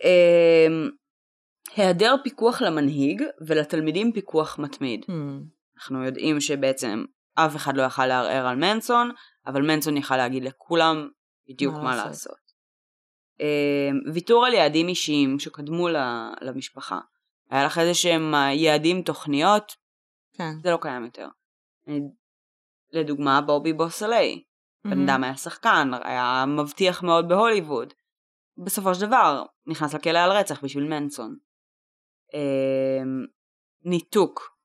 היעדר 1.76 2.14
פיקוח 2.24 2.62
למנהיג 2.62 3.22
ולתלמידים 3.46 4.12
פיקוח 4.12 4.58
מתמיד. 4.58 5.04
Hmm. 5.04 5.10
אנחנו 5.78 6.04
יודעים 6.04 6.40
שבעצם 6.40 7.04
אף 7.34 7.56
אחד 7.56 7.76
לא 7.76 7.82
יכל 7.82 8.06
לערער 8.06 8.46
על 8.46 8.56
מנסון, 8.56 9.10
אבל 9.46 9.62
מנסון 9.62 9.96
יכל 9.96 10.16
להגיד 10.16 10.44
לכולם 10.44 11.08
בדיוק 11.48 11.74
מה 11.74 11.82
מה 11.82 11.96
לעשות. 11.96 12.08
לעשות. 12.08 12.46
אמ, 13.40 14.12
ויתור 14.14 14.46
על 14.46 14.54
יעדים 14.54 14.88
אישיים 14.88 15.38
שקדמו 15.38 15.88
ל- 15.88 16.32
למשפחה. 16.40 17.00
היה 17.50 17.64
לך 17.64 17.78
איזה 17.78 17.94
שהם 17.94 18.34
יעדים, 18.52 19.02
תוכניות, 19.02 19.72
כן. 20.38 20.52
זה 20.62 20.70
לא 20.70 20.78
קיים 20.80 21.04
יותר. 21.04 21.28
לדוגמה, 22.92 23.40
בובי 23.40 23.72
בוסלי. 23.72 24.42
בן 24.84 25.08
אדם 25.08 25.24
היה 25.24 25.36
שחקן, 25.36 25.90
היה 26.04 26.44
מבטיח 26.48 27.02
מאוד 27.02 27.28
בהוליווד. 27.28 27.92
בסופו 28.64 28.94
של 28.94 29.06
דבר, 29.06 29.42
נכנס 29.66 29.94
לכלא 29.94 30.18
על 30.18 30.32
רצח 30.32 30.64
בשביל 30.64 30.84
מנסון. 30.84 31.36
אמ, 32.34 33.26
ניתוק. 33.84 34.56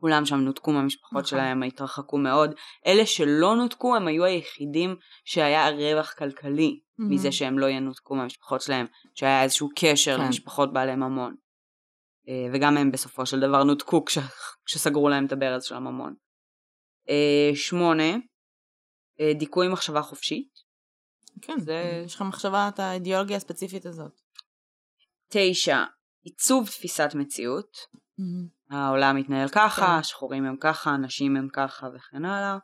כולם 0.00 0.26
שם 0.26 0.36
נותקו 0.36 0.72
מהמשפחות 0.72 1.12
נכון. 1.12 1.24
שלהם, 1.24 1.62
התרחקו 1.62 2.18
מאוד. 2.18 2.54
אלה 2.86 3.06
שלא 3.06 3.56
נותקו 3.56 3.96
הם 3.96 4.06
היו 4.06 4.24
היחידים 4.24 4.96
שהיה 5.24 5.70
רווח 5.70 6.14
כלכלי 6.18 6.80
mm-hmm. 6.80 7.04
מזה 7.10 7.32
שהם 7.32 7.58
לא 7.58 7.66
ינותקו 7.66 8.14
מהמשפחות 8.14 8.60
שלהם, 8.60 8.86
שהיה 9.14 9.42
איזשהו 9.42 9.68
קשר 9.76 10.16
כן. 10.16 10.24
למשפחות 10.24 10.72
בעלי 10.72 10.96
ממון. 10.96 11.34
אה, 12.28 12.46
וגם 12.54 12.76
הם 12.76 12.90
בסופו 12.90 13.26
של 13.26 13.40
דבר 13.40 13.64
נותקו 13.64 14.04
כש, 14.04 14.18
כשסגרו 14.64 15.08
להם 15.08 15.26
את 15.26 15.32
הברז 15.32 15.64
של 15.64 15.74
הממון. 15.74 16.14
אה, 17.08 17.50
שמונה, 17.54 18.16
אה, 19.20 19.32
דיכוי 19.38 19.68
מחשבה 19.68 20.02
חופשית. 20.02 20.48
כן, 21.42 21.60
זה... 21.60 22.02
יש 22.04 22.14
לך 22.14 22.22
מחשבה, 22.22 22.68
את 22.68 22.78
האידיאולוגיה 22.78 23.36
הספציפית 23.36 23.86
הזאת. 23.86 24.20
תשע, 25.28 25.84
עיצוב 26.28 26.66
תפיסת 26.66 27.10
מציאות. 27.14 27.76
Mm-hmm. 27.92 28.74
העולם 28.76 29.16
מתנהל 29.16 29.48
ככה, 29.48 29.96
כן. 29.96 30.02
שחורים 30.02 30.44
הם 30.44 30.56
ככה, 30.60 30.96
נשים 30.96 31.36
הם 31.36 31.48
ככה 31.52 31.86
וכן 31.94 32.24
הלאה. 32.24 32.58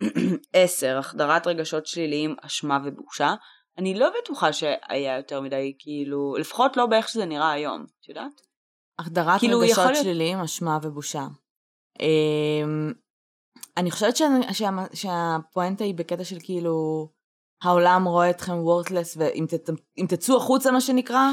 עשר, 0.52 0.98
החדרת 0.98 1.46
רגשות 1.46 1.86
שליליים, 1.86 2.36
אשמה 2.42 2.78
ובושה. 2.84 3.34
אני 3.78 3.98
לא 3.98 4.10
בטוחה 4.22 4.52
שהיה 4.52 5.16
יותר 5.16 5.40
מדי, 5.40 5.76
כאילו, 5.78 6.36
לפחות 6.36 6.76
לא 6.76 6.86
באיך 6.86 7.08
שזה 7.08 7.26
נראה 7.26 7.50
היום, 7.50 7.84
את 8.00 8.08
יודעת? 8.08 8.40
החדרת 8.98 9.40
כאילו 9.40 9.58
רגשות 9.58 9.86
להיות... 9.86 9.96
שליליים, 10.02 10.40
אשמה 10.40 10.78
ובושה. 10.82 11.26
אמ, 12.00 12.92
אני 13.76 13.90
חושבת 13.90 14.16
שה, 14.16 14.24
שה, 14.52 14.70
שהפואנטה 14.94 15.84
היא 15.84 15.94
בקטע 15.94 16.24
של 16.24 16.36
כאילו, 16.40 17.08
העולם 17.62 18.04
רואה 18.04 18.30
אתכם 18.30 18.52
וורטלס, 18.52 19.16
ואם 19.16 20.06
תצאו 20.08 20.36
החוצה 20.36 20.70
מה 20.70 20.80
שנקרא, 20.80 21.30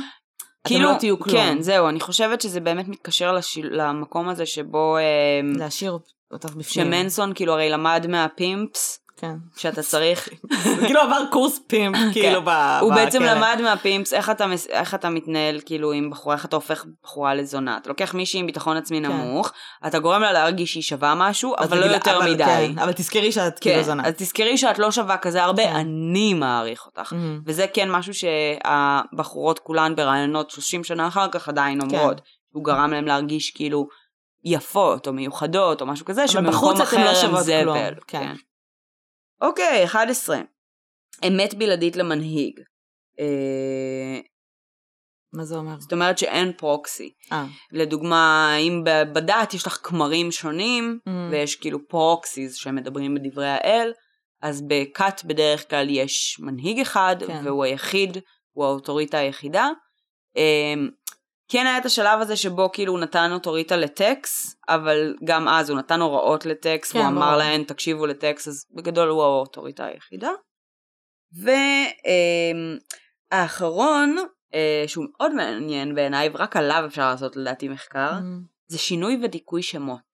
כאילו, 0.63 0.85
אתם 0.85 0.93
לא 0.93 0.99
תהיו 0.99 1.19
כלום. 1.19 1.35
כן, 1.35 1.61
זהו, 1.61 1.89
אני 1.89 1.99
חושבת 1.99 2.41
שזה 2.41 2.59
באמת 2.59 2.87
מתקשר 2.87 3.31
לשיל, 3.31 3.69
למקום 3.71 4.29
הזה 4.29 4.45
שבו... 4.45 4.97
אמ, 4.97 5.53
להשאיר 5.57 5.97
אותך 6.31 6.49
בפנים. 6.49 6.63
שמנסון 6.63 7.33
כאילו 7.33 7.53
הרי 7.53 7.69
למד 7.69 8.05
מהפימפס, 8.09 8.99
כן. 9.21 9.35
שאתה 9.57 9.83
צריך... 9.83 10.29
כאילו 10.87 11.01
עבר 11.01 11.23
קורס 11.31 11.59
פימפ, 11.67 11.97
כן. 11.97 12.13
כאילו 12.13 12.41
ב... 12.45 12.49
הוא 12.81 12.93
בעצם 12.93 13.23
למד 13.23 13.57
מהפימפס 13.61 14.13
איך 14.13 14.95
אתה, 14.95 15.09
מתנהל 15.09 15.59
כאילו 15.65 15.91
עם 15.91 16.09
בחורה, 16.09 16.35
איך 16.35 16.45
אתה 16.45 16.55
הופך 16.55 16.85
בחורה 17.03 17.35
לזונה. 17.35 17.77
אתה 17.77 17.89
לוקח 17.89 18.13
מישהי 18.13 18.39
עם 18.39 18.45
ביטחון 18.45 18.77
עצמי 18.77 19.01
כן. 19.01 19.11
נמוך, 19.11 19.51
אתה 19.87 19.99
גורם 19.99 20.21
לה 20.21 20.31
להרגיש 20.31 20.71
שהיא 20.71 20.83
שווה 20.83 21.13
משהו, 21.17 21.55
אבל 21.59 21.79
לא 21.79 21.85
יותר 21.85 22.21
מדי. 22.21 22.43
כן, 22.45 22.79
אבל 22.79 22.91
תזכרי 22.91 23.31
שאת 23.31 23.59
כאילו 23.59 23.83
זונה. 23.83 24.03
אז 24.07 24.13
תזכרי 24.17 24.57
שאת 24.57 24.79
לא 24.79 24.91
שווה 24.91 25.17
כזה 25.17 25.43
הרבה. 25.43 25.71
אני 25.71 26.33
מעריך 26.33 26.85
אותך. 26.85 27.15
וזה 27.45 27.65
כן 27.73 27.91
משהו 27.91 28.13
שהבחורות 28.13 29.59
כולן 29.59 29.95
ברעיונות 29.95 30.49
30 30.49 30.83
שנה 30.83 31.07
אחר 31.07 31.27
כך 31.31 31.49
עדיין. 31.49 31.81
אומרות. 31.81 32.21
הוא 32.53 32.63
גרם 32.63 32.91
להם 32.91 33.05
להרגיש 33.05 33.51
כאילו 33.51 33.87
יפות 34.43 35.07
או 35.07 35.13
מיוחדות 35.13 35.81
או 35.81 35.85
משהו 35.85 36.05
כזה, 36.05 36.27
שבמקום 36.27 36.81
אחר 36.81 36.97
לא 36.97 37.09
הם 37.09 37.41
זבל. 37.41 37.93
כן. 38.07 38.19
כן. 38.19 38.35
אוקיי, 39.41 39.85
11. 39.85 40.41
אמת 41.27 41.53
בלעדית 41.53 41.95
למנהיג. 41.95 42.59
אה, 43.19 44.19
מה 45.33 45.43
זה 45.45 45.55
אומר? 45.55 45.79
זאת 45.79 45.93
אומרת 45.93 46.17
שאין 46.17 46.53
proxy. 46.57 47.13
אה. 47.31 47.45
לדוגמה, 47.71 48.55
אם 48.59 48.83
בדת 49.13 49.53
יש 49.53 49.67
לך 49.67 49.79
כמרים 49.83 50.31
שונים, 50.31 50.99
mm. 51.07 51.11
ויש 51.31 51.55
כאילו 51.55 51.87
proxies 51.87 52.55
שמדברים 52.55 53.15
בדברי 53.15 53.47
האל, 53.47 53.91
אז 54.41 54.61
בכת 54.67 55.21
בדרך 55.25 55.69
כלל 55.69 55.89
יש 55.89 56.39
מנהיג 56.39 56.79
אחד, 56.79 57.15
כן. 57.27 57.41
והוא 57.45 57.63
היחיד, 57.63 58.17
הוא 58.51 58.65
האוטוריטה 58.65 59.17
היחידה. 59.17 59.69
כן 61.51 61.67
היה 61.67 61.77
את 61.77 61.85
השלב 61.85 62.21
הזה 62.21 62.35
שבו 62.35 62.71
כאילו 62.73 62.93
הוא 62.93 62.99
נתן 62.99 63.31
אוטוריטה 63.31 63.77
לטקס, 63.77 64.55
אבל 64.69 65.15
גם 65.23 65.47
אז 65.47 65.69
הוא 65.69 65.79
נתן 65.79 66.01
הוראות 66.01 66.45
לטקס, 66.45 66.91
כן, 66.91 66.99
והוא 66.99 67.09
אמר 67.09 67.37
להן 67.37 67.63
תקשיבו 67.63 68.05
לטקס, 68.05 68.47
אז 68.47 68.65
בגדול 68.75 69.09
הוא 69.09 69.23
האוטוריטה 69.23 69.85
היחידה. 69.85 70.31
והאחרון, 73.31 74.17
אה, 74.53 74.83
שהוא 74.87 75.05
מאוד 75.11 75.33
מעניין 75.33 75.95
בעיניי, 75.95 76.29
ורק 76.33 76.57
עליו 76.57 76.83
אפשר 76.85 77.09
לעשות 77.09 77.35
לדעתי 77.35 77.69
מחקר, 77.69 78.11
mm. 78.11 78.47
זה 78.67 78.77
שינוי 78.77 79.19
ודיכוי 79.23 79.63
שמות. 79.63 80.11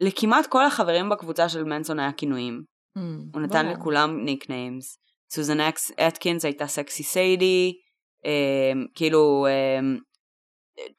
לכמעט 0.00 0.46
כל 0.46 0.64
החברים 0.64 1.08
בקבוצה 1.08 1.48
של 1.48 1.64
מנסון 1.64 1.98
היה 1.98 2.12
כינויים. 2.12 2.62
Mm, 2.98 3.00
הוא 3.34 3.42
נתן 3.42 3.66
בוא. 3.66 3.72
לכולם 3.72 4.24
nicknames. 4.24 4.98
סוזן 5.30 5.58
אטקינס 6.08 6.44
הייתה 6.44 6.66
סקסי 6.66 7.02
סיידי, 7.02 7.87
כאילו 8.94 9.46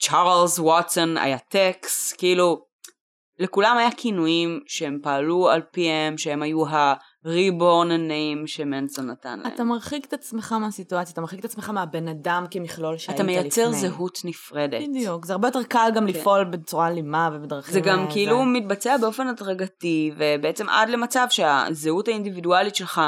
צ'ארלס 0.02 0.60
ווטסון 0.60 1.18
היה 1.18 1.38
טקס, 1.38 2.14
כאילו 2.14 2.70
לכולם 3.40 3.78
היה 3.78 3.90
כינויים 3.98 4.60
שהם 4.68 5.00
פעלו 5.04 5.50
על 5.50 5.62
פיהם, 5.72 6.18
שהם 6.18 6.42
היו 6.42 6.68
ה-reborn 6.68 7.90
name 7.90 8.48
שמנסון 8.48 9.10
נתן 9.10 9.40
להם. 9.40 9.54
אתה 9.54 9.64
מרחיק 9.64 10.06
את 10.06 10.14
עצמך 10.14 10.52
מהסיטואציה, 10.52 11.14
אתה 11.14 11.22
מרחיק 11.22 11.40
את 11.40 11.46
עצמך 11.46 11.70
מהבן 11.70 12.08
אדם 12.08 12.46
כמכלול 12.52 12.98
שהיית 12.98 13.20
לפני. 13.20 13.34
אתה 13.34 13.42
מייצר 13.42 13.72
זהות 13.72 14.20
נפרדת. 14.24 14.82
בדיוק, 14.90 15.26
זה 15.26 15.34
הרבה 15.34 15.48
יותר 15.48 15.64
קל 15.64 15.90
גם 15.96 16.08
כן. 16.08 16.14
לפעול 16.14 16.44
בצורה 16.44 16.88
אלימה 16.88 17.30
ובדרכים... 17.34 17.74
זה 17.74 17.80
גם 17.80 18.08
כאילו 18.12 18.46
מתבצע 18.46 18.98
באופן 18.98 19.28
הדרגתי, 19.28 20.12
ובעצם 20.18 20.70
עד 20.70 20.90
למצב 20.90 21.28
שהזהות 21.30 22.08
האינדיבידואלית 22.08 22.76
שלך 22.76 23.02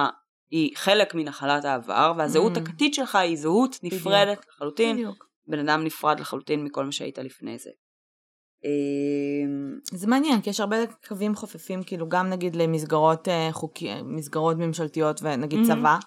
היא 0.51 0.71
חלק 0.75 1.15
מנחלת 1.15 1.65
העבר, 1.65 2.13
והזהות 2.17 2.57
mm. 2.57 2.59
הכתית 2.59 2.93
שלך 2.93 3.15
היא 3.15 3.37
זהות 3.37 3.79
נפרדת 3.83 4.37
בדיוק. 4.37 4.53
לחלוטין. 4.55 4.95
בדיוק. 4.95 5.25
בן 5.47 5.59
אדם 5.59 5.83
נפרד 5.83 6.19
לחלוטין 6.19 6.63
מכל 6.63 6.85
מה 6.85 6.91
שהיית 6.91 7.17
לפני 7.17 7.57
זה. 7.57 7.69
אמ, 8.65 9.79
זה 9.91 10.07
מעניין, 10.07 10.41
כי 10.41 10.49
יש 10.49 10.59
הרבה 10.59 10.77
קווים 11.07 11.35
חופפים, 11.35 11.83
כאילו 11.83 12.09
גם 12.09 12.29
נגיד 12.29 12.55
למסגרות 12.55 13.27
אה, 13.27 13.49
חוקי, 13.51 14.01
מסגרות 14.03 14.57
ממשלתיות 14.57 15.19
ונגיד 15.23 15.59
mm-hmm. 15.59 15.67
צבא. 15.67 15.97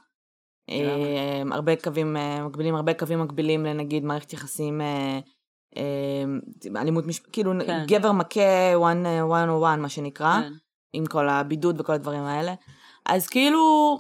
אמ, 0.69 1.53
הרבה 1.53 1.77
קווים 1.77 2.17
אה, 2.17 2.47
מקבילים, 2.47 2.75
הרבה 2.75 2.95
קווים 2.95 3.21
מקבילים 3.21 3.65
לנגיד 3.65 4.05
מערכת 4.05 4.33
יחסים, 4.33 4.81
אה, 4.81 5.19
אמ, 5.77 6.77
אלימות, 6.77 7.07
מש... 7.07 7.19
כאילו 7.19 7.53
כן. 7.67 7.85
גבר 7.87 8.13
מכה 8.13 8.75
one, 8.75 9.07
one 9.31 9.49
on 9.49 9.63
one 9.65 9.81
מה 9.81 9.89
שנקרא, 9.89 10.41
כן. 10.41 10.53
עם 10.93 11.07
כל 11.07 11.29
הבידוד 11.29 11.81
וכל 11.81 11.93
הדברים 11.93 12.23
האלה. 12.23 12.55
אז 13.07 13.27
כאילו, 13.27 13.99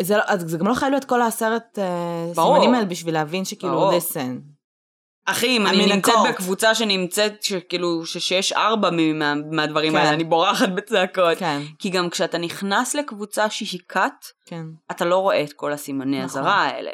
זה, 0.00 0.16
לא, 0.16 0.22
זה 0.36 0.58
גם 0.58 0.66
לא 0.66 0.74
חייב 0.74 0.90
להיות 0.90 1.04
כל 1.04 1.22
העשרת 1.22 1.78
uh, 1.78 2.34
סימנים 2.34 2.74
האלה 2.74 2.84
בשביל 2.84 3.14
להבין 3.14 3.44
שכאילו 3.44 3.90
listen. 3.98 4.56
אחי, 5.26 5.56
אם 5.56 5.66
אני 5.66 5.86
נמצאת 5.86 6.14
בקבוצה 6.28 6.74
שנמצאת, 6.74 7.42
שכאילו, 7.42 8.06
שיש 8.06 8.52
ארבע 8.52 8.90
מה, 8.90 9.34
מהדברים 9.34 9.92
כן. 9.92 9.98
האלה, 9.98 10.10
אני 10.10 10.24
בורחת 10.24 10.68
בצעקות. 10.68 11.38
כן. 11.38 11.60
כי 11.78 11.90
גם 11.90 12.10
כשאתה 12.10 12.38
נכנס 12.38 12.94
לקבוצה 12.94 13.50
שהיא 13.50 13.80
כת, 13.88 14.26
כן. 14.46 14.64
אתה 14.90 15.04
לא 15.04 15.16
רואה 15.16 15.42
את 15.42 15.52
כל 15.52 15.72
הסימני 15.72 16.16
נכון. 16.24 16.40
הזרה 16.40 16.54
האלה. 16.54 16.90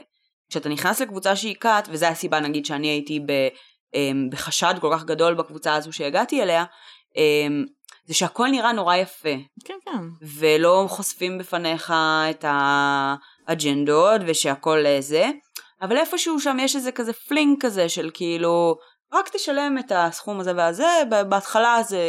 כשאתה 0.50 0.68
נכנס 0.68 1.00
לקבוצה 1.00 1.36
שהיא 1.36 1.55
כת, 1.55 1.88
וזו 1.90 2.07
הסיבה 2.07 2.40
נגיד 2.40 2.66
שאני 2.66 2.88
הייתי 2.88 3.20
ב, 3.20 3.48
um, 3.94 3.98
בחשד 4.30 4.74
כל 4.80 4.90
כך 4.92 5.05
גדול 5.05 5.34
בקבוצה 5.34 5.74
הזו 5.74 5.92
שהגעתי 5.92 6.42
אליה, 6.42 6.64
um, 7.11 7.68
זה 8.07 8.14
שהכל 8.14 8.48
נראה 8.48 8.72
נורא 8.72 8.96
יפה. 8.96 9.34
כן, 9.64 9.74
כן. 9.84 10.26
ולא 10.38 10.86
חושפים 10.88 11.38
בפניך 11.38 11.92
את 12.30 12.44
האג'נדות 12.48 14.20
ושהכל 14.26 14.84
זה, 15.00 15.30
אבל 15.82 15.96
איפשהו 15.96 16.40
שם 16.40 16.57
יש 16.61 16.76
איזה 16.76 16.92
כזה 16.92 17.12
פלינק 17.12 17.64
כזה 17.64 17.88
של 17.88 18.11
כאילו, 18.14 18.76
רק 19.12 19.28
תשלם 19.28 19.78
את 19.78 19.92
הסכום 19.94 20.40
הזה 20.40 20.53
והזה, 20.57 20.88
בהתחלה 21.28 21.82
זה 21.82 22.03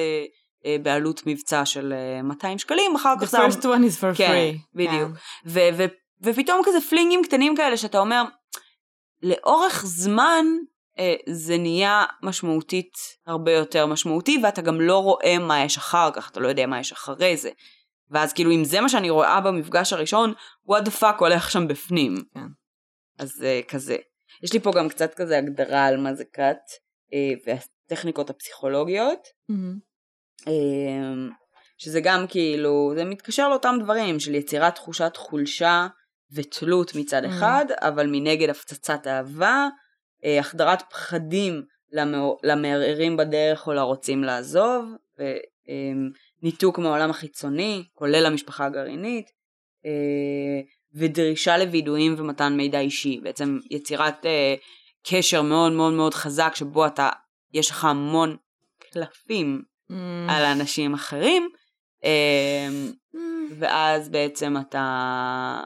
אה, 0.66 0.76
בעלות 0.84 1.22
מבצע 1.26 1.66
של 1.66 1.94
200 2.24 2.54
אה, 2.54 2.60
שקלים, 2.60 2.96
אחר 2.96 3.14
כך 3.22 3.26
זה... 3.26 3.38
The 3.38 3.52
first 3.52 3.64
one 3.64 3.64
is 3.64 4.02
for 4.02 4.18
כן, 4.18 4.32
free. 4.32 4.58
בדיוק. 4.76 5.12
Yeah. 5.12 5.48
ו- 5.48 5.70
ו- 5.78 5.86
ופתאום 6.24 6.62
כזה 6.66 6.82
פלינגים 6.82 7.24
קטנים 7.24 7.56
כאלה 7.56 7.78
שאתה 7.78 8.00
אומר, 8.00 8.24
לאורך 9.24 9.84
זמן 9.86 10.46
אה, 10.46 10.73
זה 11.30 11.58
נהיה 11.58 12.06
משמעותית 12.24 12.94
הרבה 13.28 13.52
יותר 13.52 13.86
משמעותי 13.86 14.39
ואתה 14.44 14.62
גם 14.62 14.82
לא 14.82 14.98
רואה 14.98 15.39
מה 15.39 15.64
יש 15.64 15.78
אחר 15.78 16.10
כך, 16.14 16.32
אתה 16.32 16.39
לא 16.39 16.48
יודע 16.48 16.68
מה 16.68 16.80
יש 16.80 16.91
אחרי 16.91 17.38
זה. 17.38 17.50
ואז 18.12 18.34
כאילו 18.34 18.52
אם 18.52 18.64
זה 18.64 18.82
מה 18.82 18.89
שאני 18.89 19.10
רואה 19.10 19.41
במפגש 19.41 19.94
הראשון, 19.94 20.34
what 20.70 20.82
the 20.86 21.02
fuck 21.02 21.20
הולך 21.20 21.52
שם 21.52 21.68
בפנים. 21.68 22.16
כן. 22.34 22.39
אז 23.20 23.41
uh, 23.41 23.70
כזה. 23.72 23.96
יש 24.44 24.54
לי 24.54 24.60
פה 24.60 24.72
גם 24.76 24.89
קצת 24.89 25.14
כזה 25.14 25.38
הגדרה 25.38 25.86
על 25.86 25.98
מה 25.98 26.14
זה 26.14 26.24
כת 26.34 26.58
uh, 27.10 27.50
והטכניקות 27.89 28.30
הפסיכולוגיות. 28.30 29.28
Mm-hmm. 29.52 30.50
שזה 31.78 32.02
גם 32.02 32.26
כאילו, 32.28 32.94
זה 32.96 33.06
מתקשר 33.06 33.50
לאותם 33.50 33.76
דברים 33.84 34.20
של 34.20 34.36
יצירת 34.36 34.76
תחושת 34.76 35.18
חולשה 35.18 35.88
ותלות 36.32 36.96
מצד 36.96 37.24
mm-hmm. 37.24 37.28
אחד, 37.28 37.66
אבל 37.72 38.08
מנגד 38.08 38.50
הפצצת 38.50 39.08
אהבה, 39.08 39.48
אה, 39.48 39.68
החדרת 40.40 40.84
פחדים 40.90 41.64
למערערים 42.44 43.18
בדרך 43.18 43.68
או 43.68 43.74
לרוצים 43.74 44.24
לעזוב, 44.24 44.86
וניתוק 46.42 46.80
מהעולם 46.80 47.10
החיצוני, 47.10 47.84
כולל 47.94 48.26
המשפחה 48.26 48.66
הגרעינית, 48.66 49.26
אה, 49.86 50.62
ודרישה 50.94 51.58
לווידויים 51.58 52.16
ומתן 52.18 52.54
מידע 52.54 52.80
אישי, 52.80 53.20
בעצם 53.24 53.60
יצירת 53.72 54.26
אה, 54.26 54.56
קשר 55.08 55.42
מאוד 55.42 55.72
מאוד 55.72 55.94
מאוד 55.94 56.14
חזק 56.14 56.52
שבו 56.56 56.86
אתה, 56.86 57.10
יש 57.54 57.70
לך 57.70 57.86
המון 57.86 58.38
קלפים 58.80 59.62
mm. 59.92 59.94
על 60.30 60.46
אנשים 60.46 60.94
אחרים, 60.94 61.50
אמ, 62.04 62.92
mm. 63.16 63.18
ואז 63.60 64.10
בעצם 64.10 64.56
אתה 64.58 65.62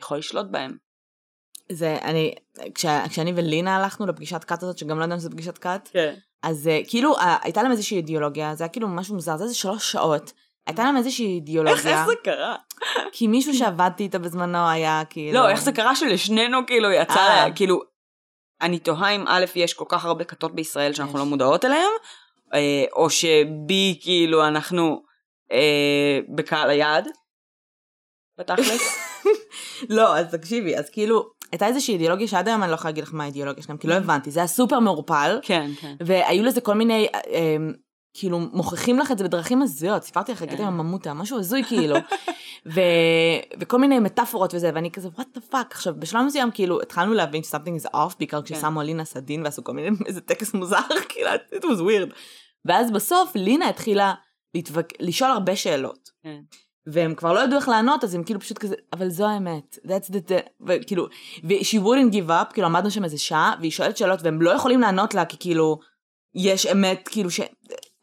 יכול 0.00 0.18
לשלוט 0.18 0.46
בהם. 0.50 0.89
זה, 1.70 1.98
אני, 2.02 2.34
כש, 2.74 2.86
כשאני 3.08 3.32
ולינה 3.36 3.76
הלכנו 3.76 4.06
לפגישת 4.06 4.44
קאט 4.44 4.62
הזאת, 4.62 4.78
שגם 4.78 4.98
לא 4.98 5.04
ידענו 5.04 5.20
שזה 5.20 5.30
פגישת 5.30 5.58
קאט, 5.58 5.88
כן. 5.92 6.14
אז 6.42 6.68
אה, 6.68 6.80
כאילו, 6.88 7.18
אה, 7.18 7.36
הייתה 7.42 7.62
להם 7.62 7.72
איזושהי 7.72 7.96
אידיאולוגיה, 7.96 8.54
זה 8.54 8.64
היה 8.64 8.68
כאילו 8.68 8.88
משהו 8.88 9.14
מוזר, 9.14 9.36
זה 9.36 9.44
איזה 9.44 9.54
שלוש 9.54 9.92
שעות, 9.92 10.32
הייתה 10.66 10.84
להם 10.84 10.96
איזושהי 10.96 11.26
אידיאולוגיה. 11.26 11.76
איך, 11.76 11.86
איך 11.86 12.06
זה 12.06 12.12
קרה? 12.24 12.56
כי 13.12 13.26
מישהו 13.26 13.54
שעבדתי 13.54 14.02
איתו 14.02 14.20
בזמנו 14.20 14.68
היה 14.68 15.02
כאילו... 15.10 15.38
לא, 15.38 15.48
איך 15.48 15.62
זה 15.62 15.72
קרה 15.72 15.96
שלשנינו 15.96 16.58
כאילו 16.66 16.92
יצא, 16.92 17.46
아. 17.46 17.56
כאילו, 17.56 17.82
אני 18.60 18.78
תוהה 18.78 19.10
אם 19.10 19.24
א', 19.28 19.44
יש 19.54 19.74
כל 19.74 19.84
כך 19.88 20.04
הרבה 20.04 20.24
כתות 20.24 20.54
בישראל 20.54 20.92
שאנחנו 20.92 21.14
יש. 21.14 21.18
לא 21.18 21.26
מודעות 21.26 21.64
אליהן, 21.64 21.90
או 22.92 23.10
שבי, 23.10 23.98
כאילו, 24.02 24.48
אנחנו 24.48 25.02
אה, 25.52 26.18
בקהל 26.28 26.70
היעד, 26.70 27.08
בתכלס. 28.38 28.98
לא, 29.88 30.16
אז 30.16 30.34
תקשיבי, 30.34 30.76
אז 30.76 30.90
כאילו, 30.90 31.30
הייתה 31.52 31.66
איזושהי 31.66 31.94
אידיאולוגיה 31.94 32.28
שעד 32.28 32.48
היום 32.48 32.62
אני 32.62 32.70
לא 32.70 32.74
יכולה 32.74 32.90
להגיד 32.90 33.04
לך 33.04 33.14
מה 33.14 33.24
האידיאולוגיה 33.24 33.62
שלהם, 33.62 33.78
כי 33.78 33.88
לא 33.88 33.94
הבנתי, 33.94 34.30
זה 34.30 34.40
היה 34.40 34.46
סופר 34.46 34.78
מעורפל. 34.78 35.38
כן, 35.42 35.70
כן. 35.80 35.94
והיו 36.00 36.44
לזה 36.44 36.60
כל 36.60 36.74
מיני, 36.74 37.06
אה, 37.14 37.56
כאילו, 38.14 38.38
מוכיחים 38.38 38.98
לך 38.98 39.12
את 39.12 39.18
זה 39.18 39.24
בדרכים 39.24 39.62
הזויות, 39.62 40.02
סיפרתי 40.02 40.32
לך, 40.32 40.42
הגעתי 40.42 40.62
עם 40.62 40.68
הממותה, 40.68 41.14
משהו 41.14 41.38
הזוי 41.38 41.64
כאילו. 41.64 41.96
ו... 42.74 42.80
וכל 43.60 43.78
מיני 43.78 43.98
מטאפורות 43.98 44.54
וזה, 44.54 44.70
ואני 44.74 44.90
כזה, 44.90 45.08
what 45.18 45.38
the 45.38 45.52
fuck. 45.52 45.66
עכשיו, 45.70 45.94
בשלב 45.98 46.22
מסוים, 46.26 46.50
כאילו, 46.50 46.82
התחלנו 46.82 47.14
להבין 47.14 47.42
ש-something 47.42 47.84
is 47.84 47.88
off, 47.94 48.16
בעיקר 48.18 48.42
כששמו 48.42 48.82
לינה 48.82 49.04
סדין 49.04 49.42
ועשו 49.44 49.64
כל 49.64 49.72
מיני, 49.72 49.96
איזה 50.06 50.20
טקס 50.20 50.54
מוזר, 50.54 50.78
כאילו, 51.08 51.30
it 51.30 51.62
was 51.62 51.80
weird. 51.80 52.14
ואז 52.64 52.90
בסוף 52.90 53.30
לינה 53.34 53.68
התחילה 53.68 54.14
להתווק... 54.54 54.86
לשאול 55.00 55.30
הרבה 55.30 55.56
שאלות. 55.56 56.10
והם 56.92 57.14
כבר 57.14 57.32
לא 57.32 57.40
ידעו 57.40 57.58
איך 57.58 57.68
לענות, 57.68 58.04
אז 58.04 58.14
הם 58.14 58.24
כאילו 58.24 58.40
פשוט 58.40 58.58
כזה, 58.58 58.74
אבל 58.92 59.08
זו 59.08 59.26
האמת, 59.26 59.78
that's 59.84 60.10
the, 60.10 60.30
the, 60.30 60.66
וכאילו, 60.66 61.06
ו-she 61.44 61.76
wouldn't 61.76 62.14
give 62.14 62.28
up, 62.28 62.52
כאילו 62.52 62.66
עמדנו 62.66 62.90
שם 62.90 63.04
איזה 63.04 63.18
שעה, 63.18 63.54
והיא 63.60 63.70
שואלת 63.70 63.96
שאלות, 63.96 64.22
והם 64.22 64.42
לא 64.42 64.50
יכולים 64.50 64.80
לענות 64.80 65.14
לה, 65.14 65.24
כי 65.24 65.36
כאילו, 65.40 65.78
יש 66.34 66.66
אמת, 66.66 67.08
כאילו, 67.12 67.30
ש... 67.30 67.40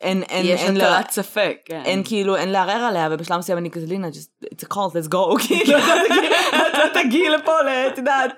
אין, 0.02 0.24
אין, 0.24 0.46
יש 0.46 0.62
אין 0.62 0.78
הטלת 0.78 1.06
לה... 1.06 1.12
ספק, 1.12 1.58
כן. 1.66 1.82
אין 1.86 2.04
כאילו, 2.06 2.36
אין 2.36 2.50
לערער 2.50 2.82
עליה, 2.84 3.10
ובשלב 3.12 3.38
מסוים 3.38 3.58
אני 3.58 3.72
כזה, 3.72 3.86
לינה, 3.86 4.08
just, 4.08 4.46
it's 4.46 4.64
a 4.64 4.74
call, 4.74 4.92
let's 4.94 5.14
go, 5.14 5.38
כאילו, 5.48 5.78
את 5.78 6.94
תגיעי 6.94 7.30
לפה, 7.30 7.52
את 7.88 7.98
יודעת, 7.98 8.34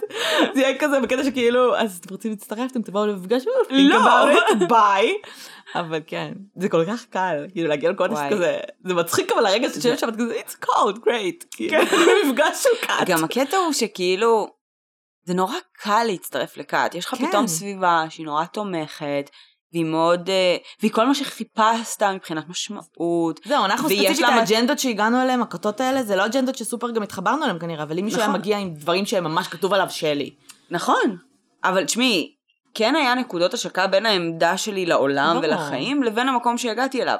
זה 0.53 0.61
יהיה 0.61 0.77
כזה 0.77 0.99
בקטע 0.99 1.23
שכאילו, 1.23 1.77
אז 1.77 1.97
אתם 1.97 2.13
רוצים 2.13 2.31
להצטרף, 2.31 2.71
אתם 2.71 2.81
תבואו 2.81 3.05
למפגש, 3.05 3.43
לא, 3.69 3.99
ביי. 4.69 5.13
אבל 5.75 5.99
כן, 6.07 6.31
זה 6.55 6.69
כל 6.69 6.85
כך 6.87 7.05
קל, 7.05 7.45
כאילו 7.51 7.69
להגיע 7.69 7.89
לקונטסט 7.89 8.23
כזה, 8.31 8.59
זה 8.85 8.93
מצחיק 8.93 9.31
אבל 9.31 9.45
הרגע 9.45 9.69
שאתה 9.69 9.97
שם 9.97 10.11
כזה, 10.11 10.39
it's 10.39 10.65
cold, 10.65 10.97
great, 10.97 11.45
כאילו, 11.51 11.77
במפגש 12.23 12.63
של 12.63 12.87
קאט. 12.87 13.07
גם 13.07 13.23
הקטע 13.23 13.57
הוא 13.57 13.73
שכאילו, 13.73 14.47
זה 15.23 15.33
נורא 15.33 15.55
קל 15.73 16.03
להצטרף 16.07 16.57
לקאט, 16.57 16.95
יש 16.95 17.05
לך 17.05 17.15
כן. 17.15 17.27
פתאום 17.27 17.47
סביבה 17.47 18.05
שהיא 18.09 18.25
נורא 18.25 18.45
תומכת, 18.45 19.29
והיא 19.73 19.85
מאוד, 19.85 20.29
אה, 20.29 20.57
והיא 20.79 20.91
כל 20.91 21.07
מה 21.07 21.15
שחיפשת 21.15 22.03
מבחינת 22.03 22.49
משמעות. 22.49 23.39
זהו, 23.45 23.65
אנחנו 23.65 23.89
ספציפית 23.89 24.25
האג'נדות 24.25 24.79
שהגענו 24.79 25.21
אליהן, 25.21 25.41
הכתות 25.41 25.81
האלה, 25.81 26.03
זה 26.03 26.15
לא 26.15 26.25
אג'נדות 26.25 26.55
שסופר 26.55 26.91
גם 26.91 27.03
התחברנו 27.03 27.43
אליהן 27.43 27.59
כנראה, 27.59 27.83
אבל 27.83 27.99
אם 27.99 28.05
מישהו 28.05 28.19
היה 28.19 28.27
נכון. 28.27 28.39
מגיע 28.39 28.57
עם 28.57 28.73
דברים 28.73 29.05
שממש 29.05 29.47
כתוב 29.47 29.73
עליו 29.73 29.89
שלי. 29.89 30.35
נכון, 30.71 31.17
אבל 31.63 31.85
תשמעי, 31.85 32.35
כן 32.73 32.95
היה 32.95 33.15
נקודות 33.15 33.53
השקה 33.53 33.87
בין 33.87 34.05
העמדה 34.05 34.57
שלי 34.57 34.85
לעולם 34.85 35.37
בוא. 35.39 35.47
ולחיים 35.47 36.03
לבין 36.03 36.29
המקום 36.29 36.57
שהגעתי 36.57 37.01
אליו. 37.03 37.17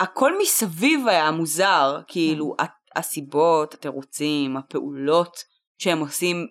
הכל 0.00 0.38
מסביב 0.38 1.08
היה 1.08 1.30
מוזר, 1.30 2.00
כאילו 2.06 2.54
כן. 2.58 2.64
הסיבות, 2.96 3.74
התירוצים, 3.74 4.56
הפעולות 4.56 5.36
שהם 5.78 5.98
עושים 5.98 6.46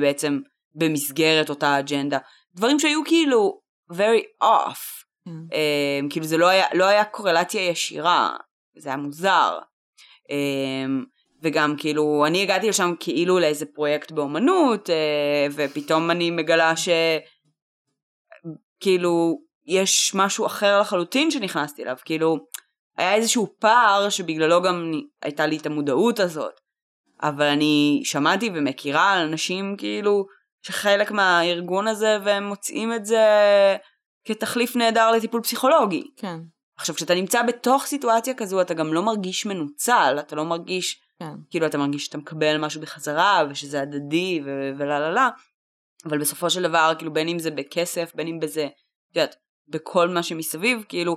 בעצם 0.00 0.40
במסגרת 0.74 1.50
אותה 1.50 1.78
אג'נדה. 1.78 2.18
דברים 2.54 2.78
שהיו 2.78 3.04
כאילו 3.04 3.60
very 3.92 4.24
off. 4.42 5.06
Mm. 5.28 5.30
Um, 5.30 6.10
כאילו 6.10 6.26
זה 6.26 6.36
לא 6.36 6.48
היה, 6.48 6.66
לא 6.74 6.84
היה 6.84 7.04
קורלציה 7.04 7.68
ישירה, 7.68 8.36
זה 8.76 8.88
היה 8.88 8.98
מוזר. 8.98 9.58
Um, 10.24 10.30
וגם 11.42 11.74
כאילו, 11.78 12.24
אני 12.26 12.42
הגעתי 12.42 12.68
לשם 12.68 12.94
כאילו 13.00 13.38
לאיזה 13.38 13.66
פרויקט 13.66 14.12
באומנות, 14.12 14.88
uh, 14.88 14.92
ופתאום 15.54 16.10
אני 16.10 16.30
מגלה 16.30 16.72
שכאילו 18.76 19.40
יש 19.66 20.14
משהו 20.14 20.46
אחר 20.46 20.80
לחלוטין 20.80 21.30
שנכנסתי 21.30 21.82
אליו, 21.82 21.96
כאילו 22.04 22.38
היה 22.96 23.14
איזשהו 23.14 23.54
פער 23.58 24.10
שבגללו 24.10 24.62
גם 24.62 24.92
הייתה 25.22 25.46
לי 25.46 25.56
את 25.56 25.66
המודעות 25.66 26.20
הזאת, 26.20 26.60
אבל 27.22 27.46
אני 27.46 28.02
שמעתי 28.04 28.50
ומכירה 28.54 29.12
על 29.12 29.28
אנשים 29.28 29.74
כאילו 29.78 30.26
שחלק 30.66 31.10
מהארגון 31.10 31.88
הזה 31.88 32.18
והם 32.24 32.44
מוצאים 32.44 32.94
את 32.94 33.06
זה 33.06 33.26
כתחליף 34.24 34.76
נהדר 34.76 35.10
לטיפול 35.10 35.42
פסיכולוגי. 35.42 36.10
כן. 36.16 36.38
עכשיו 36.76 36.94
כשאתה 36.94 37.14
נמצא 37.14 37.42
בתוך 37.42 37.84
סיטואציה 37.84 38.34
כזו 38.34 38.60
אתה 38.60 38.74
גם 38.74 38.94
לא 38.94 39.02
מרגיש 39.02 39.46
מנוצל, 39.46 40.16
אתה 40.18 40.36
לא 40.36 40.44
מרגיש, 40.44 41.00
כן. 41.18 41.34
כאילו 41.50 41.66
אתה 41.66 41.78
מרגיש 41.78 42.04
שאתה 42.04 42.18
מקבל 42.18 42.58
משהו 42.58 42.80
בחזרה 42.80 43.42
ושזה 43.50 43.80
הדדי 43.82 44.40
ולה 44.78 44.98
לה 44.98 45.10
לה, 45.10 45.28
אבל 46.04 46.18
בסופו 46.18 46.50
של 46.50 46.62
דבר 46.62 46.92
כאילו 46.98 47.12
בין 47.12 47.28
אם 47.28 47.38
זה 47.38 47.50
בכסף 47.50 48.14
בין 48.14 48.28
אם 48.28 48.40
בזה, 48.40 48.64
את 49.10 49.16
יודעת, 49.16 49.36
בכל 49.68 50.08
מה 50.08 50.22
שמסביב 50.22 50.84
כאילו 50.88 51.16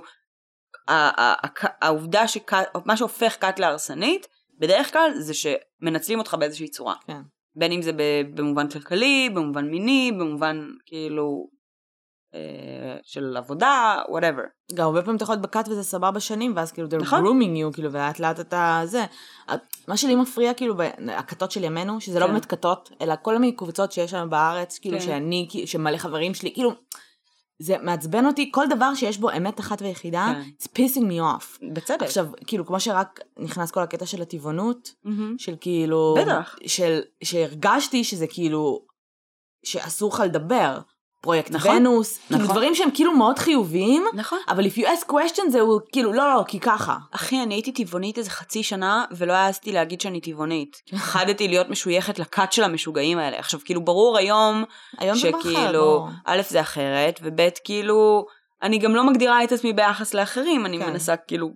העובדה 1.82 2.28
שמה 2.28 2.96
שהופך 2.96 3.36
כת 3.40 3.58
להרסנית 3.58 4.26
בדרך 4.58 4.92
כלל 4.92 5.10
זה 5.18 5.34
שמנצלים 5.34 6.18
אותך 6.18 6.34
באיזושהי 6.34 6.68
צורה. 6.68 6.94
כן. 7.06 7.20
בין 7.60 7.72
אם 7.72 7.82
זה 7.82 7.90
במובן 8.34 8.68
כלכלי, 8.68 9.30
במובן 9.34 9.70
מיני, 9.70 10.12
במובן 10.18 10.68
כאילו 10.86 11.48
אה, 12.34 12.96
של 13.02 13.36
עבודה, 13.36 14.02
whatever. 14.08 14.42
גם 14.74 14.86
הרבה 14.86 15.02
פעמים 15.02 15.16
אתה 15.16 15.24
יכול 15.24 15.32
להיות 15.34 15.42
ב 15.42 15.47
cult 15.47 15.68
וזה 15.68 15.82
סבבה 15.82 16.20
שנים, 16.20 16.52
ואז 16.56 16.72
כאילו 16.72 16.88
they're 16.88 17.02
נכון. 17.02 17.24
grooming 17.24 17.70
you, 17.70 17.74
כאילו, 17.74 17.92
ולאט 17.92 18.20
לאט 18.20 18.40
אתה 18.40 18.82
זה. 18.84 19.04
מה 19.88 19.96
שלי 19.96 20.14
מפריע, 20.14 20.54
כאילו, 20.54 20.74
הכתות 21.16 21.50
של 21.50 21.64
ימינו, 21.64 22.00
שזה 22.00 22.18
לא 22.18 22.24
כן. 22.24 22.30
לא 22.30 22.32
באמת 22.32 22.44
כתות, 22.44 22.90
אלא 23.00 23.14
כל 23.22 23.38
מיני 23.38 23.56
קבוצות 23.56 23.92
שיש 23.92 24.14
לנו 24.14 24.30
בארץ, 24.30 24.78
כאילו, 24.78 24.98
כן. 24.98 25.04
שאני, 25.04 25.48
שמלא 25.66 25.96
חברים 25.96 26.34
שלי, 26.34 26.54
כאילו, 26.54 26.72
זה 27.60 27.76
מעצבן 27.82 28.26
אותי, 28.26 28.50
כל 28.52 28.66
דבר 28.70 28.94
שיש 28.94 29.18
בו 29.18 29.30
אמת 29.30 29.60
אחת 29.60 29.82
ויחידה, 29.82 30.32
כן. 30.34 30.50
it's 30.58 30.68
pissing 30.78 31.02
me 31.02 31.20
off. 31.20 31.66
בצדק. 31.72 32.02
עכשיו, 32.02 32.26
כאילו, 32.46 32.66
כמו 32.66 32.80
שרק 32.80 33.20
נכנס 33.38 33.70
כל 33.70 33.80
הקטע 33.80 34.06
של 34.06 34.22
הטבעונות. 34.22 34.94
של 35.38 35.54
כאילו... 35.60 36.14
בטח. 36.22 36.56
של, 36.66 37.00
שהרגשתי 37.24 38.04
שזה 38.04 38.26
כאילו, 38.26 38.84
שאסור 39.64 40.12
לך 40.14 40.20
לדבר. 40.20 40.78
פרויקט 41.20 41.50
נכון, 41.50 41.76
ונוס, 41.76 42.18
נכון. 42.18 42.36
כאילו 42.38 42.52
דברים 42.52 42.74
שהם 42.74 42.90
כאילו 42.94 43.12
מאוד 43.12 43.38
חיוביים, 43.38 44.04
נכון. 44.14 44.38
אבל 44.48 44.66
if 44.66 44.78
you 44.78 44.82
ask 44.82 45.10
question 45.10 45.50
זה 45.50 45.60
הוא 45.60 45.80
כאילו 45.92 46.12
לא 46.12 46.34
לא 46.34 46.44
כי 46.48 46.60
ככה. 46.60 46.96
אחי 47.10 47.42
אני 47.42 47.54
הייתי 47.54 47.72
טבעונית 47.72 48.18
איזה 48.18 48.30
חצי 48.30 48.62
שנה 48.62 49.04
ולא 49.10 49.32
העזתי 49.32 49.72
להגיד 49.72 50.00
שאני 50.00 50.20
טבעונית. 50.20 50.76
פחדתי 50.92 51.48
להיות 51.48 51.68
משויכת 51.68 52.18
לכת 52.18 52.52
של 52.52 52.62
המשוגעים 52.62 53.18
האלה. 53.18 53.38
עכשיו 53.38 53.60
כאילו 53.64 53.84
ברור 53.84 54.18
היום, 54.18 54.64
היום 54.98 55.16
שכאילו, 55.16 56.08
א' 56.24 56.40
זה 56.48 56.60
אחרת 56.60 57.20
וב' 57.22 57.48
כאילו 57.64 58.24
אני 58.62 58.78
גם 58.78 58.94
לא 58.94 59.04
מגדירה 59.04 59.44
את 59.44 59.52
עצמי 59.52 59.72
ביחס 59.72 60.14
לאחרים, 60.14 60.66
אני 60.66 60.78
כן. 60.78 60.90
מנסה 60.90 61.16
כאילו 61.16 61.48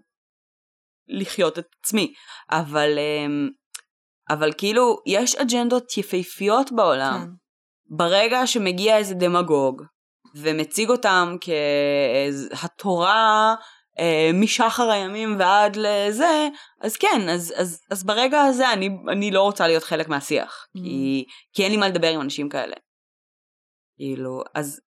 לחיות 1.09 1.59
את 1.59 1.67
עצמי. 1.85 2.13
אבל, 2.51 2.99
אמ, 2.99 3.49
אבל 4.31 4.53
כאילו 4.59 4.97
יש 5.07 5.35
אג'נדות 5.35 5.99
יפהפיות 5.99 6.73
בעולם. 6.73 7.21
כן. 7.21 7.44
ברגע 7.91 8.47
שמגיע 8.47 8.97
איזה 8.97 9.15
דמגוג 9.15 9.83
ומציג 10.37 10.91
אותם 10.91 11.37
כהתורה 12.51 13.55
אה, 13.99 14.31
משחר 14.35 14.91
הימים 14.91 15.37
ועד 15.39 15.77
לזה, 15.77 16.49
אז 16.81 16.97
כן, 16.97 17.29
אז, 17.29 17.55
אז, 17.57 17.81
אז 17.91 18.05
ברגע 18.05 18.41
הזה 18.41 18.73
אני, 18.73 18.89
אני 19.13 19.31
לא 19.31 19.43
רוצה 19.43 19.67
להיות 19.67 19.85
חלק 19.85 20.09
מהשיח, 20.09 20.67
mm. 20.69 20.81
כי, 20.81 21.25
כי 21.53 21.63
אין 21.63 21.71
לי 21.71 21.77
מה 21.77 21.89
לדבר 21.89 22.09
עם 22.09 22.21
אנשים 22.21 22.49
כאלה. 22.49 22.75
כאילו, 23.97 24.43
אז, 24.55 24.81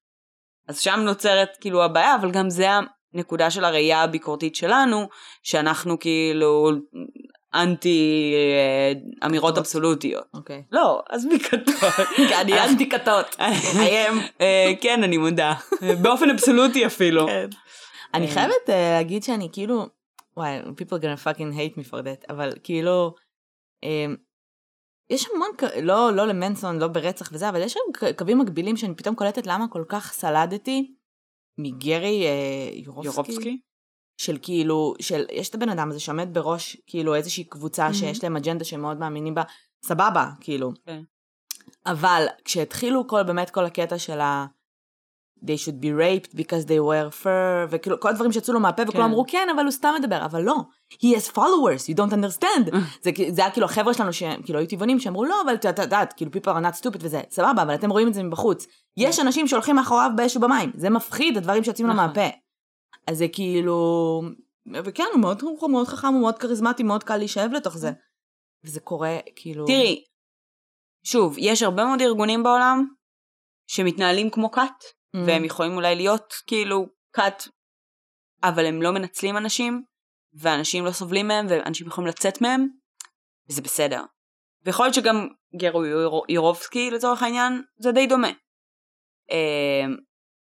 אז 0.68 0.80
שם 0.80 1.00
נוצרת 1.00 1.50
כאילו 1.62 1.84
הבעיה, 1.84 2.16
אבל 2.16 2.32
גם 2.32 2.50
זה 2.50 2.68
הנקודה 3.14 3.52
של 3.52 3.66
הראייה 3.66 4.04
הביקורתית 4.04 4.56
שלנו, 4.56 5.08
שאנחנו 5.44 6.00
כאילו 6.00 6.72
אנטי 7.64 8.34
אה, 8.36 9.28
אמירות 9.28 9.58
אבסולוטיות. 9.58 10.24
אוקיי. 10.34 10.64
לא, 10.72 11.02
עזבי 11.10 11.40
כתות. 11.40 11.76
אני 12.42 12.62
אנטי 12.62 12.90
כתות. 12.90 13.36
אה, 14.42 14.74
כן, 14.82 15.04
אני 15.04 15.18
מודה. 15.18 15.54
באופן 16.02 16.30
אבסולוטי 16.30 16.86
אפילו. 16.86 17.28
כן. 17.28 17.50
אני 18.14 18.28
חייבת 18.28 18.70
אה, 18.70 18.92
להגיד 18.92 19.24
שאני 19.24 19.50
כאילו, 19.52 19.86
וואי, 20.38 20.60
people 20.62 21.02
gonna 21.02 21.24
fucking 21.24 21.54
hate 21.58 21.80
me 21.80 21.92
for 21.92 21.98
that, 21.98 22.26
אבל 22.30 22.54
כאילו, 22.64 23.14
יש 25.10 25.28
המון, 25.34 25.50
לא, 25.82 26.12
לא 26.14 26.28
למנסון, 26.28 26.80
לא 26.80 26.88
ברצח 26.88 27.30
וזה, 27.34 27.50
אבל 27.50 27.62
יש 27.62 27.74
שם 27.74 28.08
קווים 28.18 28.40
מקבילים 28.40 28.78
שאני 28.78 28.96
פתאום 28.96 29.16
קולטת 29.16 29.48
למה 29.48 29.66
כל 29.70 29.84
כך 29.90 30.14
סלדתי 30.14 30.94
מגרי 31.58 32.26
אה, 32.26 32.70
יורובסקי. 33.04 33.62
של 34.18 34.38
כאילו, 34.42 34.94
של, 35.00 35.26
יש 35.32 35.50
את 35.50 35.56
הבן 35.56 35.70
אדם 35.70 35.90
הזה 35.90 36.00
שעומד 36.00 36.30
בראש, 36.34 36.78
כאילו, 36.88 37.16
איזושהי 37.16 37.44
קבוצה 37.44 37.90
mm-hmm. 37.90 37.94
שיש 37.94 38.24
להם 38.24 38.38
אג'נדה 38.38 38.66
שהם 38.66 38.82
מאוד 38.82 38.98
מאמינים 38.98 39.36
בה, 39.36 39.44
סבבה, 39.86 40.30
כאילו. 40.40 40.72
Okay. 40.72 40.86
כן. 40.86 41.02
אבל 41.86 42.26
כשהתחילו 42.46 43.08
כל, 43.08 43.24
באמת 43.24 43.50
כל 43.50 43.66
הקטע 43.66 43.98
של 43.98 44.22
ה... 44.22 44.46
they 45.44 45.58
should 45.58 45.80
be 45.82 45.92
raped 45.92 46.36
because 46.36 46.66
they 46.66 46.80
wear 46.80 47.24
fur, 47.24 47.68
וכאילו 47.70 48.00
כל 48.00 48.10
הדברים 48.10 48.32
שיצאו 48.32 48.54
לו 48.54 48.60
מהפה 48.60 48.84
וכולם 48.84 49.04
כן. 49.04 49.10
אמרו 49.10 49.26
כן, 49.28 49.48
אבל 49.56 49.64
הוא 49.64 49.72
סתם 49.72 49.94
מדבר, 50.00 50.26
אבל 50.26 50.42
לא, 50.42 50.56
he 50.94 51.18
has 51.18 51.32
followers, 51.36 51.92
you 51.92 51.98
don't 51.98 52.14
understand. 52.14 52.76
זה, 53.02 53.12
זה 53.30 53.42
היה 53.42 53.52
כאילו 53.52 53.66
החבר'ה 53.66 53.94
שלנו 53.94 54.14
שהם 54.14 54.42
כאילו 54.42 54.60
היו 54.60 54.68
טבעונים 54.68 55.00
שאמרו 55.00 55.26
לא, 55.26 55.42
אבל 55.46 55.56
את 55.56 55.80
יודעת, 55.80 56.14
כאילו 56.14 56.32
people 56.32 56.48
are 56.48 56.64
not 56.64 56.82
stupid 56.82 56.98
וזה, 57.00 57.22
סבבה, 57.30 57.62
אבל 57.62 57.76
אתם 57.76 57.90
רואים 57.90 58.08
את 58.08 58.14
זה 58.14 58.24
מבחוץ. 58.24 58.68
יש 58.98 59.20
אנשים 59.20 59.48
שהולכים 59.48 59.76
מאחוריו 59.76 60.12
באש 60.16 60.36
ובמים, 60.38 60.72
זה 60.76 60.90
מפחיד 60.90 61.38
הדברים 61.38 61.64
שיוצאים 61.64 61.88
לו 61.88 61.94
נכון. 61.94 62.06
מהפה. 62.08 62.28
אז 63.08 63.18
זה 63.18 63.28
כאילו, 63.34 64.22
וכן, 64.86 65.04
הוא 65.14 65.22
מאוד, 65.22 65.42
הוא 65.42 65.72
מאוד 65.72 65.88
חכם, 65.88 66.08
הוא 66.08 66.22
מאוד 66.22 66.38
כריזמטי, 66.38 66.84
מאוד 66.84 67.04
קל 67.04 67.18
להישאב 67.18 67.52
לתוך 67.52 67.78
זה. 67.78 67.92
וזה 68.64 68.80
קורה, 68.80 69.18
כאילו... 69.36 69.66
תראי, 69.66 70.04
שוב, 71.04 71.36
יש 71.38 71.62
הרבה 71.64 71.86
מאוד 71.86 72.02
ארגונים 72.02 72.44
בעולם 72.44 72.86
שמתנהלים 73.68 74.30
כמו 74.30 74.52
כת, 74.52 74.62
mm. 74.62 75.20
והם 75.28 75.46
יכולים 75.46 75.76
אולי 75.76 75.96
להיות 75.96 76.34
כאילו 76.48 76.86
כת, 77.14 77.44
אבל 78.44 78.66
הם 78.66 78.82
לא 78.82 78.92
מנצלים 78.92 79.38
אנשים, 79.38 79.84
ואנשים 80.34 80.86
לא 80.86 80.92
סובלים 80.92 81.28
מהם, 81.28 81.46
ואנשים 81.50 81.88
יכולים 81.88 82.08
לצאת 82.08 82.42
מהם, 82.42 82.68
וזה 83.50 83.62
בסדר. 83.62 84.04
ויכול 84.66 84.86
להיות 84.86 84.96
שגם 84.96 85.28
גרו 85.56 85.84
יורובסקי 86.30 86.92
לצורך 86.92 87.24
העניין, 87.24 87.62
זה 87.78 87.92
די 87.92 88.08
דומה. 88.08 88.32
אמ, 89.32 89.98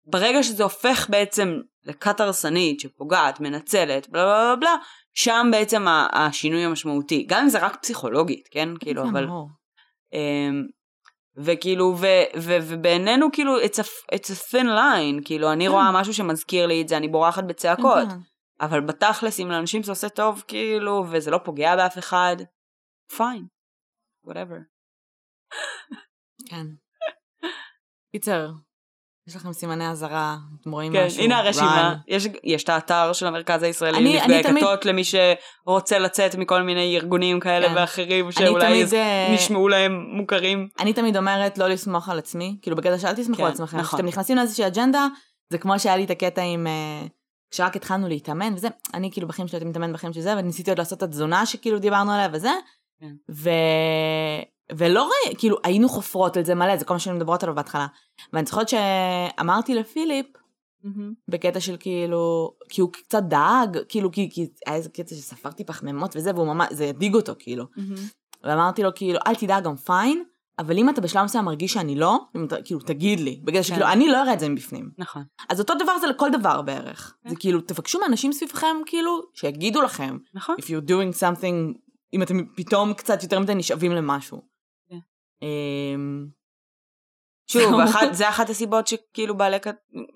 ברגע 0.07 0.43
שזה 0.43 0.63
הופך 0.63 1.07
בעצם 1.11 1.49
לכת 1.89 2.21
הרסנית 2.21 2.81
שפוגעת, 2.81 3.41
מנצלת, 3.41 4.09
בלה 4.09 4.25
בלה 4.25 4.57
בלה, 4.57 4.77
שם 5.15 5.49
בעצם 5.53 5.87
השינוי 6.13 6.65
המשמעותי. 6.65 7.27
גם 7.29 7.43
אם 7.43 7.49
זה 7.49 7.59
רק 7.59 7.77
פסיכולוגית, 7.83 8.49
כן? 8.51 8.69
כאילו, 8.81 9.03
אבל... 9.03 9.27
אמ, 10.13 10.67
וכאילו, 11.37 11.95
ו, 12.01 12.07
ו, 12.37 12.57
ובעינינו 12.63 13.33
כאילו, 13.33 13.59
it's 13.59 13.79
a, 13.79 14.15
it's 14.15 14.31
a 14.31 14.53
thin 14.53 14.67
line, 14.67 15.25
כאילו, 15.25 15.53
אני 15.53 15.65
כן. 15.65 15.71
רואה 15.71 15.93
משהו 15.93 16.15
שמזכיר 16.15 16.67
לי 16.67 16.83
את 16.83 16.89
זה, 16.89 16.97
אני 16.97 17.09
בורחת 17.09 17.45
בצעקות. 17.45 18.09
כן. 18.09 18.19
אבל 18.61 18.81
בתכלס, 18.81 19.41
אם 19.41 19.51
לאנשים 19.51 19.83
זה 19.83 19.93
עושה 19.93 20.09
טוב, 20.09 20.45
כאילו, 20.49 21.05
וזה 21.11 21.31
לא 21.31 21.39
פוגע 21.45 21.77
באף 21.77 21.99
אחד, 21.99 22.37
פיין, 23.17 23.47
whatever. 24.27 24.61
כן. 26.51 26.67
קיצר, 28.13 28.51
יש 29.29 29.37
לכם 29.37 29.53
סימני 29.53 29.91
אזהרה, 29.91 30.37
אתם 30.61 30.71
רואים 30.71 30.93
כן, 30.93 31.07
משהו, 31.07 31.19
כן, 31.19 31.25
הנה 31.25 31.39
הרשימה, 31.39 31.95
יש, 32.09 32.29
יש 32.45 32.65
את 32.65 32.69
האתר 32.69 33.13
של 33.13 33.27
המרכז 33.27 33.63
הישראלי 33.63 34.13
לנפגעי 34.13 34.43
כתות, 34.43 34.81
תמיד... 34.81 34.95
למי 34.95 35.03
שרוצה 35.05 35.99
לצאת 35.99 36.35
מכל 36.35 36.63
מיני 36.63 36.97
ארגונים 36.97 37.41
כאלה 37.41 37.69
כן. 37.69 37.75
ואחרים, 37.77 38.33
שאולי 38.33 38.67
תמיד, 38.67 38.95
אה, 38.95 39.29
נשמעו 39.35 39.69
להם 39.69 40.07
מוכרים. 40.13 40.69
אני 40.81 40.93
תמיד 40.93 41.17
אומרת 41.17 41.59
לא 41.59 41.69
לסמוך 41.69 42.09
על 42.09 42.19
עצמי, 42.19 42.57
כאילו 42.63 42.77
בקטע 42.77 42.99
שאל 42.99 43.15
תסמכו 43.15 43.37
כן, 43.37 43.45
על 43.45 43.53
עצמכם, 43.53 43.77
נכון. 43.77 43.99
כשאתם 43.99 44.07
נכנסים 44.07 44.37
לאיזושהי 44.37 44.67
אג'נדה, 44.67 45.07
זה 45.51 45.59
כמו 45.59 45.79
שהיה 45.79 45.97
לי 45.97 46.05
את 46.05 46.11
הקטע 46.11 46.43
עם... 46.43 46.67
אה, 46.67 47.07
כשרק 47.51 47.77
התחלנו 47.77 48.09
להתאמן 48.09 48.55
וזה, 48.55 48.69
אני 48.95 49.11
כאילו 49.13 49.29
בחיים 49.29 49.49
שלי 49.49 49.57
הייתי 49.57 49.69
מתאמן 49.71 49.93
בחיים 49.93 50.13
של 50.13 50.21
זה, 50.21 50.35
וניסיתי 50.37 50.71
עוד 50.71 50.79
לעשות 50.79 50.99
את 50.99 51.03
התזונה 51.03 51.47
שכאילו 51.47 51.79
דיברנו 51.79 52.13
עליה 52.13 52.29
וזה, 52.33 52.53
כן. 53.01 53.13
ו... 53.31 53.51
ולא 54.77 55.03
ראי, 55.03 55.35
כאילו 55.37 55.57
היינו 55.65 55.89
חופרות 55.89 56.37
על 56.37 56.45
זה 56.45 56.55
מלא, 56.55 56.77
זה 56.77 56.85
כל 56.85 56.95
מה 56.95 57.01
שהיינו 57.01 57.19
מדברות 57.19 57.43
עליו 57.43 57.55
בהתחלה. 57.55 57.87
ואני 58.33 58.47
זוכרת 58.47 58.69
שאמרתי 58.69 59.75
לפיליפ, 59.75 60.27
mm-hmm. 60.85 60.89
בקטע 61.29 61.61
של 61.61 61.77
כאילו, 61.81 62.55
כי 62.69 62.81
הוא 62.81 62.93
קצת 62.93 63.23
דאג, 63.23 63.79
כאילו, 63.89 64.13
כי, 64.13 64.31
כי 64.33 64.47
היה 64.67 64.77
איזה 64.77 64.89
קטע 64.89 65.15
שספרתי 65.15 65.65
פחמימות 65.65 66.17
וזה, 66.17 66.31
והוא 66.35 66.47
ממש, 66.47 66.69
זה 66.71 66.89
הדאיג 66.89 67.15
אותו 67.15 67.33
כאילו. 67.39 67.65
Mm-hmm. 67.65 68.01
ואמרתי 68.45 68.83
לו 68.83 68.91
כאילו, 68.95 69.19
אל 69.27 69.35
תדאג, 69.35 69.65
גם 69.65 69.77
פיין, 69.77 70.25
אבל 70.59 70.79
אם 70.79 70.89
אתה 70.89 71.01
בשלב 71.01 71.25
מסוים 71.25 71.45
מרגיש 71.45 71.73
שאני 71.73 71.95
לא, 71.95 72.19
אתה, 72.47 72.63
כאילו, 72.65 72.81
תגיד 72.81 73.21
לי. 73.21 73.41
בגלל 73.45 73.63
שכאילו, 73.63 73.87
כן. 73.87 73.91
אני 73.93 74.09
לא 74.09 74.23
אראה 74.23 74.33
את 74.33 74.41
זה 74.41 74.49
מבפנים. 74.49 74.91
נכון. 74.99 75.23
אז 75.49 75.61
אותו 75.61 75.75
דבר 75.75 75.99
זה 75.99 76.07
לכל 76.07 76.31
דבר 76.31 76.63
בערך. 76.63 77.15
כן. 77.23 77.31
זה 77.31 77.37
כאילו, 77.37 77.61
תבקשו 77.61 78.01
מאנשים 78.01 78.33
סביבכם, 78.33 78.77
כאילו, 78.87 79.21
שיגידו 79.35 79.83
לכם. 79.83 80.19
נכון. 80.35 80.57
If 80.61 80.65
you're 80.65 80.89
doing 80.89 81.21
something, 81.21 81.79
אם 82.15 82.23
אתם 82.23 82.45
פתאום 82.57 82.95
קצת 82.95 83.23
יותר 83.23 83.41
מדי 83.41 83.55
נשאבים 83.55 83.93
למשהו. 83.93 84.43
אמ, 85.43 86.27
שוב, 87.47 87.73
זה 88.13 88.29
אחת 88.29 88.51
הסיבות 88.51 88.87
שכאילו 88.87 89.37
בעלי, 89.37 89.57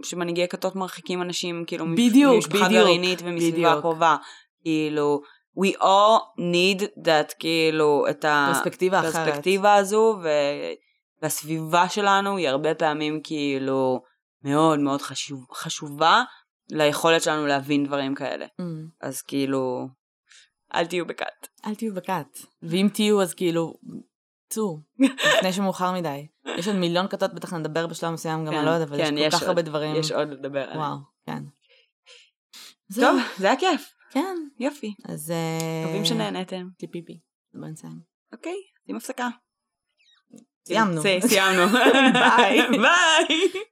שמנהיגי 0.03 0.49
כתות 0.49 0.77
מרחיקים 0.77 1.23
אנשים, 1.23 1.65
כאילו, 1.67 1.87
בדיוק, 1.93 2.35
ממשפחה 2.35 2.69
גרעינית 2.69 3.19
ומסביבה 3.25 3.81
קרובה. 3.81 4.17
כאילו, 4.63 5.23
we 5.59 5.77
all 5.81 6.39
need 6.39 6.83
that, 6.83 7.35
כאילו, 7.39 8.05
את 8.11 8.25
הפרספקטיבה 8.29 9.75
הזו, 9.75 10.19
ו... 10.23 10.29
והסביבה 11.23 11.89
שלנו 11.89 12.37
היא 12.37 12.49
הרבה 12.49 12.75
פעמים 12.75 13.21
כאילו 13.25 14.03
מאוד 14.45 14.79
מאוד 14.79 15.03
חשוב, 15.03 15.47
חשובה 15.53 16.23
ליכולת 16.71 17.23
שלנו 17.23 17.47
להבין 17.47 17.85
דברים 17.85 18.15
כאלה. 18.15 18.47
Mm. 18.47 18.65
אז 19.01 19.23
כאילו, 19.23 19.89
אל 20.75 20.87
תהיו 20.87 21.07
בכת. 21.07 21.49
אל 21.67 21.75
תהיו 21.75 21.95
בכת. 21.95 22.39
ואם 22.63 22.89
תהיו 22.95 23.23
אז 23.23 23.35
כאילו, 23.35 23.75
צאו, 24.53 24.81
לפני 25.39 25.53
שמאוחר 25.53 25.93
מדי. 25.93 26.27
יש 26.59 26.69
עוד 26.69 26.77
מיליון 26.77 27.09
כתות, 27.09 27.35
בטח 27.35 27.53
נדבר 27.53 27.87
בשלב 27.87 28.11
מסוים, 28.11 28.45
גם 28.45 28.53
אני 28.55 28.67
לא 28.67 28.71
יודעת, 28.71 28.89
אבל 28.89 28.99
כן, 28.99 29.19
יש 29.19 29.35
כל 29.35 29.41
כך 29.41 29.49
הרבה 29.49 29.63
דברים. 29.63 29.97
יש 29.97 30.13
עוד 30.13 30.29
לדבר 30.29 30.63
עליהם. 30.63 30.79
וואו, 30.79 30.97
כן. 31.27 31.43
טוב, 33.01 33.21
זה 33.39 33.47
היה 33.47 33.57
כיף. 33.57 33.95
כן. 34.11 34.37
יופי. 34.59 34.95
אז... 35.05 35.33
מקווים 35.85 36.05
שנהנתם. 36.05 36.67
טיפיפי. 36.79 37.21
בוא 37.55 37.69
נסיים. 37.69 38.01
אוקיי, 38.33 38.57
שים 38.87 38.97
הפסקה. 38.97 39.29
סיימנו. 40.69 41.03
סיימנו. 41.03 41.67
ביי. 42.39 42.59
ביי. 42.85 43.63